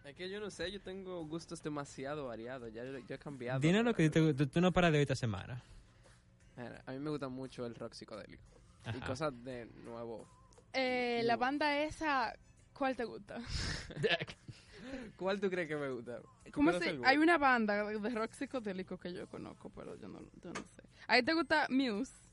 Es 0.03 0.17
que 0.17 0.29
yo 0.29 0.41
no 0.41 0.49
sé, 0.49 0.69
yo 0.71 0.81
tengo 0.81 1.25
gustos 1.25 1.63
demasiado 1.63 2.25
variados. 2.25 2.73
Ya 2.73 2.83
yo, 2.83 2.97
yo 2.97 3.15
he 3.15 3.17
cambiado. 3.17 3.59
Dinos 3.61 3.85
lo 3.85 3.93
que 3.93 4.09
te, 4.09 4.33
tú, 4.33 4.47
tú 4.47 4.59
no 4.59 4.73
paras 4.73 4.91
de 4.91 4.97
hoy 4.97 5.03
esta 5.03 5.15
semana. 5.15 5.63
Mira, 6.57 6.83
a 6.85 6.91
mí 6.91 6.99
me 6.99 7.11
gusta 7.11 7.29
mucho 7.29 7.65
el 7.65 7.75
rock 7.75 7.93
psicodélico. 7.93 8.43
Y 8.93 8.99
cosas 8.99 9.31
de 9.43 9.67
nuevo. 9.85 10.27
Eh, 10.73 11.21
la 11.23 11.37
banda 11.37 11.81
esa, 11.83 12.35
¿cuál 12.73 12.95
te 12.95 13.05
gusta? 13.05 13.37
¿Cuál 15.15 15.39
tú 15.39 15.49
crees 15.49 15.67
que 15.67 15.75
me 15.75 15.89
gusta? 15.89 16.19
¿Tú 16.19 16.51
¿Cómo 16.51 16.71
se, 16.73 16.99
hay 17.03 17.17
una 17.17 17.37
banda 17.37 17.83
de 17.83 18.09
rock 18.09 18.33
psicodélico 18.33 18.97
que 18.97 19.13
yo 19.13 19.27
conozco, 19.27 19.69
pero 19.69 19.95
yo 19.95 20.07
no, 20.07 20.19
yo 20.43 20.53
no 20.53 20.63
sé. 20.65 20.83
¿A 21.07 21.17
ti 21.17 21.23
te 21.23 21.33
gusta 21.33 21.67
Muse? 21.69 22.30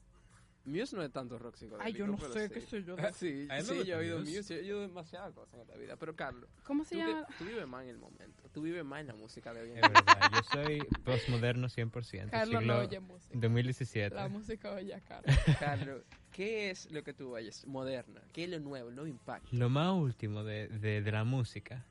Muse 0.68 0.94
no 0.96 1.02
es 1.02 1.10
tanto 1.10 1.38
rock 1.38 1.56
psicodélico. 1.56 1.84
Ay, 1.86 1.92
yo 1.94 2.06
no 2.06 2.16
pero 2.16 2.32
sé, 2.32 2.48
sí. 2.48 2.54
qué 2.54 2.60
sé 2.60 2.84
yo. 2.84 2.96
Sí, 3.14 3.48
sí, 3.62 3.84
yo 3.84 3.94
he 3.96 3.98
oído 3.98 4.18
Muse. 4.20 4.42
Yo 4.42 4.54
he 4.54 4.60
oído 4.60 4.80
demasiadas 4.82 5.32
cosas 5.34 5.54
en 5.54 5.60
esta 5.62 5.76
vida. 5.76 5.96
Pero 5.96 6.14
Carlos, 6.14 6.48
¿Cómo 6.64 6.84
se 6.84 6.94
tú, 6.94 7.00
llama? 7.00 7.26
tú 7.38 7.44
vives 7.44 7.66
más 7.66 7.82
en 7.84 7.88
el 7.90 7.98
momento. 7.98 8.42
Tú 8.52 8.62
vives 8.62 8.84
más 8.84 9.00
en 9.00 9.06
la 9.08 9.14
música 9.14 9.52
de 9.52 9.62
hoy 9.62 9.70
en 9.72 9.78
Es 9.78 9.82
día. 9.82 9.90
verdad, 10.04 10.30
yo 10.32 10.42
soy 10.52 10.78
postmoderno 11.04 11.68
100%. 11.68 12.30
Carlos 12.30 12.60
siglo 12.60 12.74
no 12.74 12.80
oye 12.80 13.00
música. 13.00 13.34
2017. 13.34 14.14
La 14.14 14.28
música 14.28 14.72
oye 14.72 14.94
a 14.94 15.00
Carlos. 15.00 15.36
Carlos, 15.58 16.02
¿qué 16.32 16.70
es 16.70 16.90
lo 16.90 17.02
que 17.02 17.12
tú 17.14 17.34
oyes 17.34 17.66
moderna? 17.66 18.20
¿Qué 18.32 18.44
es 18.44 18.50
lo 18.50 18.60
nuevo, 18.60 18.90
nuevo 18.90 19.06
impacto? 19.08 19.48
Lo 19.52 19.68
más 19.68 19.92
último 19.94 20.44
de, 20.44 20.68
de, 20.68 21.00
de 21.02 21.12
la 21.12 21.24
música. 21.24 21.84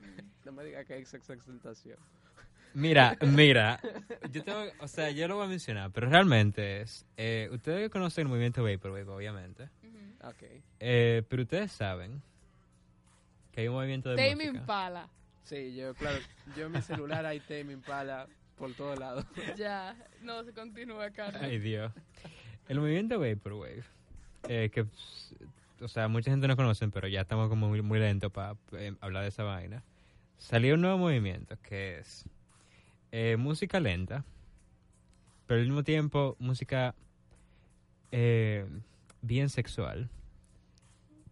No 0.45 0.51
me 0.51 0.63
digas 0.63 0.85
que 0.85 0.97
es 0.97 1.13
exaltación. 1.13 1.97
Mira, 2.77 3.17
mira, 3.21 3.79
yo 4.31 4.43
tengo, 4.43 4.63
o 4.81 4.87
sea, 4.87 5.09
yo 5.09 5.27
lo 5.27 5.37
voy 5.37 5.45
a 5.45 5.49
mencionar, 5.49 5.89
pero 5.91 6.09
realmente 6.11 6.81
es, 6.81 7.07
eh, 7.17 7.49
ustedes 7.51 7.89
conocen 7.89 8.23
el 8.23 8.27
movimiento 8.27 8.61
Vaporwave, 8.63 9.09
obviamente, 9.09 9.63
Ok. 10.23 10.43
eh, 10.79 11.23
pero 11.27 11.41
ustedes 11.41 11.71
saben 11.71 12.21
que 13.51 13.61
hay 13.61 13.67
un 13.67 13.73
movimiento 13.73 14.09
de 14.11 14.17
Tame 14.17 14.35
música. 14.35 14.59
Impala. 14.59 15.09
Sí, 15.43 15.75
yo, 15.75 15.95
claro, 15.95 16.19
yo 16.55 16.67
en 16.67 16.71
mi 16.73 16.81
celular 16.83 17.25
hay 17.25 17.39
Tame 17.39 17.73
Impala 17.73 18.27
por 18.55 18.71
todos 18.75 18.99
lados. 18.99 19.25
Ya, 19.57 19.95
no, 20.21 20.43
se 20.43 20.53
continúa, 20.53 21.09
Carlos. 21.09 21.41
Ay, 21.41 21.57
Dios. 21.57 21.91
El 22.69 22.79
movimiento 22.79 23.19
Vaporwave, 23.19 23.81
eh, 24.49 24.69
que, 24.71 24.85
o 25.81 25.87
sea, 25.87 26.07
mucha 26.09 26.29
gente 26.29 26.47
no 26.47 26.55
conocen, 26.55 26.91
pero 26.91 27.07
ya 27.07 27.21
estamos 27.21 27.49
como 27.49 27.69
muy, 27.69 27.81
muy 27.81 27.97
lentos 27.97 28.31
para 28.31 28.55
hablar 29.01 29.23
de 29.23 29.29
esa 29.29 29.41
vaina. 29.41 29.81
Salió 30.37 30.75
un 30.75 30.81
nuevo 30.81 30.99
movimiento 30.99 31.57
que 31.63 31.97
es 31.97 32.23
eh, 33.11 33.35
música 33.37 33.79
lenta, 33.79 34.23
pero 35.47 35.59
al 35.61 35.65
mismo 35.67 35.83
tiempo 35.83 36.35
música 36.39 36.93
eh, 38.11 38.65
bien 39.21 39.49
sexual, 39.49 40.09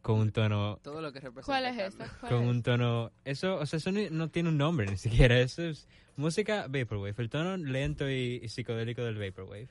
con 0.01 0.19
un 0.19 0.31
tono 0.31 0.79
Todo 0.83 1.01
lo 1.01 1.11
que 1.11 1.19
representa. 1.19 1.45
¿Cuál 1.45 1.65
es? 1.65 1.95
¿Cuál 1.95 2.31
con 2.31 2.43
es? 2.43 2.49
un 2.49 2.63
tono 2.63 3.11
eso 3.23 3.55
o 3.57 3.65
sea 3.65 3.77
eso 3.77 3.91
ni- 3.91 4.09
no 4.11 4.29
tiene 4.29 4.49
un 4.49 4.57
nombre 4.57 4.85
ni 4.85 4.97
siquiera 4.97 5.39
eso 5.39 5.63
es 5.63 5.87
música 6.15 6.67
vaporwave 6.67 7.15
el 7.17 7.29
tono 7.29 7.57
lento 7.57 8.07
y, 8.09 8.39
y 8.43 8.47
psicodélico 8.49 9.01
del 9.03 9.17
vaporwave 9.17 9.67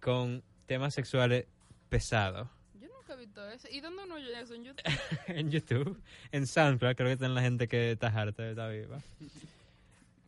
con 0.00 0.42
temas 0.66 0.94
sexuales 0.94 1.44
pesados 1.90 2.48
Yo 2.80 2.88
nunca 2.88 3.12
he 3.12 3.16
visto 3.16 3.46
eso. 3.50 3.68
¿Y 3.70 3.80
dónde 3.80 4.04
uno 4.04 4.14
oye 4.14 4.40
eso? 4.40 4.54
En 4.54 4.64
YouTube. 4.64 4.82
en 5.28 5.50
YouTube 5.50 6.00
en 6.32 6.46
SoundCloud 6.46 6.94
creo 6.96 7.08
que 7.08 7.12
está 7.12 7.28
la 7.28 7.42
gente 7.42 7.68
que 7.68 7.92
está 7.92 8.06
harta 8.08 8.42
de 8.42 8.50
esta 8.50 8.68
viva 8.68 8.98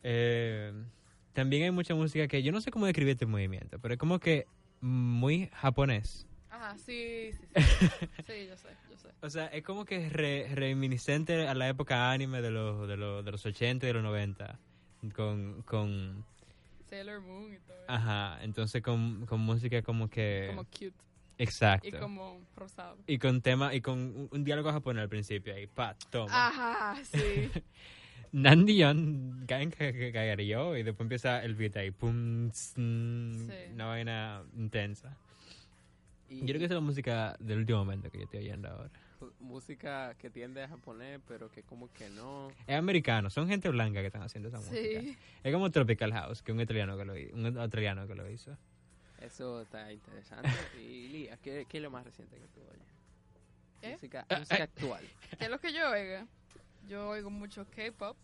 Eh, 0.03 0.73
también 1.33 1.63
hay 1.63 1.71
mucha 1.71 1.95
música 1.95 2.27
que 2.27 2.43
yo 2.43 2.51
no 2.51 2.61
sé 2.61 2.71
cómo 2.71 2.85
describir 2.85 3.11
este 3.13 3.25
movimiento 3.25 3.79
pero 3.79 3.93
es 3.93 3.99
como 3.99 4.19
que 4.19 4.45
muy 4.81 5.49
japonés 5.53 6.27
Ajá, 6.49 6.77
sí, 6.77 7.31
sí, 7.31 7.47
sí. 7.47 7.53
Sí, 8.27 8.47
yo 8.47 8.57
sé, 8.57 8.67
yo 8.89 8.97
sé. 8.97 9.07
O 9.21 9.29
sea, 9.29 9.45
es 9.47 9.63
como 9.63 9.85
que 9.85 10.09
re- 10.09 10.53
reminiscente 10.53 11.47
a 11.47 11.53
la 11.55 11.69
época 11.69 12.11
anime 12.11 12.41
de 12.41 12.51
los, 12.51 12.87
de 12.89 12.97
los, 12.97 13.23
de 13.23 13.31
los 13.31 13.45
80 13.45 13.85
y 13.85 13.87
de 13.87 13.93
los 13.93 14.03
90. 14.03 14.59
Con, 15.15 15.61
con 15.63 16.25
Sailor 16.89 17.21
Moon 17.21 17.53
y 17.53 17.57
todo 17.59 17.77
eso. 17.77 17.85
ajá, 17.87 18.43
entonces 18.43 18.81
con, 18.83 19.25
con 19.25 19.39
música 19.39 19.81
como 19.81 20.09
que... 20.09 20.47
Como 20.49 20.65
cute. 20.65 20.93
exacto. 21.37 21.87
Y 21.87 21.91
como 21.93 22.41
rosado. 22.55 22.97
Y 23.07 23.17
con 23.17 23.41
tema, 23.41 23.73
y 23.73 23.79
con 23.79 23.97
un, 23.99 24.27
un 24.29 24.43
diálogo 24.43 24.71
japonés 24.73 25.03
al 25.03 25.09
principio 25.09 25.55
ahí, 25.55 25.67
pa, 25.67 25.95
toma. 26.11 26.47
Ajá, 26.49 27.01
sí. 27.05 27.49
Nandion, 28.33 29.43
caen 29.47 29.71
cagaría 29.71 30.77
y 30.79 30.83
después 30.83 31.01
empieza 31.01 31.43
el 31.43 31.55
beat 31.55 31.75
ahí, 31.77 31.91
pum, 31.91 32.49
Sí. 32.51 32.77
una 33.73 33.85
vaina 33.87 34.43
intensa. 34.57 35.17
Y 36.29 36.39
Yo 36.39 36.45
creo 36.45 36.59
que 36.59 36.65
esa 36.65 36.75
es 36.75 36.79
la 36.79 36.85
música 36.85 37.35
del 37.39 37.59
último 37.59 37.79
momento 37.79 38.09
que 38.09 38.19
yo 38.19 38.23
estoy 38.23 38.39
oyendo 38.39 38.69
ahora. 38.69 38.89
música 39.39 40.15
que 40.17 40.29
tiende 40.29 40.63
a 40.63 40.67
japonés, 40.69 41.19
pero 41.27 41.51
que 41.51 41.61
como 41.63 41.91
que 41.93 42.09
no. 42.09 42.49
Es 42.65 42.75
americano, 42.77 43.29
son 43.29 43.47
gente 43.49 43.69
blanca 43.69 43.99
que 43.99 44.07
están 44.07 44.23
haciendo 44.23 44.47
esa 44.49 44.57
música. 44.59 45.01
sí. 45.01 45.17
Es 45.43 45.53
como 45.53 45.69
Tropical 45.69 46.11
House, 46.13 46.41
que 46.41 46.51
un 46.53 46.61
italiano 46.61 46.97
que 46.97 47.05
lo, 47.05 47.13
un 47.33 47.57
australiano 47.57 48.07
que 48.07 48.15
lo 48.15 48.29
hizo. 48.29 48.57
Eso 49.19 49.61
está 49.61 49.91
interesante. 49.91 50.49
y 50.81 51.09
Lía, 51.09 51.37
¿qué, 51.37 51.65
qué 51.69 51.77
es 51.77 51.83
lo 51.83 51.91
más 51.91 52.05
reciente 52.05 52.37
que 52.37 52.47
tú 52.47 52.61
oyes? 52.61 52.87
¿Eh? 53.83 53.91
Música, 53.91 54.25
música 54.39 54.63
actual. 54.63 55.03
¿Qué 55.37 55.45
es 55.45 55.51
lo 55.51 55.59
que 55.59 55.73
yo 55.73 55.89
oigo? 55.91 56.25
Yo 56.87 57.07
oigo 57.09 57.29
mucho 57.29 57.65
K-pop. 57.73 58.17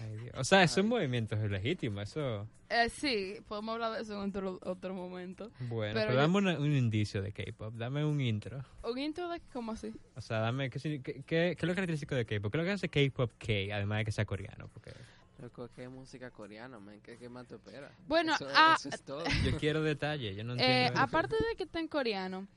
Ay, 0.00 0.16
Dios. 0.16 0.34
O 0.36 0.44
sea, 0.44 0.62
esos 0.62 0.84
movimientos 0.84 1.38
legítimos, 1.50 2.08
eso... 2.08 2.48
Eh, 2.70 2.88
sí, 2.90 3.36
podemos 3.48 3.74
hablar 3.74 3.92
de 3.92 4.02
eso 4.02 4.14
en 4.22 4.30
otro, 4.30 4.58
otro 4.62 4.94
momento. 4.94 5.50
Bueno, 5.60 5.94
Pero 5.94 6.06
pero, 6.06 6.12
yo- 6.12 6.16
dame 6.20 6.36
una- 6.38 6.58
un 6.58 6.74
indicio 6.74 7.20
de 7.22 7.32
K-pop, 7.32 7.74
dame 7.74 8.04
un 8.04 8.20
intro. 8.20 8.64
¿Un 8.82 8.98
intro 8.98 9.28
de 9.28 9.40
cómo 9.52 9.72
así? 9.72 9.92
O 10.16 10.20
sea, 10.20 10.38
dame, 10.40 10.70
¿qué, 10.70 10.78
qué, 10.78 11.00
qué- 11.02 11.22
qué 11.24 11.50
es 11.58 11.62
lo 11.62 11.74
característico 11.74 12.14
de 12.14 12.24
K-pop? 12.24 12.50
¿Qué 12.52 12.58
es 12.58 12.64
lo 12.64 12.66
que 12.68 12.72
hace 12.72 12.88
K-pop 12.88 13.32
K, 13.38 13.52
además 13.74 13.98
de 13.98 14.04
que 14.06 14.12
sea 14.12 14.24
coreano? 14.24 14.68
Porque 14.72 14.92
Loco, 15.40 15.68
¿qué 15.76 15.88
música 15.88 16.30
coreana, 16.30 16.78
man? 16.80 17.00
¿Qué, 17.02 17.16
qué 17.16 17.28
más 17.28 17.46
te 17.46 17.54
espera? 17.54 17.90
Bueno, 18.08 18.34
eso, 18.34 18.48
ah, 18.54 18.74
eso 18.78 18.88
es 18.88 19.02
todo. 19.02 19.22
yo 19.44 19.56
quiero 19.58 19.82
detalle, 19.82 20.34
yo 20.34 20.42
no 20.44 20.54
entiendo 20.54 20.74
Eh, 20.74 20.92
aparte 20.96 21.36
de 21.36 21.56
que 21.56 21.62
está 21.64 21.78
en 21.78 21.86
coreano, 21.88 22.48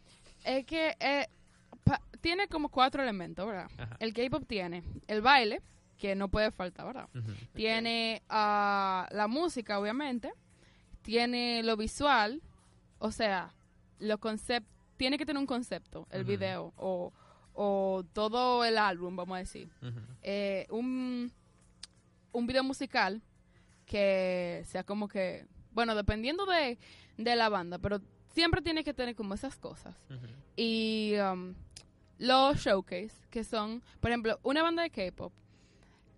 es 0.44 0.66
que 0.66 0.96
eh, 1.00 1.28
pa- 1.84 2.02
tiene 2.22 2.48
como 2.48 2.70
cuatro 2.70 3.02
elementos, 3.02 3.46
¿verdad? 3.48 3.70
Ajá. 3.78 3.98
El 4.00 4.14
K-pop 4.14 4.44
tiene 4.48 4.84
el 5.08 5.22
baile, 5.22 5.62
que 5.98 6.16
no 6.16 6.30
puede 6.30 6.52
faltar, 6.52 6.86
¿verdad? 6.88 7.08
Tiene 7.54 8.22
ah, 8.30 9.08
la 9.12 9.28
música, 9.28 9.80
obviamente. 9.80 10.32
Tiene 11.04 11.64
lo 11.64 11.78
visual, 11.78 12.42
o 13.00 13.12
sea, 13.12 13.54
lo 14.00 14.18
concept 14.20 14.68
tiene 14.98 15.18
que 15.18 15.26
tener 15.26 15.40
un 15.40 15.48
concepto, 15.48 16.08
el 16.12 16.24
video 16.24 16.74
o, 16.78 17.12
o 17.54 18.04
todo 18.14 18.64
el 18.66 18.78
álbum, 18.78 19.16
vamos 19.16 19.36
a 19.36 19.40
decir. 19.40 19.68
Eh, 20.22 20.68
un, 20.70 21.32
un 22.34 22.46
video 22.48 22.64
musical 22.64 23.22
que 23.88 24.64
sea 24.68 24.84
como 24.84 25.08
que, 25.08 25.48
bueno, 25.72 25.96
dependiendo 25.96 26.46
de, 26.46 26.78
de 27.18 27.36
la 27.36 27.50
banda, 27.50 27.80
pero 27.80 28.00
siempre 28.34 28.62
tiene 28.62 28.84
que 28.84 28.94
tener 28.94 29.16
como 29.16 29.34
esas 29.34 29.58
cosas. 29.58 29.96
Y 30.56 31.14
um, 31.18 31.54
los 32.18 32.58
showcase, 32.58 33.14
que 33.30 33.44
son, 33.44 33.82
por 34.00 34.12
ejemplo, 34.12 34.40
una 34.44 34.64
banda 34.64 34.84
de 34.84 34.90
K-pop, 34.90 35.34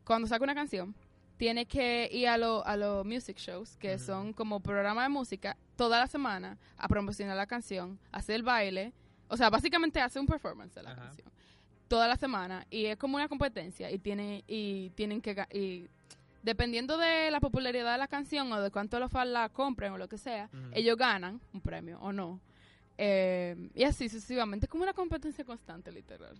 cuando 0.04 0.28
saca 0.28 0.44
una 0.44 0.56
canción, 0.56 0.96
tiene 1.38 1.66
que 1.66 2.10
ir 2.12 2.28
a 2.28 2.38
los 2.38 2.66
a 2.66 2.78
los 2.78 3.06
music 3.06 3.38
shows, 3.38 3.76
que 3.78 3.98
son 3.98 4.34
como 4.34 4.60
programas 4.60 5.06
de 5.06 5.10
música, 5.10 5.58
toda 5.76 6.00
la 6.00 6.08
semana 6.08 6.58
a 6.78 6.88
promocionar 6.88 7.36
la 7.36 7.48
canción, 7.48 8.00
hacer 8.12 8.36
el 8.36 8.44
baile, 8.44 8.94
o 9.28 9.38
sea, 9.38 9.50
básicamente 9.50 10.00
hace 10.00 10.20
un 10.20 10.28
performance 10.28 10.76
de 10.76 10.84
la 10.84 10.96
canción 10.96 11.28
toda 11.94 12.08
la 12.08 12.16
semana 12.16 12.66
y 12.72 12.86
es 12.86 12.98
como 12.98 13.18
una 13.18 13.28
competencia 13.28 13.92
y 13.92 14.00
tiene 14.00 14.44
y 14.48 14.90
tienen 14.96 15.22
que 15.22 15.36
y 15.52 15.88
dependiendo 16.44 16.98
de 16.98 17.32
la 17.32 17.40
popularidad 17.40 17.94
de 17.94 17.98
la 17.98 18.08
canción 18.08 18.52
o 18.52 18.62
de 18.62 18.70
cuánto 18.70 19.00
los 19.00 19.12
fans 19.12 19.32
la 19.32 19.50
compren 19.50 19.94
o 19.94 19.98
lo 19.98 20.08
que 20.08 20.18
sea, 20.18 20.50
ellos 20.74 20.98
ganan 20.98 21.42
un 21.54 21.62
premio 21.62 22.00
o 22.02 22.12
no. 22.12 22.40
Eh, 22.98 23.70
y 23.74 23.84
así 23.84 24.08
sucesivamente, 24.08 24.68
es 24.68 24.70
como 24.70 24.84
una 24.84 24.94
competencia 24.94 25.44
constante, 25.44 25.92
literal. 25.92 26.40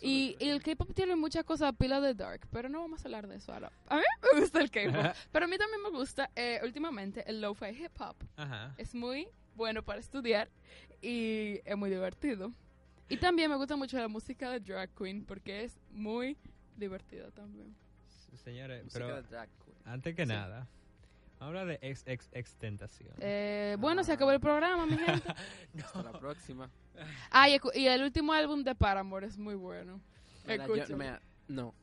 Y, 0.00 0.36
y 0.38 0.48
el 0.48 0.62
K-pop 0.62 0.94
tiene 0.94 1.16
muchas 1.16 1.44
cosas 1.44 1.74
pila 1.76 2.00
de 2.00 2.14
dark, 2.14 2.46
pero 2.52 2.68
no 2.68 2.80
vamos 2.80 3.00
a 3.00 3.04
hablar 3.08 3.26
de 3.26 3.36
eso 3.36 3.52
ahora. 3.52 3.72
A 3.88 3.96
mí 3.96 4.02
me 4.32 4.40
gusta 4.40 4.60
el 4.60 4.70
K-pop, 4.70 5.16
pero 5.32 5.44
a 5.44 5.48
mí 5.48 5.58
también 5.58 5.82
me 5.82 5.90
gusta 5.90 6.30
eh, 6.36 6.60
últimamente 6.62 7.28
el 7.28 7.40
lo-fi 7.40 7.70
hip 7.70 8.00
hop. 8.00 8.16
Es 8.78 8.94
muy 8.94 9.28
bueno 9.56 9.82
para 9.82 9.98
estudiar 9.98 10.48
y 11.02 11.60
es 11.64 11.76
muy 11.76 11.90
divertido. 11.90 12.52
Y 13.08 13.16
también 13.16 13.50
me 13.50 13.56
gusta 13.56 13.74
mucho 13.74 13.98
la 13.98 14.06
música 14.06 14.50
de 14.50 14.60
drag 14.60 14.90
queen 14.94 15.24
porque 15.24 15.64
es 15.64 15.80
muy 15.90 16.36
divertida 16.76 17.30
también. 17.32 17.74
Señores, 18.36 18.84
música 18.84 19.04
pero 19.04 19.16
de 19.16 19.28
drag 19.28 19.48
queen. 19.64 19.76
antes 19.84 20.14
que 20.14 20.22
Sí. 20.26 20.28
nada, 20.32 20.66
vamos 21.38 21.40
a 21.40 21.46
hablar 21.46 21.66
de 21.66 21.78
ex, 21.82 22.02
ex, 22.06 22.28
extentación. 22.32 23.14
Eh, 23.18 23.76
bueno, 23.78 24.04
se 24.04 24.12
acabó 24.12 24.30
el 24.32 24.40
programa, 24.40 24.86
mi 24.86 24.96
gente. 24.96 25.28
Hasta 25.84 26.02
la 26.02 26.12
próxima. 26.12 26.70
Ah, 27.30 27.48
y, 27.48 27.58
el 27.86 28.02
último 28.02 28.32
álbum 28.32 28.62
de 28.64 28.74
Paramore 28.74 29.26
es 29.26 29.38
muy 29.38 29.54
bueno. 29.54 30.00
Mira, 30.46 30.66
yo- 30.66 30.96
mira, 30.96 31.20
no. 31.48 31.74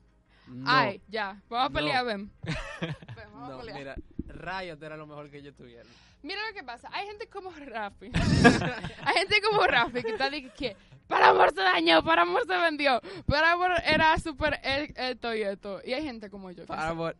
No. 0.47 0.63
Ay, 0.69 1.01
ya, 1.07 1.41
vamos 1.49 1.65
a 1.65 1.69
No. 1.69 1.73
pelear, 1.73 2.05
ven. 2.05 2.31
Ven, 2.81 3.31
vamos 3.33 3.49
a 3.49 3.51
no, 3.53 3.59
pelear. 3.59 3.77
mira, 3.79 3.95
Riot 4.27 4.83
era 4.85 4.95
lo 4.97 5.07
mejor 5.07 5.29
que 5.31 5.41
yo 5.41 5.53
tuviera. 5.53 5.89
Mira 6.21 6.39
lo 6.47 6.53
que 6.55 6.63
pasa, 6.63 6.89
hay 6.91 7.07
gente 7.07 7.27
como 7.27 7.51
Rafi. 7.51 8.11
hay 9.05 9.15
gente 9.15 9.41
como 9.41 9.65
Rafi 9.65 10.03
que 10.03 10.11
está 10.11 10.29
de 10.29 10.49
que, 10.49 10.75
para 11.07 11.25
Paramore 11.25 11.51
se 11.51 11.61
dañó, 11.61 12.03
Paramore 12.03 12.45
se 12.45 12.57
vendió. 12.57 13.01
Paramore 13.25 13.75
era 13.85 14.17
súper 14.19 14.59
el- 14.63 14.93
esto 14.95 15.35
y 15.35 15.41
esto. 15.43 15.81
Y 15.85 15.93
hay 15.93 16.03
gente 16.03 16.29
como 16.29 16.51
yo 16.51 16.65
que, 16.65 16.73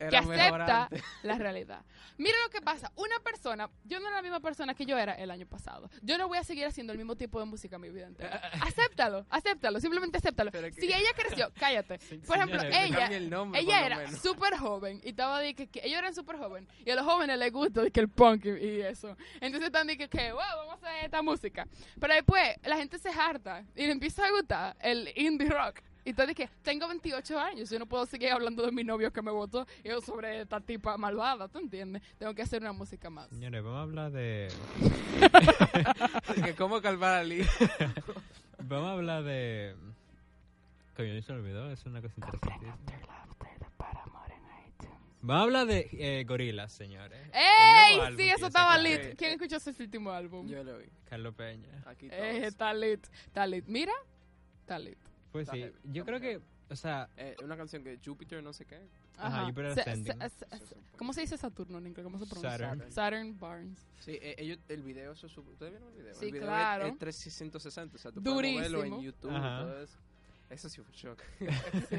que 0.09 0.17
acepta 0.17 0.89
la 1.23 1.37
realidad. 1.37 1.81
Mira 2.17 2.35
lo 2.43 2.49
que 2.49 2.61
pasa. 2.61 2.91
Una 2.95 3.19
persona, 3.19 3.69
yo 3.83 3.99
no 3.99 4.07
era 4.07 4.17
la 4.17 4.21
misma 4.21 4.39
persona 4.39 4.73
que 4.73 4.85
yo 4.85 4.97
era 4.97 5.13
el 5.13 5.29
año 5.31 5.45
pasado. 5.45 5.89
Yo 6.01 6.17
no 6.17 6.27
voy 6.27 6.37
a 6.37 6.43
seguir 6.43 6.65
haciendo 6.65 6.93
el 6.93 6.97
mismo 6.97 7.15
tipo 7.15 7.39
de 7.39 7.45
música 7.45 7.77
mi 7.77 7.89
vida 7.89 8.07
entera. 8.07 8.37
Acéptalo, 8.61 9.25
acéptalo, 9.29 9.79
simplemente 9.79 10.17
acéptalo. 10.17 10.51
Si 10.73 10.85
ella 10.85 11.09
creció, 11.15 11.51
cállate. 11.59 11.99
Por 12.25 12.37
ejemplo, 12.37 12.61
ella, 12.61 13.07
el 13.07 13.29
nombre, 13.29 13.59
ella 13.59 13.85
era 13.85 14.11
súper 14.11 14.57
joven 14.57 15.01
y 15.03 15.09
estaba 15.09 15.39
de 15.39 15.53
que, 15.55 15.67
que 15.67 15.81
ellos 15.83 15.99
eran 15.99 16.15
súper 16.15 16.37
jóvenes 16.37 16.69
y 16.85 16.89
a 16.91 16.95
los 16.95 17.05
jóvenes 17.05 17.37
les 17.37 17.51
gusta 17.51 17.81
de 17.81 17.91
que 17.91 17.99
el 17.99 18.09
punk 18.09 18.45
y, 18.45 18.49
y 18.49 18.81
eso. 18.81 19.17
Entonces 19.41 19.67
están 19.67 19.87
de 19.87 19.97
que, 19.97 20.07
que, 20.07 20.31
wow, 20.31 20.41
vamos 20.57 20.81
a 20.83 20.87
hacer 20.87 21.05
esta 21.05 21.21
música. 21.21 21.67
Pero 21.99 22.13
después 22.13 22.41
la 22.63 22.77
gente 22.77 22.97
se 22.99 23.09
harta 23.09 23.63
y 23.75 23.85
le 23.85 23.91
empieza 23.91 24.25
a 24.25 24.31
gustar 24.31 24.75
el 24.81 25.09
indie 25.15 25.49
rock. 25.49 25.81
Y 26.05 26.11
entonces 26.11 26.35
que 26.35 26.47
tengo 26.61 26.87
28 26.87 27.39
años, 27.39 27.69
yo 27.69 27.79
no 27.79 27.87
puedo 27.87 28.05
seguir 28.05 28.29
hablando 28.29 28.63
de 28.63 28.71
mi 28.71 28.83
novio 28.83 29.11
que 29.11 29.23
me 29.23 29.31
votó 29.31 29.65
y 29.83 29.89
yo 29.89 30.01
sobre 30.01 30.41
esta 30.41 30.61
tipa 30.61 30.97
malvada, 30.97 31.47
¿tú 31.47 31.57
entiendes? 31.57 32.03
Tengo 32.19 32.33
que 32.35 32.43
hacer 32.43 32.61
una 32.61 32.73
música 32.73 33.09
más. 33.09 33.27
Señores, 33.29 33.63
vamos 33.63 33.79
a 33.79 33.81
hablar 33.81 34.11
de... 34.11 34.51
que 36.43 36.53
cómo 36.53 36.79
calmar 36.79 37.15
a 37.15 37.23
Lee. 37.23 37.43
Vamos 38.59 38.87
a 38.87 38.91
hablar 38.91 39.23
de... 39.23 39.75
Coño, 40.95 41.21
se 41.23 41.33
me 41.33 41.39
olvidó, 41.39 41.71
es 41.71 41.83
una 41.87 42.01
cosa 42.01 42.13
interesantísima. 42.17 43.24
Vamos 45.25 45.41
a 45.41 45.43
hablar 45.43 45.67
de 45.67 45.89
eh, 45.93 46.23
gorilas, 46.23 46.71
señores. 46.71 47.19
¡Ey! 47.33 47.99
Sí, 48.15 48.29
eso 48.29 48.47
estaba 48.47 48.77
lit. 48.77 49.15
¿Quién 49.17 49.31
escuchó 49.31 49.57
ese 49.57 49.71
último 49.81 50.11
álbum? 50.11 50.47
Yo 50.47 50.63
lo 50.63 50.77
vi. 50.77 50.85
Carlos 51.09 51.33
Peña. 51.35 51.83
Aquí 51.85 52.07
Eh, 52.11 52.33
todos. 52.33 52.43
está 52.47 52.73
lit, 52.73 53.07
está 53.25 53.47
lit. 53.47 53.65
Mira, 53.67 53.93
está 54.61 54.77
lit. 54.77 54.97
Pues 55.31 55.43
Está 55.47 55.53
sí, 55.55 55.61
heavy, 55.63 55.75
yo 55.85 56.03
está 56.03 56.05
creo 56.05 56.19
que, 56.21 56.41
o 56.69 56.75
sea, 56.75 57.09
Eh, 57.17 57.35
una 57.43 57.57
canción 57.57 57.83
que 57.83 57.99
Jupiter 58.03 58.41
no 58.43 58.53
sé 58.53 58.65
qué. 58.65 58.79
Ajá, 59.17 59.45
Jupiter 59.45 59.73
Se- 59.73 59.81
Ascending. 59.81 60.19
¿Cómo 60.97 61.11
se 61.13 61.21
dice 61.21 61.37
Saturno 61.37 61.77
en 61.79 61.87
inglés? 61.87 62.03
¿Cómo 62.03 62.17
se 62.19 62.25
pronuncia? 62.25 62.57
Saturn. 62.57 62.91
Saturn 62.91 63.39
Barnes. 63.39 63.79
Sí, 63.99 64.11
eh, 64.21 64.35
ellos, 64.37 64.59
el 64.69 64.83
video, 64.83 65.13
eso 65.13 65.25
es 65.27 65.33
su- 65.33 65.41
¿ustedes 65.41 65.71
vieron 65.71 65.89
el 65.89 65.95
video? 65.97 66.13
Sí, 66.13 66.25
el 66.25 66.31
video 66.33 66.47
claro. 66.47 66.85
es, 66.85 66.93
es 66.93 66.99
360, 66.99 67.95
o 67.95 67.99
sea, 67.99 68.11
tú 68.11 68.21
puedes 68.23 68.55
verlo 68.61 68.77
Durísimo. 68.77 68.97
en 68.99 69.03
YouTube 69.03 69.31
Ajá. 69.31 69.59
y 69.61 69.63
todo 69.63 69.83
eso. 69.83 69.97
Eso 70.49 70.69
sí 70.69 70.79
fue 70.81 70.85
un 70.85 70.91
shock. 70.91 71.21
Sí, 71.89 71.97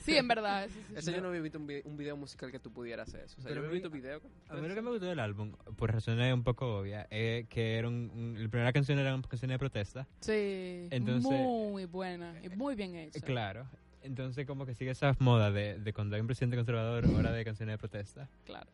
sí 0.00 0.16
en 0.16 0.26
verdad. 0.28 0.64
Eso, 0.64 0.74
sí, 0.88 0.94
Eso 0.96 1.10
sí. 1.10 1.14
yo 1.16 1.20
no 1.22 1.28
había 1.28 1.40
visto 1.40 1.58
un, 1.58 1.66
vi- 1.66 1.82
un 1.84 1.96
video 1.96 2.16
musical 2.16 2.50
que 2.50 2.58
tú 2.58 2.72
pudieras 2.72 3.08
hacer 3.08 3.20
eso. 3.24 3.36
O 3.38 3.42
sea, 3.42 3.48
Pero 3.48 3.60
yo 3.60 3.66
a 3.66 3.68
había 3.68 3.70
mí- 3.70 3.74
visto 3.74 3.90
video. 3.90 4.20
a 4.48 4.54
mí 4.56 4.68
lo 4.68 4.74
que 4.74 4.82
me 4.82 4.90
gustó 4.90 5.06
del 5.06 5.20
álbum, 5.20 5.52
por 5.76 5.92
razones 5.92 6.34
un 6.34 6.42
poco 6.42 6.78
obvias, 6.78 7.06
es 7.10 7.46
que 7.48 7.76
era 7.78 7.86
un, 7.88 8.10
un- 8.14 8.42
la 8.42 8.48
primera 8.48 8.72
canción 8.72 8.98
era 8.98 9.14
una 9.14 9.22
canción 9.28 9.50
de 9.50 9.58
protesta. 9.58 10.06
Sí, 10.20 10.88
Entonces- 10.90 11.30
muy 11.30 11.84
buena 11.84 12.34
y 12.42 12.48
muy 12.50 12.74
bien 12.74 12.96
hecha. 12.96 13.20
Claro. 13.20 13.66
Entonces 14.02 14.46
como 14.46 14.66
que 14.66 14.74
sigue 14.74 14.90
esa 14.90 15.14
moda 15.20 15.50
de, 15.50 15.78
de 15.78 15.92
cuando 15.92 16.14
hay 16.16 16.20
un 16.20 16.26
presidente 16.28 16.56
conservador, 16.56 17.04
hora 17.06 17.32
de 17.32 17.44
canciones 17.44 17.74
de 17.74 17.78
protesta. 17.78 18.28
Claro, 18.44 18.66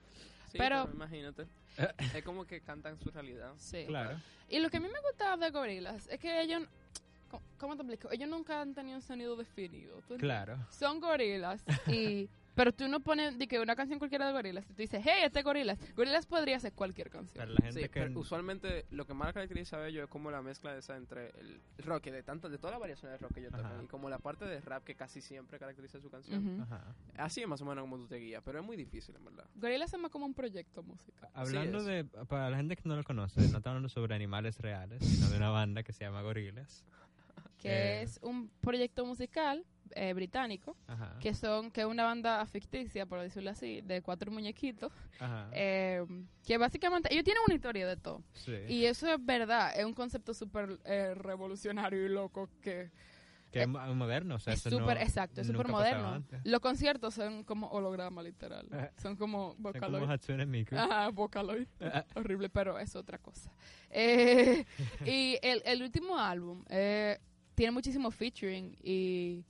Sí, 0.50 0.58
Pero- 0.58 0.84
pero, 0.84 0.94
imagínate. 0.94 1.46
es 2.14 2.22
como 2.24 2.44
que 2.46 2.60
cantan 2.60 2.98
su 2.98 3.10
realidad. 3.10 3.52
sí. 3.56 3.84
Claro. 3.86 4.18
Y 4.50 4.58
lo 4.58 4.68
que 4.68 4.76
a 4.76 4.80
mí 4.80 4.88
me 4.92 5.00
gustaba 5.00 5.36
de 5.42 5.50
Gorillaz 5.50 6.06
es 6.08 6.18
que 6.20 6.42
ellos, 6.42 6.62
¿cómo- 7.32 7.42
¿cómo 7.58 7.76
te 7.76 7.82
explico? 7.82 8.08
Ellos 8.12 8.28
nunca 8.28 8.60
han 8.60 8.74
tenido 8.74 8.96
un 8.96 9.02
sonido 9.02 9.34
definido. 9.36 10.00
¿tú? 10.06 10.16
Claro. 10.18 10.58
Son 10.70 11.00
gorilas 11.00 11.64
y... 11.88 12.28
Pero 12.54 12.70
tú 12.70 12.86
no 12.86 13.00
pones 13.00 13.38
de 13.38 13.48
que 13.48 13.58
una 13.60 13.74
canción 13.74 13.98
cualquiera 13.98 14.26
de 14.26 14.32
gorilas 14.34 14.66
y 14.68 14.74
tú 14.74 14.82
dices, 14.82 15.00
hey, 15.02 15.22
este 15.24 15.38
es 15.38 15.44
gorilas. 15.46 15.78
Gorilas 15.96 16.26
podría 16.26 16.60
ser 16.60 16.74
cualquier 16.74 17.08
canción. 17.08 17.34
Para 17.34 17.50
la 17.50 17.56
gente 17.62 17.80
Sí, 17.84 17.88
que... 17.88 18.00
pero 18.02 18.20
usualmente 18.20 18.84
lo 18.90 19.06
que 19.06 19.14
más 19.14 19.32
caracteriza 19.32 19.78
a 19.78 19.88
ellos 19.88 20.04
es 20.04 20.10
como 20.10 20.30
la 20.30 20.42
mezcla 20.42 20.74
de 20.74 20.80
esa 20.80 20.98
entre 20.98 21.30
el 21.40 21.62
rock, 21.78 22.04
de 22.04 22.22
tanto, 22.22 22.50
de 22.50 22.58
todas 22.58 22.72
las 22.72 22.80
variaciones 22.80 23.18
de 23.18 23.24
rock 23.26 23.32
que 23.32 23.40
ellos 23.40 23.54
Ajá. 23.54 23.62
tocan, 23.70 23.84
y 23.84 23.88
como 23.88 24.10
la 24.10 24.18
parte 24.18 24.44
de 24.44 24.60
rap 24.60 24.84
que 24.84 24.94
casi 24.94 25.22
siempre 25.22 25.58
caracteriza 25.58 25.98
su 25.98 26.10
canción. 26.10 26.46
Ujú. 26.46 26.62
Ajá. 26.64 26.94
Así 27.16 27.40
es 27.40 27.48
más 27.48 27.62
o 27.62 27.64
menos 27.64 27.84
como 27.84 27.96
tú 27.96 28.06
te 28.08 28.16
guías, 28.16 28.42
pero 28.44 28.58
es 28.60 28.66
muy 28.66 28.76
difícil 28.76 29.16
en 29.16 29.24
verdad. 29.24 29.46
Gorillaz 29.54 29.94
es 29.94 29.98
más 29.98 30.10
como 30.10 30.26
un 30.26 30.34
proyecto 30.34 30.82
musical. 30.82 31.30
Hablando 31.32 31.78
es. 31.78 31.84
de, 31.86 32.04
para 32.26 32.50
la 32.50 32.58
gente 32.58 32.76
que 32.76 32.86
no 32.86 32.96
lo 32.96 33.02
conoce, 33.02 33.40
no 33.40 33.46
estamos 33.46 33.66
hablando 33.68 33.88
sobre 33.88 34.14
animales 34.14 34.58
reales, 34.60 35.02
sino 35.02 35.30
de 35.30 35.38
una 35.38 35.48
banda 35.48 35.82
que 35.82 35.94
se 35.94 36.04
llama 36.04 36.20
Gorilas. 36.20 36.84
Que 37.62 38.00
Eh. 38.00 38.02
es 38.02 38.18
un 38.22 38.50
proyecto 38.60 39.06
musical 39.06 39.64
eh, 39.94 40.14
británico, 40.14 40.74
Ajá. 40.86 41.18
que 41.20 41.34
son 41.34 41.70
que 41.70 41.82
es 41.82 41.86
una 41.86 42.04
banda 42.04 42.44
ficticia, 42.46 43.04
por 43.04 43.20
decirlo 43.20 43.50
así, 43.50 43.82
de 43.82 44.00
cuatro 44.00 44.30
muñequitos, 44.32 44.90
Ajá. 45.20 45.50
eh, 45.52 46.04
que 46.46 46.56
básicamente 46.56 47.12
ellos 47.12 47.24
tienen 47.24 47.42
una 47.46 47.54
historia 47.54 47.86
de 47.86 47.96
todo. 47.98 48.22
sí. 48.32 48.54
Y 48.68 48.86
eso 48.86 49.06
es 49.12 49.24
verdad, 49.24 49.78
es 49.78 49.84
un 49.84 49.92
concepto 49.92 50.32
súper 50.32 50.78
eh, 50.86 51.14
revolucionario 51.14 52.06
y 52.06 52.08
loco 52.08 52.48
que 52.62 52.90
que 53.50 53.60
es 53.60 53.68
mo- 53.68 53.94
moderno, 53.94 54.36
o 54.36 54.38
sea, 54.38 54.54
es 54.54 54.62
súper, 54.62 54.80
no- 54.96 55.02
exacto, 55.02 55.42
es 55.42 55.46
súper 55.46 55.68
moderno. 55.68 56.24
Los 56.44 56.60
conciertos 56.60 57.12
son 57.12 57.44
como 57.44 57.66
holograma, 57.68 58.22
literal. 58.22 58.66
Son 58.96 59.14
como 59.14 59.52
Son 59.52 59.56
como 59.56 59.72
Vocaloid. 59.74 60.10
Hatsune 60.10 60.46
Miku. 60.46 60.74
Ajá, 60.74 61.10
Vocaloid. 61.10 61.66
Horrible, 62.16 62.48
pero 62.48 62.78
es 62.78 62.96
otra 62.96 63.18
cosa. 63.18 63.52
Eh, 63.90 64.64
y 65.04 65.38
el, 65.42 65.60
el 65.66 65.82
último 65.82 66.18
álbum 66.18 66.64
eh, 66.70 67.18
tiene 67.54 67.72
muchísimo 67.72 68.10
featuring 68.10 68.76
y, 68.82 69.44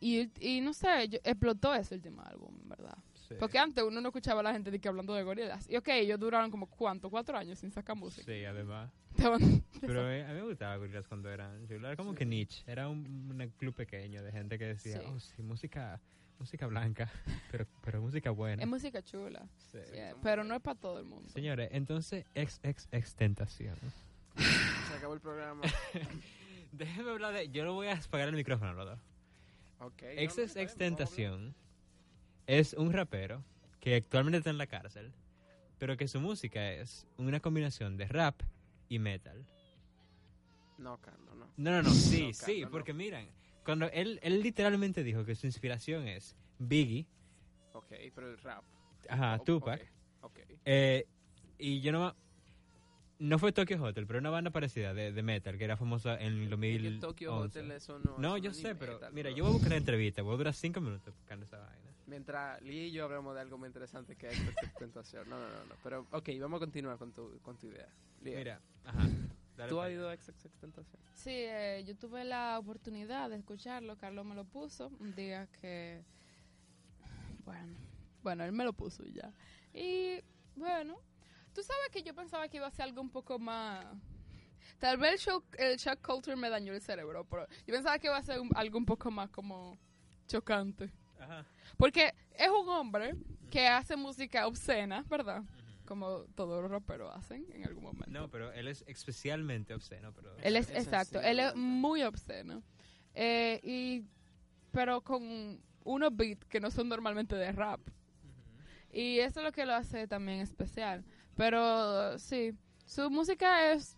y, 0.00 0.30
y 0.40 0.60
no 0.60 0.72
sé, 0.72 1.08
yo- 1.08 1.18
explotó 1.24 1.74
ese 1.74 1.94
último 1.94 2.22
álbum, 2.22 2.54
verdad. 2.68 2.96
Sí. 3.28 3.34
Porque 3.38 3.58
antes 3.58 3.84
uno 3.84 4.00
no 4.00 4.08
escuchaba 4.08 4.40
a 4.40 4.42
la 4.42 4.52
gente 4.52 4.70
de 4.70 4.78
que 4.78 4.88
hablando 4.88 5.12
de 5.14 5.22
gorilas. 5.22 5.68
Y 5.68 5.76
ok, 5.76 5.88
ellos 5.88 6.18
duraron 6.18 6.50
como, 6.50 6.66
¿cuánto? 6.66 7.10
Cuatro 7.10 7.36
años 7.36 7.58
sin 7.58 7.70
sacar 7.70 7.94
música. 7.94 8.24
Sí, 8.24 8.42
además. 8.44 8.90
Pero 9.82 10.10
eh, 10.10 10.24
a 10.24 10.28
mí 10.28 10.34
me 10.34 10.42
gustaba 10.46 10.76
Gorillaz 10.76 11.06
cuando 11.08 11.30
eran. 11.30 11.66
Era 11.70 11.94
como 11.96 12.14
que 12.14 12.24
niche. 12.24 12.62
Era 12.66 12.88
un, 12.88 12.98
un 13.30 13.52
club 13.58 13.74
pequeño 13.74 14.22
de 14.22 14.32
gente 14.32 14.58
que 14.58 14.64
decía, 14.64 15.00
Sí. 15.00 15.04
oh, 15.06 15.20
sí, 15.20 15.42
música, 15.42 16.00
música 16.38 16.66
blanca, 16.68 17.10
pero, 17.50 17.66
pero 17.84 18.00
música 18.00 18.30
buena. 18.30 18.62
es 18.62 18.68
música 18.68 19.02
chula, 19.02 19.46
Sí. 19.72 19.78
pero 20.22 20.42
no 20.42 20.54
es 20.54 20.62
para 20.62 20.78
todo 20.80 20.98
el 20.98 21.04
mundo. 21.04 21.28
Señores, 21.28 21.68
entonces, 21.72 22.24
ex, 22.34 22.60
ex, 22.62 22.88
extentación. 22.92 23.76
Se 24.36 24.94
acabó 24.96 25.12
el 25.12 25.20
programa. 25.20 25.62
Déjeme 26.72 27.10
hablar 27.10 27.34
de... 27.34 27.48
Yo 27.50 27.64
lo 27.64 27.74
voy 27.74 27.88
a 27.88 27.94
apagar 27.96 28.28
el 28.28 28.34
micrófono, 28.36 28.72
los 28.74 28.86
dos. 28.86 28.98
Ok. 29.80 30.02
no, 30.02 30.10
no, 30.10 30.60
extentación 30.60 31.54
es 32.46 32.72
un 32.74 32.92
rapero 32.92 33.44
que 33.80 33.94
actualmente 33.96 34.38
está 34.38 34.50
en 34.50 34.58
la 34.58 34.66
cárcel, 34.66 35.12
pero 35.78 35.96
que 35.96 36.08
su 36.08 36.20
música 36.20 36.72
es 36.72 37.06
una 37.16 37.40
combinación 37.40 37.96
de 37.96 38.06
rap 38.08 38.42
y 38.88 38.98
metal. 38.98 39.46
No, 40.78 40.98
Carlos, 41.00 41.36
no. 41.36 41.46
No, 41.56 41.70
no, 41.70 41.82
no, 41.82 41.90
sí, 41.90 42.28
No, 42.28 42.32
sí, 42.32 42.40
Carlos, 42.40 42.60
no. 42.62 42.70
porque 42.70 42.92
miran, 42.92 43.28
cuando 43.64 43.86
él, 43.90 44.18
él 44.22 44.42
literalmente 44.42 45.02
dijo 45.04 45.24
que 45.24 45.34
su 45.34 45.46
inspiración 45.46 46.06
es 46.08 46.34
Biggie, 46.58 47.06
Ok, 47.72 47.92
pero 48.14 48.30
el 48.30 48.38
rap. 48.38 48.64
ajá, 49.08 49.36
Oh, 49.40 49.44
Tupac, 49.44 49.80
Ok. 50.22 50.38
ok. 50.40 50.50
eh, 50.64 51.06
y 51.58 51.80
yo 51.80 51.92
no... 51.92 52.14
No 53.20 53.38
fue 53.38 53.52
Tokyo 53.52 53.82
Hotel, 53.82 54.06
pero 54.06 54.20
una 54.20 54.30
banda 54.30 54.50
parecida 54.50 54.94
de, 54.94 55.12
de 55.12 55.22
metal 55.22 55.58
que 55.58 55.64
era 55.64 55.76
famosa 55.76 56.14
en 56.20 56.34
el 56.34 56.42
Es 56.44 56.50
2011. 56.50 56.94
que 56.94 57.00
Tokyo 57.00 57.34
Hotel 57.36 57.70
eso 57.72 57.98
no. 57.98 58.16
No, 58.18 58.36
yo 58.38 58.50
es 58.52 58.56
sé, 58.58 58.74
pero 58.76 58.94
metal, 58.94 59.12
mira, 59.12 59.30
bro. 59.30 59.36
yo 59.36 59.44
voy 59.44 59.50
a 59.50 59.52
buscar 59.54 59.70
la 59.72 59.76
entrevista, 59.78 60.22
voy 60.22 60.34
a 60.34 60.36
durar 60.36 60.54
cinco 60.54 60.80
minutos 60.80 61.14
buscando 61.14 61.44
esa 61.44 61.58
vaina. 61.58 61.90
Mientras 62.06 62.62
Lee 62.62 62.86
y 62.86 62.92
yo 62.92 63.04
hablamos 63.04 63.34
de 63.34 63.40
algo 63.40 63.58
muy 63.58 63.66
interesante 63.66 64.14
que 64.16 64.28
es 64.28 64.38
Ex 64.40 64.74
Tentación. 64.78 65.28
No, 65.28 65.36
no, 65.38 65.48
no, 65.48 65.64
no. 65.66 65.74
Pero, 65.82 66.06
ok, 66.12 66.28
vamos 66.40 66.56
a 66.58 66.60
continuar 66.60 66.96
con 66.96 67.12
tu, 67.12 67.38
con 67.42 67.58
tu 67.58 67.66
idea. 67.66 67.88
Lee, 68.22 68.34
Mira, 68.36 68.60
ajá. 68.84 69.00
dale 69.56 69.68
¿tú 69.68 69.80
has 69.80 69.90
ido 69.90 70.08
a 70.08 70.14
Ex 70.14 70.32
Tentación? 70.60 71.02
Sí, 71.12 71.30
eh, 71.32 71.82
yo 71.86 71.96
tuve 71.96 72.24
la 72.24 72.56
oportunidad 72.58 73.28
de 73.30 73.36
escucharlo, 73.36 73.96
Carlos 73.98 74.24
me 74.24 74.36
lo 74.36 74.44
puso 74.44 74.90
un 75.00 75.14
día 75.16 75.48
que, 75.60 76.02
bueno, 77.44 77.76
bueno, 78.22 78.44
él 78.44 78.52
me 78.52 78.64
lo 78.64 78.72
puso 78.72 79.04
y 79.04 79.12
ya. 79.12 79.32
Y 79.74 80.20
bueno, 80.56 80.98
tú 81.58 81.64
sabes 81.64 81.88
que 81.90 82.04
yo 82.04 82.14
pensaba 82.14 82.46
que 82.48 82.58
iba 82.58 82.68
a 82.68 82.70
ser 82.70 82.84
algo 82.84 83.00
un 83.00 83.10
poco 83.10 83.36
más... 83.40 83.84
Tal 84.78 84.96
vez 84.96 85.14
el 85.14 85.18
shock, 85.18 85.44
el 85.58 85.76
shock 85.76 86.00
culture 86.06 86.36
me 86.36 86.48
dañó 86.48 86.72
el 86.72 86.80
cerebro, 86.80 87.24
pero 87.24 87.48
yo 87.66 87.74
pensaba 87.74 87.98
que 87.98 88.06
iba 88.06 88.16
a 88.16 88.22
ser 88.22 88.38
un- 88.38 88.50
algo 88.54 88.78
un 88.78 88.86
poco 88.86 89.10
más 89.10 89.28
como 89.30 89.76
chocante. 90.28 90.88
Ajá. 91.18 91.44
Porque 91.76 92.14
es 92.36 92.48
un 92.48 92.68
hombre 92.68 93.16
que 93.50 93.66
hace 93.66 93.96
música 93.96 94.46
obscena, 94.46 95.04
¿verdad? 95.08 95.42
Como 95.84 96.20
todos 96.36 96.62
los 96.62 96.70
raperos 96.70 97.12
hacen 97.16 97.44
en 97.52 97.64
algún 97.64 97.82
momento. 97.82 98.08
No, 98.10 98.30
pero 98.30 98.52
él 98.52 98.68
es 98.68 98.84
especialmente 98.86 99.74
obsceno, 99.74 100.12
pero... 100.14 100.36
Él 100.38 100.54
es, 100.54 100.70
Es 100.70 100.84
exacto, 100.84 101.20
él 101.20 101.40
es 101.40 101.56
muy 101.56 102.04
obsceno. 102.04 102.62
Eh, 103.14 103.58
y, 103.64 104.04
pero 104.70 105.00
con 105.00 105.60
unos 105.82 106.14
beats 106.16 106.44
que 106.44 106.60
no 106.60 106.70
son 106.70 106.88
normalmente 106.88 107.34
de 107.34 107.50
rap. 107.50 107.80
Y 108.92 109.18
eso 109.18 109.40
es 109.40 109.44
lo 109.46 109.52
que 109.52 109.66
lo 109.66 109.74
hace 109.74 110.06
también 110.06 110.38
especial. 110.40 111.04
Pero 111.38 112.18
sí, 112.18 112.52
su 112.84 113.08
música 113.10 113.72
es... 113.72 113.96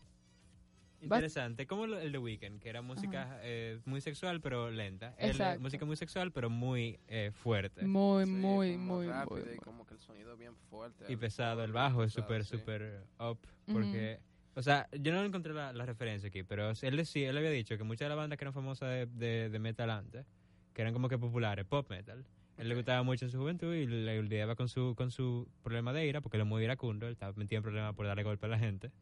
Interesante, 1.01 1.67
como 1.67 1.87
el 1.87 2.13
de 2.13 2.19
Weekend, 2.19 2.61
que 2.61 2.69
era 2.69 2.83
música 2.83 3.39
eh, 3.41 3.81
muy 3.87 4.03
sexual 4.03 4.43
pero 4.43 4.71
lenta. 4.71 5.15
Él, 5.17 5.29
eh, 5.29 5.31
Exacto. 5.31 5.61
música 5.63 5.87
muy 5.87 5.97
sexual 5.97 6.31
pero 6.33 6.51
muy 6.51 7.01
eh, 7.09 7.31
fuerte. 7.33 7.87
Muy, 7.87 8.27
Sí, 8.27 8.31
muy, 8.31 8.73
como 8.75 8.97
muy, 8.97 9.07
rápido 9.07 9.47
muy, 9.47 9.55
y 9.55 9.57
como 9.57 9.87
que 9.87 9.95
el 9.95 10.01
sonido 10.01 10.37
bien 10.37 10.55
fuerte. 10.69 11.11
y 11.11 11.17
pesado, 11.17 11.65
el 11.65 11.73
bajo 11.73 12.05
es 12.05 12.13
súper, 12.13 12.45
sí. 12.45 12.59
súper 12.59 13.07
up, 13.19 13.39
porque 13.73 14.21
O 14.55 14.61
sea, 14.63 14.87
yo 14.93 15.11
no 15.15 15.25
encontré 15.25 15.55
la, 15.55 15.73
la 15.73 15.87
referencia 15.87 16.29
aquí, 16.29 16.43
pero 16.43 16.73
él 16.83 16.97
decía, 16.99 17.31
él 17.31 17.39
había 17.39 17.51
dicho 17.51 17.79
que 17.79 17.85
muchas 17.85 18.05
de 18.05 18.09
las 18.11 18.19
bandas 18.19 18.37
que 18.37 18.45
eran 18.45 18.53
famosas 18.53 18.91
de, 18.91 19.07
de, 19.07 19.49
de 19.49 19.59
metal 19.59 19.89
antes, 19.89 20.27
que 20.75 20.83
eran 20.83 20.93
como 20.93 21.09
que 21.09 21.17
populares, 21.17 21.65
pop 21.65 21.89
metal, 21.89 22.27
él 22.61 22.69
le 22.69 22.75
gustaba 22.75 23.03
mucho 23.03 23.25
en 23.25 23.31
su 23.31 23.39
juventud 23.39 23.75
y 23.75 23.87
le 23.87 24.23
lidiaba 24.23 24.55
con 24.55 24.69
su, 24.69 24.95
con 24.97 25.11
su 25.11 25.49
problema 25.63 25.93
de 25.93 26.07
ira, 26.07 26.21
porque 26.21 26.37
él 26.37 26.43
es 26.43 26.47
muy 26.47 26.63
iracundo, 26.63 27.07
él 27.07 27.13
estaba 27.13 27.33
metido 27.37 27.59
en 27.59 27.63
problemas 27.63 27.95
por 27.95 28.07
darle 28.07 28.23
golpe 28.23 28.47
a 28.47 28.49
la 28.51 28.59
gente. 28.59 28.93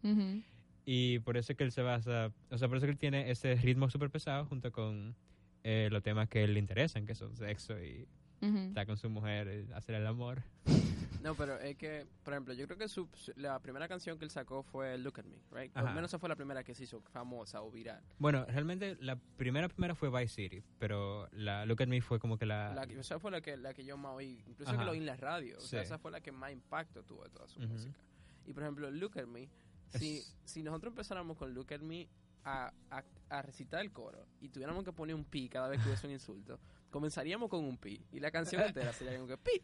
Y 0.85 1.19
por 1.19 1.37
eso 1.37 1.53
es 1.53 1.59
que 1.59 1.65
él 1.65 1.73
se 1.73 1.83
basa, 1.83 2.33
o 2.51 2.57
sea, 2.59 2.69
por 2.69 2.79
eso 2.79 2.87
que 2.87 2.93
él 2.93 2.99
tiene 2.99 3.31
ese 3.31 3.55
ritmo 3.57 3.91
súper 3.91 4.11
pesado 4.11 4.47
junto 4.47 4.73
con 4.73 5.17
eh, 5.65 5.89
los 5.91 6.03
temas 6.03 6.29
que 6.29 6.45
él 6.45 6.55
le 6.55 6.61
interesan, 6.61 7.05
que 7.05 7.15
son 7.15 7.37
sexo 7.37 7.79
y 7.83 8.09
Ujú. 8.41 8.59
estar 8.69 8.87
con 8.87 8.97
su 8.97 9.11
mujer, 9.11 9.67
y 9.69 9.73
hacer 9.73 9.97
el 9.97 10.07
amor. 10.07 10.45
No, 11.23 11.35
pero 11.35 11.59
es 11.59 11.77
que, 11.77 12.07
por 12.25 12.33
ejemplo, 12.35 12.55
yo 12.55 12.67
creo 12.67 12.79
que 12.79 12.89
su, 12.89 13.09
la 13.37 13.59
primera 13.61 13.89
canción 13.89 14.19
que 14.19 14.25
él 14.25 14.31
sacó 14.31 14.63
fue 14.63 14.97
Look 14.99 15.21
at 15.21 15.25
Me, 15.25 15.37
right? 15.53 15.73
Por 15.73 15.83
lo 15.83 15.89
Ajá. 15.89 15.95
menos 15.95 16.11
esa 16.11 16.19
fue 16.19 16.29
la 16.29 16.37
primera 16.37 16.63
que 16.65 16.75
se 16.75 16.85
hizo 16.85 17.01
famosa 17.03 17.63
o 17.63 17.71
viral. 17.71 18.03
Bueno, 18.19 18.45
realmente 18.47 18.97
la 19.01 19.17
primera 19.37 19.69
primera 19.69 19.95
fue 19.95 20.11
Vice 20.11 20.35
City, 20.35 20.63
pero 20.79 21.29
la 21.33 21.67
Look 21.67 21.83
at 21.83 21.89
Me 21.89 22.01
fue 22.01 22.19
como 22.19 22.39
que 22.39 22.47
la... 22.47 22.75
La, 22.75 22.83
esa 22.85 23.19
fue 23.19 23.31
la 23.31 23.41
que, 23.41 23.57
la 23.57 23.75
que 23.75 23.85
yo 23.85 23.97
más 23.97 24.13
oí, 24.15 24.43
incluso 24.47 24.71
Ajá. 24.71 24.79
que 24.81 24.85
lo 24.85 24.93
oí 24.93 24.99
en 24.99 25.07
la 25.07 25.17
radio. 25.17 25.57
O 25.59 25.61
sea, 25.61 25.83
esa 25.83 25.99
fue 25.99 26.11
la 26.11 26.21
que 26.21 26.33
más 26.33 26.53
impacto 26.53 27.03
tuvo 27.03 27.25
de 27.25 27.31
toda 27.31 27.49
su 27.49 27.61
música. 27.61 27.99
Y 28.47 28.53
por 28.53 28.63
ejemplo, 28.63 28.91
Look 28.91 29.19
at 29.19 29.27
Me, 29.27 29.49
si, 29.91 30.19
Es- 30.19 30.37
si 30.45 30.63
nosotros 30.63 30.93
empezáramos 30.93 31.37
con 31.37 31.53
Look 31.55 31.73
at 31.75 31.81
Me 31.81 32.09
a, 32.45 32.73
a, 32.91 33.05
a 33.31 33.43
recitar 33.43 33.81
el 33.81 33.93
coro 33.93 34.25
y 34.41 34.49
tuviéramos 34.49 34.85
que 34.85 34.93
poner 34.93 35.15
un 35.15 35.25
pi 35.25 35.49
cada 35.49 35.69
vez 35.69 35.81
que 35.83 35.89
hubiese 35.89 36.07
un 36.07 36.13
insulto, 36.15 36.59
comenzaríamos 36.91 37.49
con 37.49 37.65
un 37.65 37.77
pi. 37.79 38.01
Y 38.13 38.21
la 38.21 38.31
canción 38.31 38.63
entera 38.63 38.93
sería 38.93 39.17
como 39.17 39.29
que 39.29 39.37
pi, 39.39 39.63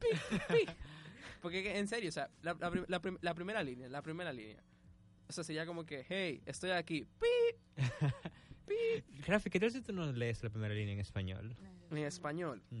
pi, 0.00 0.08
pi. 0.48 0.66
Porque 1.42 1.62
que, 1.62 1.78
en 1.78 1.86
serio, 1.88 2.08
o 2.08 2.12
sea, 2.12 2.30
la, 2.42 2.54
la, 2.54 2.70
la 2.88 3.00
prim- 3.00 3.18
la 3.20 3.34
primera 3.34 3.62
línea, 3.62 3.88
la 3.88 4.02
primera 4.02 4.32
línea. 4.32 4.62
O 5.28 5.32
sea, 5.32 5.44
sería 5.44 5.66
como 5.66 5.84
que, 5.84 6.04
hey, 6.08 6.40
estoy 6.46 6.70
aquí, 6.70 7.04
pi, 7.04 7.26
Rafi, 9.26 9.50
¿qué 9.50 9.60
tal 9.60 9.70
si 9.70 9.80
tú 9.82 9.92
no 9.92 10.10
lees 10.12 10.42
la 10.42 10.50
primera 10.50 10.74
línea 10.74 10.94
en 10.94 11.00
español? 11.00 11.56
en 11.90 11.98
español. 11.98 12.62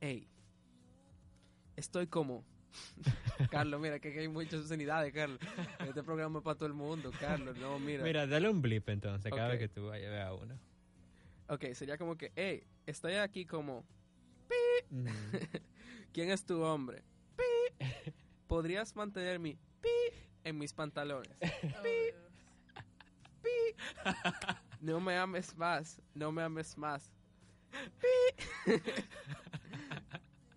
Hey, 0.00 0.26
estoy 1.76 2.06
como. 2.08 2.44
Carlos, 3.50 3.80
mira, 3.80 3.98
que, 3.98 4.18
hay 4.18 4.28
muchas 4.28 4.70
unidades, 4.70 5.12
Carlos. 5.12 5.38
Este 5.86 6.02
programa 6.02 6.38
es 6.38 6.44
para 6.44 6.56
todo 6.56 6.66
el 6.66 6.74
mundo, 6.74 7.10
Carlos. 7.20 7.56
No, 7.58 7.78
mira. 7.78 8.02
Mira, 8.02 8.26
dale 8.26 8.48
un 8.48 8.62
blip 8.62 8.88
entonces 8.88 9.32
cada 9.32 9.48
vez 9.48 9.58
que 9.58 9.68
tú 9.68 9.86
vayas 9.86 10.08
a 10.08 10.10
ver 10.10 10.22
a 10.22 10.34
uno. 10.34 10.58
Ok, 11.48 11.66
sería 11.74 11.98
como 11.98 12.16
que, 12.16 12.32
hey, 12.36 12.64
estoy 12.86 13.14
aquí 13.14 13.44
como. 13.44 13.84
Ujú. 14.90 15.06
¿Quién 16.12 16.30
es 16.30 16.44
tu 16.44 16.62
hombre? 16.62 17.02
Pi. 17.36 17.82
¿Podrías 18.46 18.94
mantener 18.94 19.38
mi 19.38 19.54
pi 19.80 19.88
en 20.44 20.58
mis 20.58 20.72
pantalones? 20.72 21.32
No 24.80 25.00
me 25.00 25.16
ames 25.16 25.56
más, 25.56 26.02
no 26.12 26.32
me 26.32 26.42
ames 26.42 26.76
más. 26.76 27.12
Pi. 28.00 28.72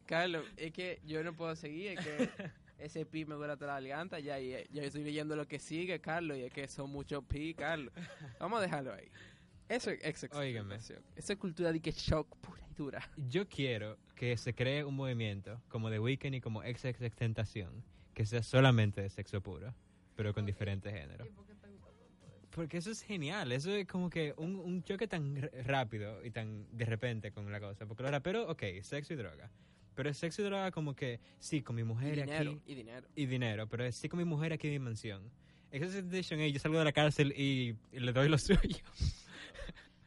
Carlos, 0.07 0.45
es 0.57 0.71
que 0.71 0.99
yo 1.05 1.23
no 1.23 1.35
puedo 1.35 1.55
seguir, 1.55 1.97
es 1.97 2.05
que 2.05 2.29
ese 2.77 3.05
pi 3.05 3.25
me 3.25 3.35
dura 3.35 3.53
hasta 3.53 3.65
la 3.65 3.73
garganta, 3.79 4.19
ya, 4.19 4.39
ya, 4.39 4.59
ya 4.69 4.83
estoy 4.83 5.03
leyendo 5.03 5.35
lo 5.35 5.47
que 5.47 5.59
sigue, 5.59 5.99
Carlos, 5.99 6.37
y 6.37 6.43
es 6.43 6.53
que 6.53 6.67
son 6.67 6.89
muchos 6.89 7.23
pi, 7.25 7.53
Carlos. 7.53 7.93
Vamos 8.39 8.59
a 8.59 8.61
dejarlo 8.61 8.93
ahí. 8.93 9.09
Eso 9.67 9.89
es. 9.89 10.03
Esa 11.15 11.33
es 11.33 11.39
cultura 11.39 11.71
de 11.71 11.79
que 11.79 11.91
shock 11.91 12.35
pura 12.37 12.61
y 12.69 12.73
dura. 12.75 13.09
Yo 13.29 13.47
quiero 13.47 13.97
que 14.15 14.37
se 14.37 14.53
cree 14.53 14.83
un 14.83 14.95
movimiento 14.95 15.61
como 15.69 15.89
The 15.89 15.99
Weeknd 15.99 16.35
y 16.35 16.41
como 16.41 16.61
XXX 16.61 17.15
Tentación, 17.15 17.83
que 18.13 18.25
sea 18.25 18.43
solamente 18.43 19.01
de 19.01 19.09
sexo 19.09 19.41
puro, 19.41 19.73
pero 20.15 20.33
con 20.33 20.45
diferentes 20.45 20.93
géneros. 20.93 21.27
Porque 22.51 22.77
eso 22.77 22.89
es 22.89 23.01
genial, 23.01 23.51
eso 23.51 23.71
es 23.71 23.85
como 23.85 24.09
que 24.09 24.33
un, 24.37 24.55
un 24.55 24.81
choque 24.83 25.07
tan 25.07 25.49
rápido 25.65 26.23
y 26.23 26.31
tan 26.31 26.65
de 26.71 26.85
repente 26.85 27.31
con 27.31 27.51
la 27.51 27.59
cosa. 27.59 27.85
Porque 27.85 28.03
los 28.03 28.11
raperos, 28.11 28.49
ok, 28.49 28.63
sexo 28.81 29.13
y 29.13 29.17
droga. 29.17 29.51
Pero 29.95 30.09
el 30.09 30.15
sexo 30.15 30.41
y 30.41 30.45
droga 30.45 30.71
como 30.71 30.95
que, 30.95 31.19
sí, 31.39 31.61
con 31.61 31.75
mi 31.75 31.81
Y 31.81 31.85
mujer 31.85 32.15
dinero, 32.15 32.51
aquí 32.51 32.61
y 32.65 32.75
dinero. 32.75 33.07
y 33.15 33.25
dinero, 33.25 33.67
pero 33.69 33.85
es, 33.85 33.95
sí 33.95 34.09
con 34.09 34.17
mi 34.19 34.25
mujer 34.25 34.53
aquí 34.53 34.67
en 34.67 34.73
mi 34.73 34.79
mansión. 34.79 35.31
Tentacion, 35.71 36.39
ey, 36.39 36.51
yo 36.53 36.59
salgo 36.59 36.77
de 36.77 36.85
la 36.85 36.91
cárcel 36.93 37.33
y, 37.35 37.75
y 37.91 37.99
le 37.99 38.13
doy 38.13 38.29
lo 38.29 38.37
suyo. 38.37 38.59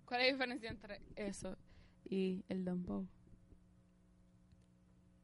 ¿Cuál 0.04 0.20
es 0.22 0.26
la 0.26 0.32
diferencia 0.32 0.70
entre 0.70 1.00
eso 1.16 1.56
y 2.08 2.42
el 2.48 2.64
dembow? 2.64 3.06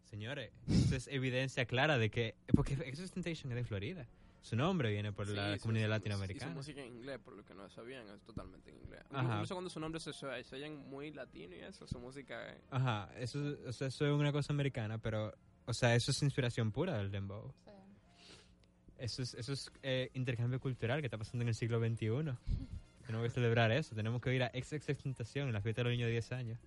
Señores, 0.05 0.53
esto 0.69 0.97
es 0.97 1.09
evidencia 1.09 1.65
clara 1.67 1.99
de 1.99 2.11
que... 2.11 2.35
Porque 2.55 2.77
XXX 2.77 3.11
Tentacion 3.13 3.53
es 3.53 3.57
de 3.57 3.65
Florida. 3.65 4.07
Su 4.45 4.57
nombre 4.57 4.91
viene 4.91 5.11
por 5.11 5.27
Sí, 5.27 5.33
la 5.33 5.57
comunidad 5.59 5.87
su- 5.87 5.91
latinoamericana. 5.91 6.53
Su 6.53 6.57
música 6.59 6.83
en 6.83 6.89
inglés, 6.97 7.19
por 7.19 7.35
lo 7.35 7.43
que 7.47 7.55
no 7.55 7.67
sabían, 7.71 8.07
es 8.11 8.21
totalmente 8.25 8.69
en 8.71 8.77
inglés. 8.77 9.01
Ajá. 9.11 9.33
Incluso 9.37 9.55
cuando 9.55 9.71
su 9.71 9.81
nombre 9.81 10.01
se, 10.01 10.11
oyen 10.55 10.77
muy 10.91 11.11
latino 11.13 11.57
y 11.57 11.61
eso, 11.61 11.87
su 11.87 11.99
música 11.99 12.51
es... 12.53 12.59
Ajá, 12.71 13.11
eso, 13.17 13.39
o 13.67 13.73
sea, 13.73 13.89
eso 13.89 14.05
es 14.07 14.13
una 14.13 14.33
cosa 14.33 14.53
americana, 14.53 14.99
pero, 14.99 15.33
o 15.65 15.73
sea, 15.73 15.95
eso 15.95 16.11
es 16.11 16.23
inspiración 16.23 16.73
pura 16.73 16.99
del 16.99 17.11
dembow. 17.11 17.55
Eso 18.99 19.23
es, 19.23 19.33
eso 19.33 19.55
es 19.55 19.73
eh, 19.83 20.11
intercambio 20.13 20.61
cultural 20.61 21.01
que 21.01 21.07
está 21.07 21.17
pasando 21.17 21.43
en 21.43 21.49
el 21.49 21.55
siglo 21.55 21.81
XXI. 21.81 22.07
Tenemos 23.07 23.27
que 23.27 23.31
celebrar 23.31 23.73
eso. 23.73 23.95
Tenemos 23.95 24.21
que 24.21 24.35
ir 24.35 24.43
a 24.43 24.51
XXX 24.51 24.99
Tentación 25.03 25.47
en 25.49 25.55
la 25.55 25.63
fiesta 25.63 25.81
de 25.81 25.85
los 25.85 25.93
niños 25.93 26.07
de 26.09 26.13
10 26.13 26.33
años. 26.33 26.59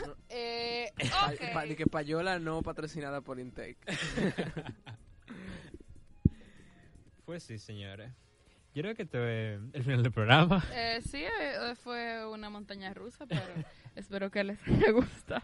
no- 0.00 0.06
no- 0.06 0.16
Eh, 0.30 0.90
pa- 1.10 1.32
ok. 1.32 1.52
pa- 1.52 1.66
de 1.66 1.76
que 1.76 1.86
Payola 1.86 2.38
no 2.38 2.62
patrocinada 2.62 3.20
por 3.20 3.38
Intake. 3.38 3.76
Pues 7.24 7.42
sí, 7.42 7.58
señores. 7.58 8.10
Yo 8.74 8.82
creo 8.82 8.94
que 8.94 9.02
esto 9.02 9.24
es 9.26 9.60
el 9.72 9.84
final 9.84 10.02
del 10.02 10.12
programa. 10.12 10.64
Eh, 10.72 11.00
sí, 11.08 11.22
eh, 11.22 11.74
fue 11.82 12.26
una 12.26 12.50
montaña 12.50 12.92
rusa, 12.92 13.24
pero 13.26 13.40
espero 13.96 14.30
que 14.30 14.42
les 14.44 14.58
haya 14.66 14.90
gustado. 14.90 15.42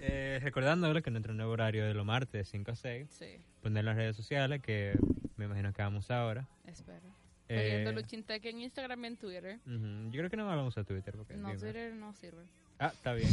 Eh, 0.00 0.40
recordándole 0.42 1.02
que 1.02 1.10
nuestro 1.12 1.32
nuevo 1.32 1.52
horario 1.52 1.86
es 1.86 1.94
los 1.94 2.04
martes 2.04 2.32
de 2.32 2.44
5 2.44 2.72
a 2.72 2.74
6. 2.74 3.08
Sí, 3.10 3.36
Poner 3.62 3.84
las 3.84 3.94
redes 3.96 4.16
sociales, 4.16 4.60
que 4.60 4.98
me 5.36 5.44
imagino 5.44 5.72
que 5.72 5.82
vamos 5.82 6.10
ahora. 6.10 6.48
espero. 6.66 7.14
Eh, 7.48 7.88
Luchintec 7.94 8.44
en 8.46 8.62
Instagram 8.62 9.04
y 9.04 9.06
en 9.08 9.16
Twitter. 9.18 9.58
ujú, 9.66 10.10
Yo 10.10 10.18
creo 10.20 10.30
que 10.30 10.36
no 10.38 10.46
vamos 10.46 10.76
a 10.78 10.84
Twitter. 10.84 11.14
Porque, 11.16 11.34
No, 11.36 11.48
dime. 11.48 11.60
Twitter 11.60 11.92
no 11.94 12.12
sirve. 12.14 12.42
Ah, 12.78 12.86
está 12.92 13.12
bien. 13.12 13.28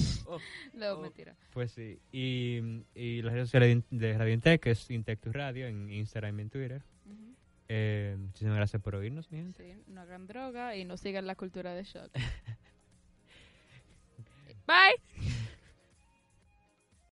No, 0.73 0.91
Oh. 0.97 1.01
mentira. 1.01 1.35
Pues 1.53 1.71
sí. 1.71 1.97
Y, 2.11 2.83
y 2.93 3.21
las 3.23 3.33
redes 3.33 3.47
sociales 3.47 3.81
de 3.89 3.97
de 4.11 4.17
Radio 4.17 4.33
Intec, 4.33 4.61
que 4.61 4.71
es 4.71 4.91
Intec 4.91 5.19
Tu 5.21 5.31
Radio, 5.31 5.65
en 5.67 5.89
Instagram 5.89 6.37
y 6.37 6.41
en 6.43 6.49
Twitter. 6.49 6.81
Eh, 7.71 8.15
muchísimas 8.17 8.55
gracias 8.55 8.81
por 8.81 8.95
oírnos, 8.95 9.31
mi 9.31 9.37
gente. 9.37 9.75
Sí, 9.75 9.83
no 9.87 10.01
hagan 10.01 10.25
droga 10.25 10.75
y 10.75 10.85
no 10.85 10.97
sigan 10.97 11.27
la 11.27 11.35
cultura 11.35 11.73
de 11.75 11.83
shock. 11.83 12.11
Bye. 14.67 14.99